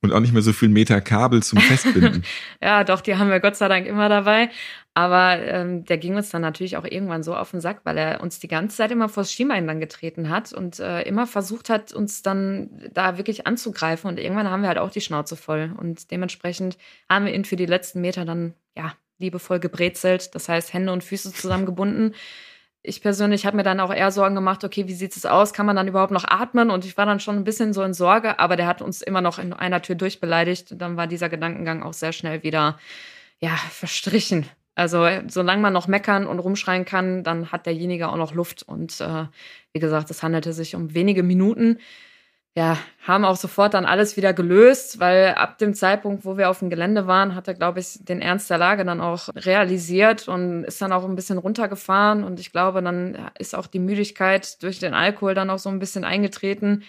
Und 0.01 0.13
auch 0.13 0.19
nicht 0.19 0.33
mehr 0.33 0.43
so 0.43 0.53
viel 0.53 0.69
Meter 0.69 1.01
Kabel 1.01 1.41
zum 1.41 1.59
Festbinden. 1.59 2.23
ja, 2.61 2.83
doch, 2.83 3.01
die 3.01 3.15
haben 3.15 3.31
wir 3.31 3.39
Gott 3.39 3.55
sei 3.55 3.67
Dank 3.67 3.87
immer 3.87 4.09
dabei. 4.09 4.49
Aber 4.93 5.39
ähm, 5.39 5.85
der 5.85 5.97
ging 5.97 6.15
uns 6.15 6.29
dann 6.29 6.43
natürlich 6.43 6.77
auch 6.77 6.85
irgendwann 6.85 7.23
so 7.23 7.35
auf 7.35 7.51
den 7.51 7.61
Sack, 7.61 7.81
weil 7.83 7.97
er 7.97 8.21
uns 8.21 8.39
die 8.39 8.47
ganze 8.47 8.77
Zeit 8.77 8.91
immer 8.91 9.09
vors 9.09 9.31
Schienbein 9.31 9.65
dann 9.65 9.79
getreten 9.79 10.29
hat 10.29 10.53
und 10.53 10.79
äh, 10.79 11.01
immer 11.01 11.25
versucht 11.25 11.69
hat, 11.69 11.93
uns 11.93 12.21
dann 12.21 12.69
da 12.93 13.17
wirklich 13.17 13.47
anzugreifen. 13.47 14.07
Und 14.07 14.19
irgendwann 14.19 14.49
haben 14.49 14.61
wir 14.61 14.69
halt 14.69 14.77
auch 14.77 14.91
die 14.91 15.01
Schnauze 15.01 15.35
voll. 15.35 15.73
Und 15.77 16.11
dementsprechend 16.11 16.77
haben 17.09 17.25
wir 17.25 17.33
ihn 17.33 17.45
für 17.45 17.55
die 17.55 17.65
letzten 17.65 17.99
Meter 18.01 18.23
dann, 18.23 18.53
ja, 18.75 18.93
liebevoll 19.17 19.59
gebrezelt. 19.59 20.35
Das 20.35 20.47
heißt, 20.47 20.73
Hände 20.73 20.93
und 20.93 21.03
Füße 21.03 21.33
zusammengebunden 21.33 22.13
ich 22.88 23.02
persönlich 23.02 23.45
habe 23.45 23.58
mir 23.58 23.63
dann 23.63 23.80
auch 23.80 23.93
eher 23.93 24.12
Sorgen 24.12 24.36
gemacht, 24.36 24.63
okay, 24.63 24.88
wie 24.88 24.93
sieht 24.93 25.15
es 25.15 25.26
aus? 25.26 25.54
Kann 25.54 25.65
man 25.65 25.76
dann 25.76 25.88
überhaupt 25.88 26.12
noch 26.12 26.23
atmen? 26.23 26.71
Und 26.71 26.86
ich 26.86 26.95
war 26.97 27.06
dann 27.06 27.19
schon 27.19 27.36
ein 27.36 27.43
bisschen 27.43 27.73
so 27.73 27.84
in 27.84 27.93
Sorge, 27.93 28.39
aber 28.39 28.56
der 28.56 28.67
hat 28.67 28.82
uns 28.82 29.02
immer 29.02 29.21
noch 29.21 29.39
in 29.39 29.54
einer 29.54 29.82
Tür 29.82 29.95
durchbeleidigt. 29.95 30.82
Dann 30.82 30.95
war 30.95 31.08
dieser 31.08 31.30
Gedankengang 31.30 31.84
auch 31.84 31.93
sehr 31.93 32.13
schnell 32.13 32.43
wieder, 32.43 32.80
ja, 33.39 33.56
verstrichen. 33.71 34.45
Also 34.76 35.08
solange 35.28 35.62
man 35.62 35.73
noch 35.73 35.88
meckern 35.88 36.28
und 36.28 36.39
rumschreien 36.39 36.86
kann, 36.86 37.23
dann 37.23 37.52
hat 37.52 37.65
derjenige 37.65 38.10
auch 38.10 38.15
noch 38.15 38.34
Luft. 38.34 38.63
Und 38.63 39.02
äh, 39.02 39.26
wie 39.73 39.80
gesagt, 39.80 40.10
es 40.12 40.23
handelte 40.23 40.54
sich 40.54 40.76
um 40.76 40.93
wenige 40.93 41.23
Minuten 41.23 41.80
ja, 42.55 42.77
haben 43.05 43.23
auch 43.23 43.36
sofort 43.36 43.75
dann 43.75 43.86
alles 43.86 44.17
wieder 44.17 44.33
gelöst, 44.33 44.99
weil 44.99 45.36
ab 45.36 45.60
dem 45.60 45.75
Zeitpunkt, 45.75 46.25
wo 46.25 46.38
wir 46.38 46.49
auf 46.49 46.60
dem 46.60 46.71
Gelände 46.71 47.05
waren, 47.05 47.36
hat 47.36 47.47
er, 47.47 47.53
glaube 47.53 47.79
ich, 47.79 48.03
den 48.03 48.19
Ernst 48.19 48.49
der 48.49 48.57
Lage 48.57 48.83
dann 48.83 48.99
auch 48.99 49.29
realisiert 49.36 50.27
und 50.27 50.63
ist 50.63 50.81
dann 50.81 50.91
auch 50.91 51.05
ein 51.05 51.15
bisschen 51.15 51.38
runtergefahren. 51.38 52.23
Und 52.23 52.39
ich 52.39 52.51
glaube, 52.51 52.81
dann 52.81 53.29
ist 53.38 53.55
auch 53.55 53.67
die 53.67 53.79
Müdigkeit 53.79 54.62
durch 54.63 54.79
den 54.79 54.95
Alkohol 54.95 55.36
dann 55.36 55.51
auch 55.51 55.60
so 55.60 55.69
ein 55.69 55.77
bisschen 55.77 56.03
eingetreten. 56.03 56.83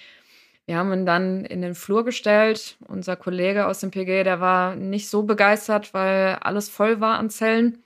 Wir 0.65 0.79
haben 0.79 0.93
ihn 0.93 1.07
dann 1.07 1.45
in 1.45 1.61
den 1.61 1.75
Flur 1.75 2.05
gestellt. 2.05 2.79
Unser 2.87 3.17
Kollege 3.17 3.67
aus 3.67 3.81
dem 3.81 3.91
PG, 3.91 4.25
der 4.25 4.41
war 4.41 4.75
nicht 4.75 5.11
so 5.11 5.23
begeistert, 5.25 5.93
weil 5.93 6.37
alles 6.41 6.71
voll 6.71 7.01
war 7.01 7.19
an 7.19 7.31
Zellen 7.31 7.83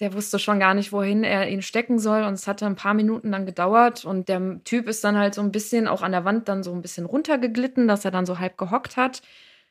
der 0.00 0.12
wusste 0.12 0.38
schon 0.38 0.60
gar 0.60 0.74
nicht, 0.74 0.92
wohin 0.92 1.24
er 1.24 1.48
ihn 1.48 1.62
stecken 1.62 1.98
soll. 1.98 2.22
Und 2.22 2.34
es 2.34 2.46
hatte 2.46 2.66
ein 2.66 2.76
paar 2.76 2.94
Minuten 2.94 3.32
dann 3.32 3.46
gedauert. 3.46 4.04
Und 4.04 4.28
der 4.28 4.60
Typ 4.64 4.88
ist 4.88 5.02
dann 5.02 5.16
halt 5.16 5.34
so 5.34 5.40
ein 5.40 5.52
bisschen 5.52 5.88
auch 5.88 6.02
an 6.02 6.12
der 6.12 6.24
Wand 6.24 6.48
dann 6.48 6.62
so 6.62 6.72
ein 6.72 6.82
bisschen 6.82 7.06
runtergeglitten, 7.06 7.88
dass 7.88 8.04
er 8.04 8.10
dann 8.10 8.26
so 8.26 8.38
halb 8.38 8.56
gehockt 8.58 8.96
hat. 8.96 9.22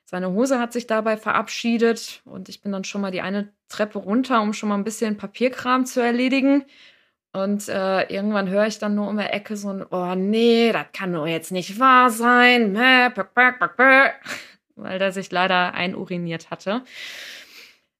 Seine 0.04 0.32
Hose 0.32 0.60
hat 0.60 0.74
sich 0.74 0.88
dabei 0.88 1.18
verabschiedet. 1.18 2.22
Und 2.26 2.50
ich 2.50 2.62
bin 2.62 2.72
dann 2.72 2.84
schon 2.84 3.02
mal 3.02 3.12
die 3.12 3.22
eine 3.22 3.50
Treppe 3.70 4.00
runter, 4.00 4.42
um 4.42 4.54
schon 4.54 4.70
mal 4.70 4.76
ein 4.76 4.84
bisschen 4.84 5.18
Papierkram 5.18 5.86
zu 5.86 6.02
erledigen. 6.02 6.66
Und 7.32 7.70
äh, 7.70 8.04
irgendwann 8.12 8.50
höre 8.50 8.68
ich 8.68 8.80
dann 8.80 8.96
nur 8.96 9.08
um 9.08 9.18
die 9.18 9.24
Ecke 9.24 9.56
so 9.56 9.70
ein, 9.70 9.86
oh 9.90 10.16
nee, 10.16 10.72
das 10.72 10.88
kann 10.92 11.13
doch 11.13 11.28
jetzt 11.28 11.52
nicht 11.52 11.80
wahr 11.80 12.10
sein. 12.10 12.74
Weil 14.76 15.00
der 15.00 15.12
sich 15.12 15.32
leider 15.32 15.74
einuriniert 15.74 16.52
hatte. 16.52 16.84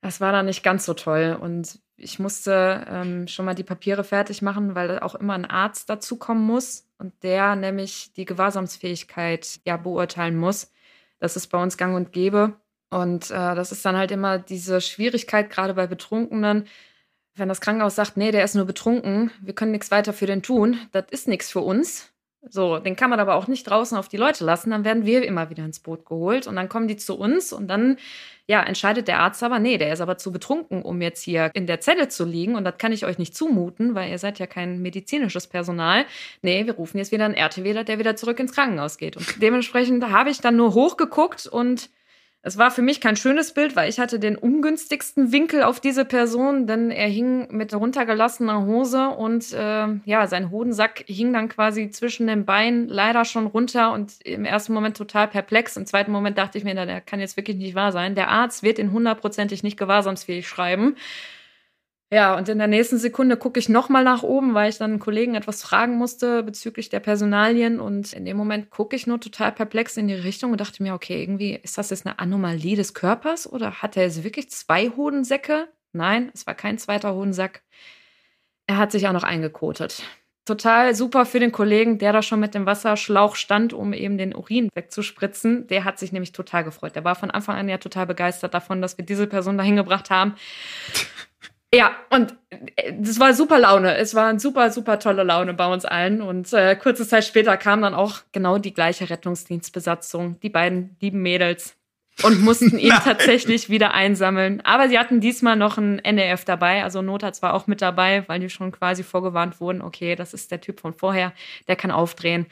Das 0.02 0.22
war 0.22 0.32
dann 0.32 0.46
nicht 0.46 0.64
ganz 0.64 0.86
so 0.86 0.94
toll. 0.94 1.38
Und 1.40 1.80
ich 1.96 2.20
musste 2.20 2.86
ähm, 2.88 3.28
schon 3.28 3.46
mal 3.46 3.56
die 3.56 3.64
Papiere 3.64 4.04
fertig 4.04 4.42
machen, 4.42 4.76
weil 4.76 5.00
auch 5.00 5.16
immer 5.16 5.34
ein 5.34 5.46
Arzt 5.46 5.90
dazukommen 5.90 6.44
muss 6.44 6.88
und 7.00 7.14
der 7.24 7.56
nämlich 7.56 8.14
die 8.14 8.26
Gewahrsamsfähigkeit 8.26 9.60
ja 9.66 9.78
beurteilen 9.78 10.38
muss. 10.38 10.72
Das 11.20 11.36
ist 11.36 11.48
bei 11.48 11.62
uns 11.62 11.78
gang 11.78 11.96
und 11.96 12.14
gäbe. 12.14 12.56
Und 12.90 13.32
äh, 13.32 13.56
das 13.56 13.72
ist 13.72 13.86
dann 13.86 13.98
halt 13.98 14.12
immer 14.12 14.40
diese 14.40 14.80
Schwierigkeit, 14.82 15.50
gerade 15.50 15.74
bei 15.74 15.88
Betrunkenen, 15.88 16.68
wenn 17.36 17.50
das 17.50 17.62
Krankenhaus 17.62 17.96
sagt, 17.96 18.18
nee, 18.18 18.32
der 18.32 18.44
ist 18.44 18.56
nur 18.56 18.66
betrunken, 18.66 19.32
wir 19.42 19.54
können 19.54 19.72
nichts 19.72 19.92
weiter 19.92 20.14
für 20.14 20.26
den 20.26 20.42
tun, 20.42 20.80
das 20.92 21.06
ist 21.12 21.28
nichts 21.28 21.52
für 21.52 21.60
uns. 21.60 22.12
So, 22.50 22.78
den 22.78 22.95
kann 22.95 23.10
man 23.10 23.19
aber 23.19 23.36
auch 23.36 23.47
nicht 23.47 23.63
draußen 23.69 23.97
auf 23.97 24.08
die 24.08 24.17
Leute 24.17 24.45
lassen, 24.45 24.69
dann 24.69 24.86
werden 24.86 25.06
wir 25.06 25.26
immer 25.26 25.50
wieder 25.50 25.65
ins 25.65 25.80
Boot 25.80 26.06
geholt 26.06 26.47
und 26.47 26.56
dann 26.56 26.69
kommen 26.69 26.88
die 26.88 26.95
zu 26.95 27.17
uns 27.17 27.52
und 27.52 27.67
dann 27.67 27.97
ja, 28.45 28.63
entscheidet 28.63 29.10
der 29.10 29.19
Arzt 29.19 29.43
aber, 29.43 29.60
nee, 29.60 29.78
der 29.78 29.91
ist 29.91 30.00
aber 30.00 30.17
zu 30.17 30.32
betrunken, 30.32 30.82
um 30.82 31.02
jetzt 31.02 31.21
hier 31.21 31.52
in 31.54 31.67
der 31.67 31.82
Zelle 31.82 32.08
zu 32.08 32.23
liegen 32.23 32.56
und 32.56 32.63
das 32.63 32.78
kann 32.78 32.93
ich 32.93 33.06
euch 33.06 33.17
nicht 33.17 33.36
zumuten, 33.36 33.93
weil 33.95 34.10
ihr 34.10 34.19
seid 34.19 34.39
ja 34.39 34.47
kein 34.47 34.82
medizinisches 34.82 35.47
Personal. 35.47 36.06
Nee, 36.41 36.65
wir 36.65 36.76
rufen 36.76 36.97
jetzt 36.97 37.12
wieder 37.12 37.26
einen 37.26 37.34
RTWler, 37.34 37.84
der 37.84 38.00
wieder 38.00 38.15
zurück 38.15 38.39
ins 38.39 38.54
Krankenhaus 38.54 38.97
geht. 38.97 39.17
Und 39.17 39.41
dementsprechend 39.41 40.10
habe 40.10 40.30
ich 40.30 40.39
dann 40.39 40.56
nur 40.56 40.73
hochgeguckt 40.73 41.47
und 41.47 41.89
es 42.43 42.58
war 42.58 42.71
für 42.71 42.82
mich 42.82 43.02
kein 43.02 43.15
schönes 43.15 43.54
Bild, 43.54 43.76
weil 43.76 43.89
ich 43.89 44.00
hatte 44.00 44.19
den 44.19 44.38
ungünstigsten 44.38 45.32
Winkel 45.32 45.63
auf 45.63 45.80
diese 45.80 46.06
Person, 46.06 46.65
denn 46.65 46.91
er 46.91 47.08
hing 47.08 47.47
mit 47.52 47.73
runtergelassener 47.73 48.65
Hose 48.65 49.10
und 49.10 49.52
äh, 49.54 49.88
ja, 50.06 50.28
sein 50.28 50.50
Hodensack 50.50 51.04
hing 51.08 51.34
dann 51.34 51.50
quasi 51.50 51.89
zwischen 51.89 52.28
den 52.28 52.45
Beinen 52.45 52.88
leider 52.88 53.26
schon 53.26 53.47
runter 53.47 53.91
und 53.91 54.13
im 54.23 54.45
ersten 54.45 54.73
Moment 54.73 54.95
total 54.95 55.28
perplex. 55.28 55.76
Im 55.76 55.86
zweiten 55.86 56.12
Moment 56.12 56.38
dachte 56.38 56.58
ich 56.58 56.63
mir, 56.63 56.73
der 56.73 57.02
kann 57.02 57.19
jetzt 57.19 57.38
wirklich 57.38 57.58
nicht 57.58 57.76
wahr 57.76 57.91
sein. 57.91 58.15
Der 58.15 58.30
Arzt 58.30 58.63
wird 58.63 58.80
ihn 58.80 58.91
hundertprozentig 58.91 59.63
nicht 59.63 59.78
gewahrsamsfähig 59.78 60.47
schreiben. 60.47 60.95
Ja, 62.10 62.38
und 62.38 62.48
in 62.48 62.58
der 62.58 62.67
nächsten 62.67 62.98
Sekunde 62.98 63.36
gucke 63.36 63.60
ich 63.60 63.67
nochmal 63.67 64.06
nach 64.06 64.24
oben, 64.24 64.54
weil 64.54 64.70
ich 64.70 64.78
dann 64.78 64.91
einen 64.91 65.00
Kollegen 65.00 65.36
etwas 65.36 65.62
fragen 65.62 65.98
musste 65.98 66.41
bezüglich 66.41 66.88
der 66.88 67.02
Personalien. 67.02 67.82
Und 67.82 68.13
in 68.13 68.24
dem 68.24 68.38
Moment 68.38 68.70
gucke 68.70 68.96
ich 68.96 69.08
nur 69.08 69.20
total 69.20 69.52
perplex 69.52 69.98
in 69.98 70.08
die 70.08 70.13
Richtung 70.13 70.52
und 70.52 70.62
dachte 70.62 70.82
mir, 70.82 70.93
okay, 70.93 71.22
irgendwie 71.22 71.60
ist 71.62 71.78
das 71.78 71.89
jetzt 71.89 72.06
eine 72.06 72.17
Anomalie 72.20 72.78
des 72.78 72.93
Körpers 72.93 73.52
oder 73.52 73.82
hat 73.82 73.98
er 73.98 74.04
jetzt 74.04 74.24
wirklich 74.24 74.50
zwei 74.50 74.89
Hodensäcke? 74.96 75.67
Nein, 75.91 76.32
es 76.34 76.48
war 76.48 76.56
kein 76.56 76.78
zweiter 76.78 77.13
Hodensack. 77.13 77.62
Er 78.67 78.78
hat 78.78 78.93
sich 78.93 79.06
auch 79.08 79.13
noch 79.13 79.24
eingekotet. 79.24 80.04
Total 80.46 80.96
super 80.96 81.26
für 81.26 81.41
den 81.41 81.52
Kollegen, 81.52 81.98
der 81.98 82.13
da 82.13 82.22
schon 82.22 82.39
mit 82.39 82.56
dem 82.56 82.65
Wasserschlauch 82.65 83.36
stand, 83.36 83.74
um 83.74 83.91
eben 83.91 84.17
den 84.17 84.34
Urin 84.34 84.70
wegzuspritzen. 84.74 85.67
Der 85.67 85.84
hat 85.84 86.00
sich 86.00 86.13
nämlich 86.13 86.32
total 86.32 86.63
gefreut. 86.63 86.96
Der 86.96 87.04
war 87.04 87.15
von 87.15 87.32
Anfang 87.32 87.58
an 87.58 87.67
ja 87.67 87.80
total 87.80 88.06
begeistert 88.06 88.54
davon, 88.54 88.82
dass 88.82 88.98
wir 88.98 89.04
diese 89.04 89.28
Person 89.28 89.58
dahin 89.58 89.76
gebracht 89.76 90.10
haben. 90.10 90.36
Ja, 91.73 91.97
und 92.10 92.34
das 92.99 93.17
äh, 93.17 93.19
war 93.19 93.34
super 93.34 93.60
Laune. 93.60 93.97
Es 93.97 94.15
war 94.15 94.27
eine 94.27 94.39
super, 94.39 94.71
super 94.71 94.99
tolle 94.99 95.23
Laune 95.23 95.53
bei 95.53 95.71
uns 95.71 95.84
allen. 95.84 96.21
Und 96.21 96.51
äh, 96.53 96.75
kurze 96.75 97.08
Zeit 97.08 97.25
später 97.25 97.58
kam 97.58 97.82
dann 97.82 97.93
auch 97.93 98.21
genau 98.32 98.58
die 98.58 98.73
gleiche 98.73 99.10
Rettungsdienstbesatzung, 99.10 100.39
die 100.39 100.49
beiden 100.49 100.95
lieben 101.01 101.21
Mädels, 101.21 101.75
und 102.23 102.41
mussten 102.43 102.80
ihn 102.80 102.93
tatsächlich 103.03 103.69
wieder 103.69 103.93
einsammeln. 103.93 104.62
Aber 104.62 104.88
sie 104.89 104.97
hatten 104.97 105.19
diesmal 105.19 105.56
noch 105.56 105.77
ein 105.77 105.97
NEF 105.97 106.45
dabei. 106.45 106.84
Also 106.84 107.01
Notarzt 107.01 107.41
war 107.41 107.53
auch 107.53 107.67
mit 107.67 107.82
dabei, 107.82 108.23
weil 108.27 108.39
die 108.39 108.49
schon 108.49 108.71
quasi 108.71 109.03
vorgewarnt 109.03 109.60
wurden, 109.60 109.82
okay, 109.82 110.15
das 110.15 110.34
ist 110.34 110.51
der 110.51 110.62
Typ 110.62 110.80
von 110.80 110.93
vorher, 110.93 111.34
der 111.67 111.75
kann 111.75 111.91
aufdrehen. 111.91 112.47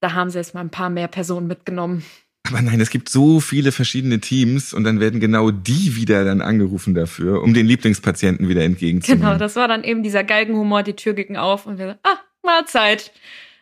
Da 0.00 0.12
haben 0.12 0.30
sie 0.30 0.38
jetzt 0.38 0.54
mal 0.54 0.60
ein 0.60 0.70
paar 0.70 0.90
mehr 0.90 1.08
Personen 1.08 1.48
mitgenommen. 1.48 2.04
Aber 2.48 2.62
nein, 2.62 2.80
es 2.80 2.90
gibt 2.90 3.08
so 3.08 3.40
viele 3.40 3.72
verschiedene 3.72 4.20
Teams 4.20 4.72
und 4.72 4.84
dann 4.84 5.00
werden 5.00 5.20
genau 5.20 5.50
die 5.50 5.96
wieder 5.96 6.24
dann 6.24 6.40
angerufen 6.40 6.94
dafür, 6.94 7.42
um 7.42 7.52
den 7.52 7.66
Lieblingspatienten 7.66 8.48
wieder 8.48 8.62
entgegenzunehmen. 8.62 9.24
Genau, 9.24 9.38
das 9.38 9.56
war 9.56 9.68
dann 9.68 9.84
eben 9.84 10.02
dieser 10.02 10.24
Galgenhumor, 10.24 10.82
die 10.82 10.94
Tür 10.94 11.12
ging 11.12 11.36
auf 11.36 11.66
und 11.66 11.78
wir 11.78 11.98
ah, 12.04 12.18
Mahlzeit. 12.42 13.12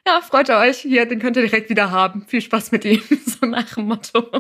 Ja, 0.07 0.20
freut 0.20 0.49
ihr 0.49 0.59
euch, 0.59 0.79
hier, 0.79 1.07
den 1.07 1.18
könnt 1.18 1.37
ihr 1.37 1.42
direkt 1.42 1.68
wieder 1.68 1.90
haben. 1.90 2.25
Viel 2.29 2.40
Spaß 2.40 2.70
mit 2.70 2.85
ihm, 2.85 3.03
so 3.27 3.46
nach 3.46 3.75
dem 3.75 3.87
Motto. 3.87 4.31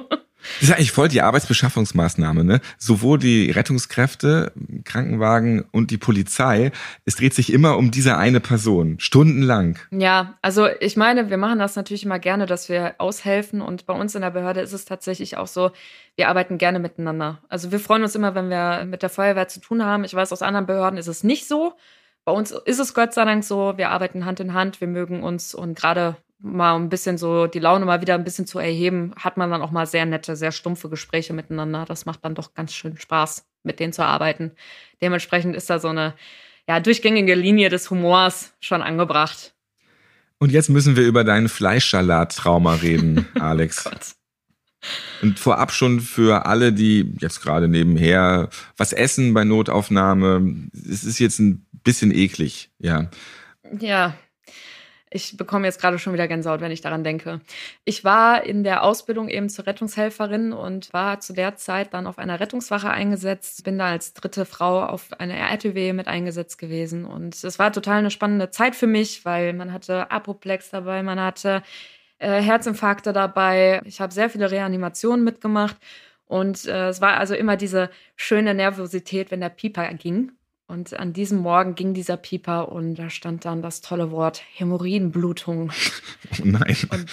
Das 0.60 0.70
ist 0.70 0.74
eigentlich 0.74 0.92
voll 0.92 1.08
die 1.08 1.22
Arbeitsbeschaffungsmaßnahme, 1.22 2.44
ne? 2.44 2.60
Sowohl 2.78 3.18
die 3.18 3.50
Rettungskräfte, 3.50 4.52
Krankenwagen 4.84 5.64
und 5.72 5.90
die 5.90 5.98
Polizei. 5.98 6.72
Es 7.04 7.16
dreht 7.16 7.34
sich 7.34 7.52
immer 7.52 7.76
um 7.76 7.90
diese 7.90 8.16
eine 8.16 8.40
Person, 8.40 8.96
stundenlang. 8.98 9.78
Ja, 9.90 10.36
also 10.42 10.68
ich 10.80 10.96
meine, 10.96 11.30
wir 11.30 11.36
machen 11.36 11.58
das 11.58 11.76
natürlich 11.76 12.04
immer 12.04 12.18
gerne, 12.18 12.46
dass 12.46 12.68
wir 12.68 12.94
aushelfen. 12.98 13.60
Und 13.60 13.86
bei 13.86 13.94
uns 13.94 14.14
in 14.14 14.22
der 14.22 14.30
Behörde 14.30 14.60
ist 14.60 14.72
es 14.72 14.84
tatsächlich 14.84 15.36
auch 15.36 15.46
so, 15.46 15.70
wir 16.16 16.28
arbeiten 16.28 16.58
gerne 16.58 16.78
miteinander. 16.78 17.42
Also 17.48 17.72
wir 17.72 17.80
freuen 17.80 18.02
uns 18.02 18.14
immer, 18.14 18.34
wenn 18.34 18.48
wir 18.48 18.84
mit 18.84 19.02
der 19.02 19.10
Feuerwehr 19.10 19.48
zu 19.48 19.60
tun 19.60 19.84
haben. 19.84 20.04
Ich 20.04 20.14
weiß, 20.14 20.32
aus 20.32 20.42
anderen 20.42 20.66
Behörden 20.66 20.98
ist 20.98 21.08
es 21.08 21.24
nicht 21.24 21.46
so. 21.46 21.74
Bei 22.24 22.32
uns 22.32 22.50
ist 22.50 22.80
es 22.80 22.92
Gott 22.92 23.14
sei 23.14 23.24
Dank 23.24 23.44
so, 23.44 23.74
wir 23.76 23.90
arbeiten 23.90 24.24
Hand 24.24 24.40
in 24.40 24.52
Hand, 24.52 24.80
wir 24.80 24.88
mögen 24.88 25.22
uns 25.22 25.54
und 25.54 25.78
gerade 25.78 26.16
mal 26.38 26.76
ein 26.76 26.88
bisschen 26.88 27.18
so 27.18 27.46
die 27.46 27.58
Laune 27.58 27.84
mal 27.84 28.00
wieder 28.00 28.14
ein 28.14 28.24
bisschen 28.24 28.46
zu 28.46 28.58
erheben, 28.58 29.12
hat 29.16 29.36
man 29.36 29.50
dann 29.50 29.62
auch 29.62 29.70
mal 29.70 29.86
sehr 29.86 30.06
nette, 30.06 30.36
sehr 30.36 30.52
stumpfe 30.52 30.88
Gespräche 30.88 31.32
miteinander. 31.32 31.84
Das 31.86 32.06
macht 32.06 32.24
dann 32.24 32.34
doch 32.34 32.54
ganz 32.54 32.74
schön 32.74 32.98
Spaß, 32.98 33.46
mit 33.62 33.80
denen 33.80 33.92
zu 33.92 34.04
arbeiten. 34.04 34.52
Dementsprechend 35.00 35.56
ist 35.56 35.70
da 35.70 35.78
so 35.78 35.88
eine 35.88 36.14
ja, 36.68 36.80
durchgängige 36.80 37.34
Linie 37.34 37.68
des 37.68 37.90
Humors 37.90 38.52
schon 38.60 38.82
angebracht. 38.82 39.54
Und 40.38 40.52
jetzt 40.52 40.68
müssen 40.68 40.96
wir 40.96 41.06
über 41.06 41.24
deinen 41.24 41.48
Fleischsalat-Trauma 41.48 42.74
reden, 42.74 43.26
Alex. 43.40 43.88
Und 45.22 45.38
vorab 45.38 45.72
schon 45.72 46.00
für 46.00 46.46
alle, 46.46 46.72
die 46.72 47.14
jetzt 47.18 47.40
gerade 47.40 47.68
nebenher 47.68 48.50
was 48.76 48.92
essen 48.92 49.32
bei 49.32 49.44
Notaufnahme, 49.44 50.68
es 50.74 51.04
ist 51.04 51.18
jetzt 51.18 51.38
ein 51.38 51.66
bisschen 51.82 52.14
eklig, 52.14 52.70
ja. 52.78 53.10
Ja, 53.80 54.14
ich 55.10 55.36
bekomme 55.36 55.66
jetzt 55.66 55.80
gerade 55.80 55.98
schon 55.98 56.12
wieder 56.12 56.26
Gänsehaut, 56.26 56.60
wenn 56.60 56.72
ich 56.72 56.80
daran 56.80 57.04
denke. 57.04 57.40
Ich 57.84 58.02
war 58.02 58.42
in 58.44 58.64
der 58.64 58.82
Ausbildung 58.82 59.28
eben 59.28 59.48
zur 59.48 59.66
Rettungshelferin 59.66 60.52
und 60.52 60.92
war 60.92 61.20
zu 61.20 61.32
der 61.32 61.56
Zeit 61.56 61.94
dann 61.94 62.08
auf 62.08 62.18
einer 62.18 62.40
Rettungswache 62.40 62.90
eingesetzt. 62.90 63.62
Bin 63.64 63.78
da 63.78 63.86
als 63.86 64.14
dritte 64.14 64.44
Frau 64.44 64.82
auf 64.84 65.12
einer 65.20 65.36
RTW 65.36 65.92
mit 65.92 66.08
eingesetzt 66.08 66.58
gewesen. 66.58 67.04
Und 67.04 67.42
es 67.44 67.58
war 67.58 67.72
total 67.72 67.98
eine 67.98 68.10
spannende 68.10 68.50
Zeit 68.50 68.74
für 68.74 68.88
mich, 68.88 69.24
weil 69.24 69.52
man 69.52 69.72
hatte 69.72 70.10
Apoplex 70.10 70.70
dabei, 70.70 71.02
man 71.04 71.20
hatte 71.20 71.62
äh, 72.18 72.42
Herzinfarkte 72.42 73.12
dabei. 73.12 73.82
Ich 73.84 74.00
habe 74.00 74.12
sehr 74.12 74.28
viele 74.28 74.50
Reanimationen 74.50 75.24
mitgemacht. 75.24 75.76
Und 76.26 76.66
äh, 76.66 76.88
es 76.88 77.00
war 77.00 77.18
also 77.18 77.34
immer 77.34 77.56
diese 77.56 77.90
schöne 78.16 78.54
Nervosität, 78.54 79.30
wenn 79.30 79.40
der 79.40 79.50
Pieper 79.50 79.88
ging. 79.94 80.32
Und 80.68 80.98
an 80.98 81.12
diesem 81.12 81.38
Morgen 81.38 81.76
ging 81.76 81.94
dieser 81.94 82.16
Pieper 82.16 82.72
und 82.72 82.96
da 82.96 83.08
stand 83.08 83.44
dann 83.44 83.62
das 83.62 83.80
tolle 83.80 84.10
Wort 84.10 84.42
Hämorrhoidenblutung. 84.54 85.70
Oh 85.70 86.34
nein. 86.44 86.76
Und 86.90 87.06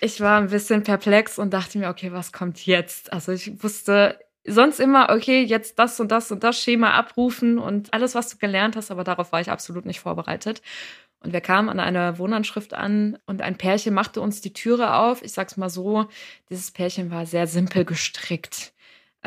ich 0.00 0.20
war 0.20 0.38
ein 0.40 0.48
bisschen 0.48 0.82
perplex 0.82 1.38
und 1.38 1.52
dachte 1.52 1.78
mir, 1.78 1.88
okay, 1.88 2.12
was 2.12 2.32
kommt 2.32 2.64
jetzt? 2.64 3.12
Also 3.12 3.32
ich 3.32 3.62
wusste 3.62 4.18
sonst 4.46 4.80
immer, 4.80 5.10
okay, 5.10 5.42
jetzt 5.42 5.78
das 5.78 6.00
und 6.00 6.10
das 6.10 6.30
und 6.30 6.42
das 6.42 6.58
Schema 6.58 6.92
abrufen 6.92 7.58
und 7.58 7.92
alles, 7.92 8.14
was 8.14 8.28
du 8.30 8.38
gelernt 8.38 8.76
hast, 8.76 8.90
aber 8.90 9.04
darauf 9.04 9.32
war 9.32 9.40
ich 9.40 9.50
absolut 9.50 9.84
nicht 9.84 10.00
vorbereitet. 10.00 10.62
Und 11.20 11.32
wir 11.32 11.40
kamen 11.40 11.68
an 11.68 11.80
eine 11.80 12.18
Wohnanschrift 12.18 12.74
an 12.74 13.18
und 13.26 13.42
ein 13.42 13.56
Pärchen 13.56 13.94
machte 13.94 14.20
uns 14.20 14.40
die 14.40 14.52
Türe 14.52 14.94
auf. 14.94 15.22
Ich 15.22 15.32
sag's 15.32 15.56
mal 15.56 15.70
so, 15.70 16.06
dieses 16.50 16.70
Pärchen 16.70 17.10
war 17.10 17.26
sehr 17.26 17.46
simpel 17.46 17.84
gestrickt. 17.84 18.72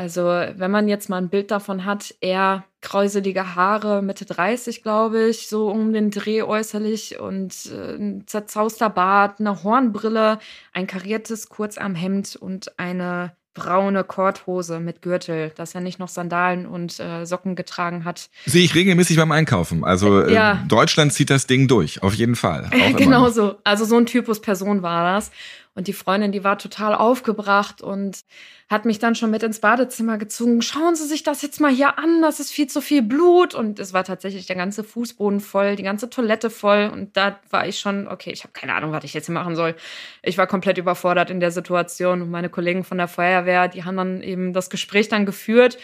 Also, 0.00 0.22
wenn 0.22 0.70
man 0.70 0.88
jetzt 0.88 1.10
mal 1.10 1.18
ein 1.18 1.28
Bild 1.28 1.50
davon 1.50 1.84
hat, 1.84 2.14
eher 2.22 2.64
kräuselige 2.80 3.54
Haare, 3.54 4.00
Mitte 4.00 4.24
30, 4.24 4.82
glaube 4.82 5.28
ich, 5.28 5.46
so 5.46 5.68
um 5.68 5.92
den 5.92 6.10
Dreh 6.10 6.42
äußerlich 6.42 7.20
und 7.20 7.52
äh, 7.66 7.96
ein 7.96 8.26
zerzauster 8.26 8.88
Bart, 8.88 9.40
eine 9.40 9.62
Hornbrille, 9.62 10.38
ein 10.72 10.86
kariertes 10.86 11.50
Kurzarmhemd 11.50 12.36
und 12.36 12.78
eine 12.78 13.34
braune 13.52 14.04
Korthose 14.04 14.80
mit 14.80 15.02
Gürtel, 15.02 15.52
dass 15.56 15.74
er 15.74 15.82
nicht 15.82 15.98
noch 15.98 16.08
Sandalen 16.08 16.64
und 16.64 16.98
äh, 16.98 17.26
Socken 17.26 17.54
getragen 17.54 18.06
hat. 18.06 18.30
Sehe 18.46 18.64
ich 18.64 18.74
regelmäßig 18.74 19.18
beim 19.18 19.32
Einkaufen. 19.32 19.84
Also 19.84 20.22
äh, 20.22 20.32
ja. 20.32 20.64
Deutschland 20.66 21.12
zieht 21.12 21.28
das 21.28 21.46
Ding 21.46 21.68
durch, 21.68 22.02
auf 22.02 22.14
jeden 22.14 22.36
Fall. 22.36 22.70
genau 22.96 23.28
so. 23.28 23.56
Also 23.64 23.84
so 23.84 23.98
ein 23.98 24.06
Typus 24.06 24.40
Person 24.40 24.82
war 24.82 25.14
das. 25.14 25.30
Und 25.74 25.86
die 25.86 25.92
Freundin, 25.92 26.32
die 26.32 26.42
war 26.42 26.58
total 26.58 26.94
aufgebracht 26.94 27.80
und 27.80 28.20
hat 28.68 28.84
mich 28.84 28.98
dann 28.98 29.14
schon 29.14 29.30
mit 29.30 29.42
ins 29.44 29.60
Badezimmer 29.60 30.18
gezogen. 30.18 30.62
Schauen 30.62 30.96
Sie 30.96 31.06
sich 31.06 31.22
das 31.22 31.42
jetzt 31.42 31.60
mal 31.60 31.70
hier 31.70 31.96
an, 31.96 32.22
das 32.22 32.40
ist 32.40 32.50
viel 32.50 32.66
zu 32.66 32.80
viel 32.80 33.02
Blut. 33.02 33.54
Und 33.54 33.78
es 33.78 33.92
war 33.92 34.02
tatsächlich 34.02 34.46
der 34.46 34.56
ganze 34.56 34.82
Fußboden 34.82 35.40
voll, 35.40 35.76
die 35.76 35.84
ganze 35.84 36.10
Toilette 36.10 36.50
voll. 36.50 36.90
Und 36.92 37.16
da 37.16 37.38
war 37.50 37.68
ich 37.68 37.78
schon, 37.78 38.08
okay, 38.08 38.30
ich 38.32 38.42
habe 38.42 38.52
keine 38.52 38.74
Ahnung, 38.74 38.90
was 38.90 39.04
ich 39.04 39.14
jetzt 39.14 39.26
hier 39.26 39.34
machen 39.34 39.54
soll. 39.54 39.76
Ich 40.22 40.38
war 40.38 40.48
komplett 40.48 40.76
überfordert 40.76 41.30
in 41.30 41.38
der 41.38 41.52
Situation. 41.52 42.22
Und 42.22 42.30
meine 42.30 42.48
Kollegen 42.48 42.82
von 42.82 42.98
der 42.98 43.08
Feuerwehr, 43.08 43.68
die 43.68 43.84
haben 43.84 43.96
dann 43.96 44.22
eben 44.22 44.52
das 44.52 44.70
Gespräch 44.70 45.08
dann 45.08 45.24
geführt. 45.24 45.78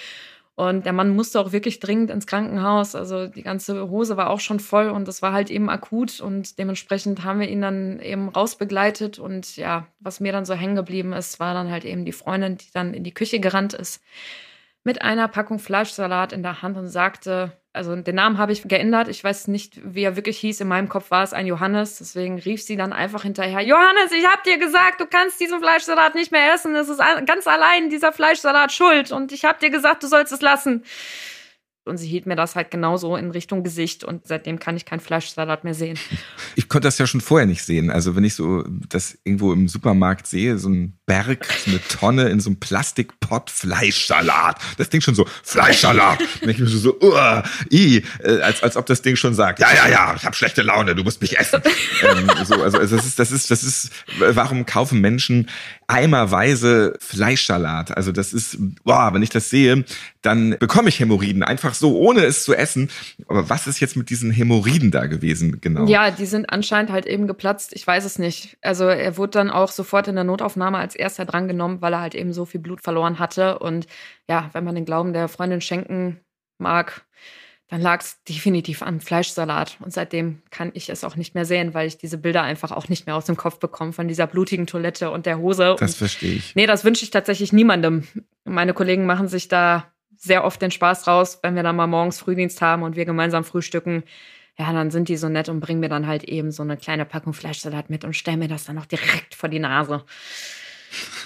Und 0.56 0.86
der 0.86 0.94
Mann 0.94 1.14
musste 1.14 1.38
auch 1.38 1.52
wirklich 1.52 1.80
dringend 1.80 2.10
ins 2.10 2.26
Krankenhaus. 2.26 2.94
Also 2.94 3.26
die 3.26 3.42
ganze 3.42 3.88
Hose 3.90 4.16
war 4.16 4.30
auch 4.30 4.40
schon 4.40 4.58
voll 4.58 4.88
und 4.88 5.06
das 5.06 5.20
war 5.20 5.32
halt 5.32 5.50
eben 5.50 5.68
akut. 5.68 6.18
Und 6.20 6.58
dementsprechend 6.58 7.24
haben 7.24 7.40
wir 7.40 7.48
ihn 7.48 7.60
dann 7.60 8.00
eben 8.00 8.30
rausbegleitet. 8.30 9.18
Und 9.18 9.56
ja, 9.56 9.86
was 10.00 10.18
mir 10.18 10.32
dann 10.32 10.46
so 10.46 10.54
hängen 10.54 10.74
geblieben 10.74 11.12
ist, 11.12 11.38
war 11.40 11.52
dann 11.52 11.70
halt 11.70 11.84
eben 11.84 12.06
die 12.06 12.12
Freundin, 12.12 12.56
die 12.56 12.72
dann 12.72 12.94
in 12.94 13.04
die 13.04 13.14
Küche 13.14 13.38
gerannt 13.38 13.74
ist 13.74 14.02
mit 14.86 15.02
einer 15.02 15.26
Packung 15.26 15.58
Fleischsalat 15.58 16.32
in 16.32 16.44
der 16.44 16.62
Hand 16.62 16.76
und 16.76 16.86
sagte, 16.86 17.50
also 17.76 17.94
den 17.94 18.14
Namen 18.14 18.38
habe 18.38 18.52
ich 18.52 18.62
geändert. 18.66 19.08
Ich 19.08 19.22
weiß 19.22 19.48
nicht, 19.48 19.80
wie 19.84 20.02
er 20.02 20.16
wirklich 20.16 20.38
hieß. 20.38 20.60
In 20.60 20.68
meinem 20.68 20.88
Kopf 20.88 21.10
war 21.10 21.22
es 21.22 21.32
ein 21.32 21.46
Johannes. 21.46 21.98
Deswegen 21.98 22.38
rief 22.38 22.62
sie 22.62 22.76
dann 22.76 22.92
einfach 22.92 23.22
hinterher, 23.22 23.60
Johannes, 23.60 24.10
ich 24.12 24.26
habe 24.26 24.40
dir 24.44 24.58
gesagt, 24.58 25.00
du 25.00 25.06
kannst 25.06 25.38
diesen 25.38 25.60
Fleischsalat 25.60 26.14
nicht 26.14 26.32
mehr 26.32 26.54
essen. 26.54 26.74
Es 26.74 26.88
ist 26.88 27.00
ganz 27.26 27.46
allein 27.46 27.90
dieser 27.90 28.12
Fleischsalat 28.12 28.72
schuld. 28.72 29.12
Und 29.12 29.30
ich 29.30 29.44
habe 29.44 29.58
dir 29.60 29.70
gesagt, 29.70 30.02
du 30.02 30.08
sollst 30.08 30.32
es 30.32 30.40
lassen. 30.40 30.84
Und 31.86 31.98
sie 31.98 32.08
hielt 32.08 32.26
mir 32.26 32.36
das 32.36 32.56
halt 32.56 32.70
genauso 32.70 33.16
in 33.16 33.30
Richtung 33.30 33.62
Gesicht 33.62 34.02
und 34.02 34.26
seitdem 34.26 34.58
kann 34.58 34.76
ich 34.76 34.84
keinen 34.84 35.00
Fleischsalat 35.00 35.64
mehr 35.64 35.74
sehen. 35.74 35.98
Ich 36.56 36.68
konnte 36.68 36.88
das 36.88 36.98
ja 36.98 37.06
schon 37.06 37.20
vorher 37.20 37.46
nicht 37.46 37.62
sehen. 37.62 37.90
Also 37.90 38.16
wenn 38.16 38.24
ich 38.24 38.34
so 38.34 38.64
das 38.88 39.16
irgendwo 39.24 39.52
im 39.52 39.68
Supermarkt 39.68 40.26
sehe, 40.26 40.58
so 40.58 40.68
ein 40.68 40.98
Berg, 41.06 41.46
so 41.64 41.70
eine 41.70 41.80
Tonne 41.88 42.28
in 42.30 42.40
so 42.40 42.50
einem 42.50 42.58
Plastikpott 42.58 43.50
Fleischsalat. 43.50 44.60
Das 44.76 44.90
Ding 44.90 45.00
schon 45.00 45.14
so, 45.14 45.26
Fleischsalat. 45.44 46.20
Und 46.42 46.48
ich 46.48 46.58
mir 46.58 46.66
so, 46.66 46.98
uh, 47.00 47.42
i, 47.70 48.02
äh, 48.22 48.40
als, 48.40 48.62
als 48.62 48.76
ob 48.76 48.86
das 48.86 49.02
Ding 49.02 49.14
schon 49.14 49.34
sagt, 49.34 49.60
ja, 49.60 49.72
ja, 49.72 49.88
ja, 49.88 50.14
ich 50.16 50.24
habe 50.24 50.34
schlechte 50.34 50.62
Laune, 50.62 50.96
du 50.96 51.04
musst 51.04 51.20
mich 51.20 51.38
essen. 51.38 51.62
ähm, 52.02 52.28
so, 52.44 52.60
also, 52.62 52.78
also 52.78 52.96
das 52.96 53.06
ist, 53.06 53.18
das 53.20 53.30
ist, 53.30 53.50
das 53.50 53.62
ist, 53.62 53.90
warum 54.18 54.66
kaufen 54.66 55.00
Menschen 55.00 55.48
eimerweise 55.88 56.94
Fleischsalat? 57.00 57.96
Also 57.96 58.12
das 58.12 58.32
ist, 58.32 58.58
boah, 58.84 59.14
wenn 59.14 59.22
ich 59.22 59.30
das 59.30 59.50
sehe, 59.50 59.84
dann 60.22 60.56
bekomme 60.58 60.88
ich 60.88 60.98
Hämorrhoiden 60.98 61.42
einfach 61.42 61.74
so, 61.74 61.96
ohne 61.98 62.24
es 62.24 62.44
zu 62.44 62.54
essen. 62.54 62.90
Aber 63.28 63.48
was 63.48 63.66
ist 63.66 63.80
jetzt 63.80 63.96
mit 63.96 64.10
diesen 64.10 64.30
Hämorrhoiden 64.30 64.90
da 64.90 65.06
gewesen, 65.06 65.60
genau? 65.60 65.86
Ja, 65.86 66.10
die 66.10 66.26
sind 66.26 66.50
anscheinend 66.50 66.90
halt 66.90 67.06
eben 67.06 67.26
geplatzt. 67.26 67.72
Ich 67.74 67.86
weiß 67.86 68.04
es 68.04 68.18
nicht. 68.18 68.56
Also 68.62 68.84
er 68.84 69.16
wurde 69.16 69.32
dann 69.32 69.50
auch 69.50 69.70
sofort 69.70 70.08
in 70.08 70.16
der 70.16 70.24
Notaufnahme 70.24 70.78
als 70.78 70.94
erster 70.96 71.24
drangenommen, 71.24 71.80
weil 71.80 71.92
er 71.92 72.00
halt 72.00 72.14
eben 72.14 72.32
so 72.32 72.44
viel 72.44 72.60
Blut 72.60 72.80
verloren 72.80 73.18
hatte. 73.18 73.58
Und 73.58 73.86
ja, 74.28 74.50
wenn 74.52 74.64
man 74.64 74.74
den 74.74 74.84
Glauben 74.84 75.12
der 75.12 75.28
Freundin 75.28 75.60
schenken 75.60 76.20
mag, 76.58 77.06
dann 77.68 77.80
lag 77.80 78.00
es 78.00 78.22
definitiv 78.24 78.82
am 78.82 79.00
Fleischsalat. 79.00 79.78
Und 79.80 79.92
seitdem 79.92 80.42
kann 80.50 80.70
ich 80.74 80.88
es 80.88 81.02
auch 81.02 81.16
nicht 81.16 81.34
mehr 81.34 81.44
sehen, 81.44 81.74
weil 81.74 81.88
ich 81.88 81.98
diese 81.98 82.16
Bilder 82.16 82.42
einfach 82.42 82.70
auch 82.70 82.88
nicht 82.88 83.06
mehr 83.06 83.16
aus 83.16 83.24
dem 83.24 83.36
Kopf 83.36 83.58
bekomme 83.58 83.92
von 83.92 84.06
dieser 84.06 84.28
blutigen 84.28 84.66
Toilette 84.66 85.10
und 85.10 85.26
der 85.26 85.38
Hose. 85.38 85.74
Das 85.78 85.96
verstehe 85.96 86.34
ich. 86.34 86.54
Nee, 86.54 86.66
das 86.66 86.84
wünsche 86.84 87.04
ich 87.04 87.10
tatsächlich 87.10 87.52
niemandem. 87.52 88.04
Meine 88.44 88.72
Kollegen 88.72 89.04
machen 89.04 89.26
sich 89.26 89.48
da 89.48 89.92
sehr 90.16 90.44
oft 90.44 90.62
den 90.62 90.70
Spaß 90.70 91.08
raus, 91.08 91.40
wenn 91.42 91.56
wir 91.56 91.64
dann 91.64 91.76
mal 91.76 91.88
morgens 91.88 92.20
Frühdienst 92.20 92.62
haben 92.62 92.84
und 92.84 92.94
wir 92.94 93.04
gemeinsam 93.04 93.44
frühstücken. 93.44 94.04
Ja, 94.58 94.72
dann 94.72 94.90
sind 94.90 95.08
die 95.08 95.16
so 95.16 95.28
nett 95.28 95.48
und 95.48 95.60
bringen 95.60 95.80
mir 95.80 95.88
dann 95.88 96.06
halt 96.06 96.24
eben 96.24 96.50
so 96.52 96.62
eine 96.62 96.76
kleine 96.76 97.04
Packung 97.04 97.34
Fleischsalat 97.34 97.90
mit 97.90 98.04
und 98.04 98.14
stellen 98.14 98.38
mir 98.38 98.48
das 98.48 98.64
dann 98.64 98.76
noch 98.76 98.86
direkt 98.86 99.34
vor 99.34 99.48
die 99.48 99.58
Nase. 99.58 100.04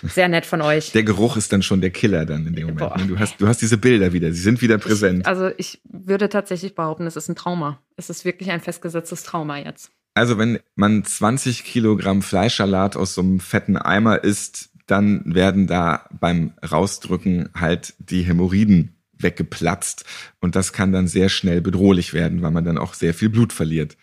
Sehr 0.02 0.28
nett 0.28 0.46
von 0.46 0.62
euch. 0.62 0.92
Der 0.92 1.02
Geruch 1.02 1.36
ist 1.36 1.52
dann 1.52 1.62
schon 1.62 1.80
der 1.80 1.90
Killer 1.90 2.26
dann 2.26 2.46
in 2.46 2.54
dem 2.54 2.68
Moment. 2.68 2.78
Boah. 2.78 2.98
Ne? 2.98 3.06
Du 3.06 3.18
hast, 3.18 3.40
du 3.40 3.46
hast 3.46 3.60
diese 3.60 3.78
Bilder 3.78 4.12
wieder, 4.12 4.32
sie 4.32 4.40
sind 4.40 4.62
wieder 4.62 4.78
präsent. 4.78 5.20
Ich, 5.20 5.26
also 5.26 5.50
ich 5.56 5.80
würde 5.84 6.28
tatsächlich 6.28 6.74
behaupten, 6.74 7.06
es 7.06 7.16
ist 7.16 7.28
ein 7.28 7.36
Trauma. 7.36 7.80
Es 7.96 8.10
ist 8.10 8.24
wirklich 8.24 8.50
ein 8.50 8.60
festgesetztes 8.60 9.22
Trauma 9.22 9.58
jetzt. 9.58 9.90
Also 10.14 10.38
wenn 10.38 10.58
man 10.74 11.04
20 11.04 11.64
Kilogramm 11.64 12.22
Fleischsalat 12.22 12.96
aus 12.96 13.14
so 13.14 13.20
einem 13.20 13.40
fetten 13.40 13.76
Eimer 13.76 14.24
isst, 14.24 14.70
dann 14.86 15.22
werden 15.34 15.66
da 15.66 16.08
beim 16.18 16.52
Rausdrücken 16.68 17.50
halt 17.54 17.94
die 17.98 18.22
Hämorrhoiden 18.22 18.96
weggeplatzt. 19.12 20.04
Und 20.40 20.56
das 20.56 20.72
kann 20.72 20.92
dann 20.92 21.06
sehr 21.06 21.28
schnell 21.28 21.60
bedrohlich 21.60 22.12
werden, 22.12 22.42
weil 22.42 22.50
man 22.50 22.64
dann 22.64 22.78
auch 22.78 22.94
sehr 22.94 23.14
viel 23.14 23.28
Blut 23.28 23.52
verliert. 23.52 23.96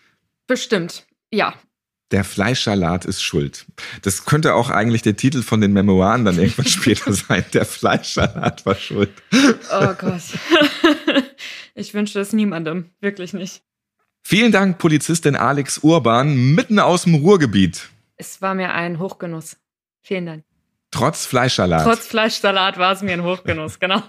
Bestimmt, 0.46 1.06
ja. 1.30 1.54
Der 2.10 2.24
Fleischsalat 2.24 3.04
ist 3.04 3.22
schuld. 3.22 3.66
Das 4.02 4.24
könnte 4.24 4.54
auch 4.54 4.70
eigentlich 4.70 5.02
der 5.02 5.16
Titel 5.16 5.42
von 5.42 5.60
den 5.60 5.72
Memoiren 5.72 6.24
dann 6.24 6.38
irgendwann 6.38 6.66
später 6.68 7.12
sein. 7.12 7.44
Der 7.52 7.66
Fleischsalat 7.66 8.64
war 8.64 8.74
schuld. 8.74 9.10
Oh 9.32 9.94
Gott. 9.98 10.22
Ich 11.74 11.94
wünsche 11.94 12.18
es 12.18 12.32
niemandem. 12.32 12.90
Wirklich 13.00 13.32
nicht. 13.34 13.62
Vielen 14.24 14.50
Dank, 14.50 14.78
Polizistin 14.78 15.36
Alex 15.36 15.78
Urban, 15.78 16.54
mitten 16.54 16.80
aus 16.80 17.04
dem 17.04 17.14
Ruhrgebiet. 17.14 17.88
Es 18.16 18.42
war 18.42 18.56
mir 18.56 18.74
ein 18.74 18.98
Hochgenuss. 18.98 19.56
Vielen 20.02 20.26
Dank. 20.26 20.44
Trotz 20.90 21.24
Fleischsalat. 21.24 21.84
Trotz 21.84 22.06
Fleischsalat 22.08 22.78
war 22.78 22.92
es 22.92 23.02
mir 23.02 23.12
ein 23.12 23.22
Hochgenuss, 23.22 23.78
genau. 23.80 24.02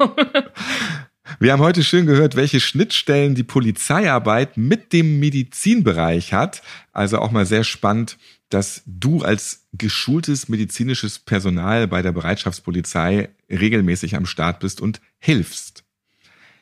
Wir 1.40 1.52
haben 1.52 1.62
heute 1.62 1.84
schön 1.84 2.06
gehört, 2.06 2.36
welche 2.36 2.60
Schnittstellen 2.60 3.36
die 3.36 3.44
Polizeiarbeit 3.44 4.58
mit 4.58 4.94
dem 4.94 5.20
Medizinbereich 5.20 6.34
hat. 6.34 6.62
Also 6.92 7.20
auch 7.20 7.32
mal 7.32 7.46
sehr 7.46 7.64
spannend, 7.64 8.18
dass 8.50 8.82
du 8.86 9.22
als 9.22 9.68
geschultes 9.74 10.50
medizinisches 10.50 11.20
Personal 11.20 11.88
bei 11.88 12.02
der 12.02 12.12
Bereitschaftspolizei 12.12 13.30
regelmäßig 13.50 14.16
am 14.16 14.26
Start 14.26 14.60
bist 14.60 14.82
und 14.82 15.02
hilfst. 15.20 15.84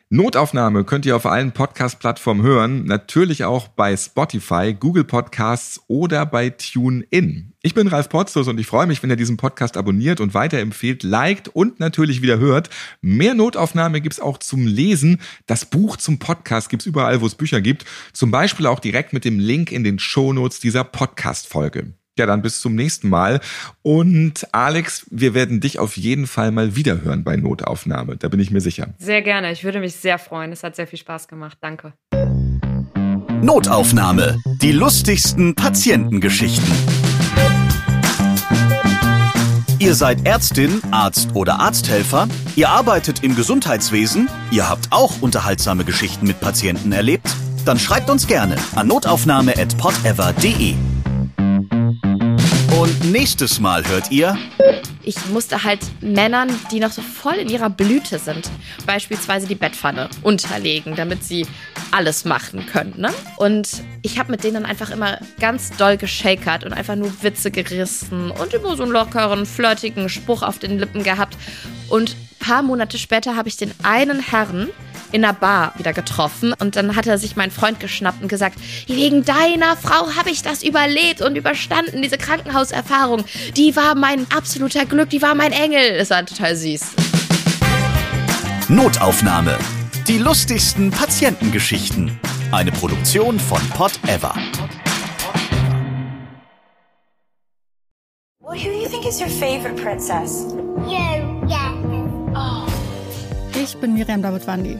Notaufnahme 0.10 0.86
könnt 0.86 1.06
ihr 1.06 1.18
auf 1.18 1.26
allen 1.26 1.52
Podcast-Plattformen 1.52 2.42
hören, 2.42 2.86
natürlich 2.86 3.44
auch 3.44 3.68
bei 3.68 3.98
Spotify, 3.98 4.74
Google 4.74 5.04
Podcasts 5.04 5.82
oder 5.88 6.26
bei 6.26 6.50
TuneIn. 6.50 7.52
Ich 7.62 7.74
bin 7.74 7.90
Ralf 7.90 8.08
Potzus 8.08 8.48
und 8.48 8.58
ich 8.58 8.68
freue 8.68 8.88
mich, 8.88 9.04
wenn 9.04 9.10
ihr 9.10 9.18
diesen 9.18 9.36
Podcast 9.36 9.76
abonniert 9.76 10.22
und 10.22 10.34
weiterempfehlt, 10.34 11.04
liked 11.04 11.50
und 11.50 11.82
natürlich 11.82 12.22
wieder 12.22 12.40
hört. 12.40 12.70
Mehr 13.02 13.34
Notaufnahme 13.34 14.00
gibt's 14.00 14.22
auch 14.22 14.38
zum 14.38 14.66
Lesen. 14.66 15.20
Das 15.46 15.66
Buch 15.66 15.98
zum 15.98 16.20
Podcast 16.20 16.70
gibt's 16.70 16.86
überall, 16.86 17.20
wo 17.20 17.26
es 17.26 17.36
Bücher 17.36 17.60
gibt. 17.60 17.84
Zum 18.14 18.32
Beispiel 18.32 18.68
auch 18.68 18.80
direkt 18.80 19.12
mit 19.12 19.26
dem 19.26 19.40
Link 19.40 19.74
in 19.74 19.84
den 19.84 20.00
Shownotes 20.00 20.62
dieser 20.62 20.86
Podcast-Folge. 20.86 21.92
Ja, 22.18 22.26
dann 22.26 22.42
bis 22.42 22.62
zum 22.62 22.76
nächsten 22.76 23.10
Mal. 23.10 23.40
Und 23.82 24.48
Alex, 24.54 25.06
wir 25.12 25.34
werden 25.34 25.60
dich 25.60 25.80
auf 25.80 25.98
jeden 25.98 26.28
Fall 26.28 26.52
mal 26.52 26.76
wiederhören 26.76 27.24
bei 27.24 27.36
Notaufnahme. 27.36 28.18
Da 28.18 28.28
bin 28.28 28.40
ich 28.40 28.52
mir 28.52 28.62
sicher. 28.62 28.94
Sehr 28.98 29.22
gerne. 29.22 29.52
Ich 29.52 29.64
würde 29.64 29.80
mich 29.80 29.96
sehr 29.96 30.18
freuen. 30.18 30.52
Es 30.52 30.64
hat 30.64 30.76
sehr 30.76 30.88
viel 30.88 31.00
Spaß 31.00 31.28
gemacht. 31.28 31.58
Danke. 31.62 31.94
Notaufnahme. 33.42 34.40
Die 34.62 34.72
lustigsten 34.72 35.54
Patientengeschichten. 35.54 36.74
Ihr 39.80 39.94
seid 39.94 40.26
Ärztin, 40.26 40.82
Arzt 40.90 41.36
oder 41.36 41.60
Arzthelfer? 41.60 42.28
Ihr 42.56 42.70
arbeitet 42.70 43.24
im 43.24 43.36
Gesundheitswesen? 43.36 44.28
Ihr 44.50 44.68
habt 44.68 44.92
auch 44.92 45.22
unterhaltsame 45.22 45.86
Geschichten 45.86 46.26
mit 46.26 46.40
Patienten 46.40 46.92
erlebt? 46.92 47.30
Dann 47.64 47.78
schreibt 47.78 48.10
uns 48.10 48.26
gerne 48.26 48.56
an 48.76 48.88
notaufnahme.podever.de. 48.88 50.97
Und 52.78 53.12
nächstes 53.12 53.60
Mal 53.60 53.88
hört 53.88 54.12
ihr. 54.12 54.38
Ich 55.02 55.26
musste 55.30 55.64
halt 55.64 55.80
Männern, 56.00 56.48
die 56.72 56.80
noch 56.80 56.92
so 56.92 57.02
voll 57.02 57.34
in 57.34 57.50
ihrer 57.50 57.72
Blüte 57.72 58.20
sind, 58.20 58.52
beispielsweise 58.86 59.48
die 59.48 59.56
Bettpfanne 59.56 60.10
unterlegen, 60.22 60.96
damit 60.96 61.24
sie 61.24 61.48
alles 61.90 62.24
machen 62.24 62.68
können. 62.68 62.94
Ne? 62.98 63.10
Und 63.38 63.82
ich 64.04 64.20
habe 64.20 64.30
mit 64.30 64.44
denen 64.44 64.64
einfach 64.64 64.92
immer 64.92 65.18
ganz 65.40 65.76
doll 65.78 65.98
geschakert 65.98 66.66
und 66.66 66.74
einfach 66.74 66.96
nur 66.96 67.12
Witze 67.24 67.50
gerissen 67.50 68.30
und 68.30 68.54
immer 68.54 68.76
so 68.78 68.84
einen 68.84 68.92
lockeren, 68.92 69.48
flirtigen 69.48 70.08
Spruch 70.08 70.44
auf 70.44 70.60
den 70.60 70.78
Lippen 70.78 71.02
gehabt. 71.02 71.36
Und 71.90 72.12
ein 72.12 72.46
paar 72.46 72.62
Monate 72.62 73.00
später 73.00 73.36
habe 73.36 73.50
ich 73.50 73.58
den 73.58 73.72
einen 73.82 74.20
Herrn 74.20 74.70
in 75.12 75.24
einer 75.24 75.34
Bar 75.34 75.74
wieder 75.78 75.94
getroffen 75.94 76.54
und 76.54 76.76
dann 76.76 76.96
hat 76.96 77.08
er 77.08 77.18
sich 77.18 77.36
meinen 77.36 77.52
Freund 77.52 77.80
geschnappt 77.80 78.22
und 78.22 78.28
gesagt, 78.28 78.58
wegen 78.88 79.24
deiner 79.24 79.76
Frau 79.78 80.16
habe 80.16 80.30
ich 80.30 80.42
das 80.42 80.64
überlebt 80.64 81.22
und 81.22 81.36
überstanden, 81.36 82.02
diese 82.02 82.18
Krankenhauserfahrung. 82.18 83.24
Die 83.56 83.76
war 83.76 83.96
mein 83.96 84.26
absoluter 84.32 84.86
Glück, 84.86 85.10
die 85.10 85.22
war 85.22 85.36
mein 85.36 85.52
Engel. 85.52 85.82
Es 85.98 86.10
war 86.10 86.26
total 86.26 86.56
süß. 86.56 86.82
Notaufnahme. 88.70 89.58
Die 90.08 90.18
lustigsten 90.18 90.92
Patientengeschichten. 90.92 92.20
Eine 92.52 92.72
Produktion 92.72 93.40
von 93.40 93.62
Pod 93.70 93.92
Ever. 94.08 94.34
Well, 98.40 98.58
who 98.58 98.70
do 98.70 98.82
you 98.82 98.88
think 98.88 99.06
is 99.06 99.20
your 99.20 99.30
favorite 99.30 99.76
princess? 99.82 100.46
You, 100.88 101.48
yeah. 101.50 101.78
Ich 103.64 103.76
bin 103.78 103.94
Miriam 103.94 104.22
Davidwandi 104.22 104.80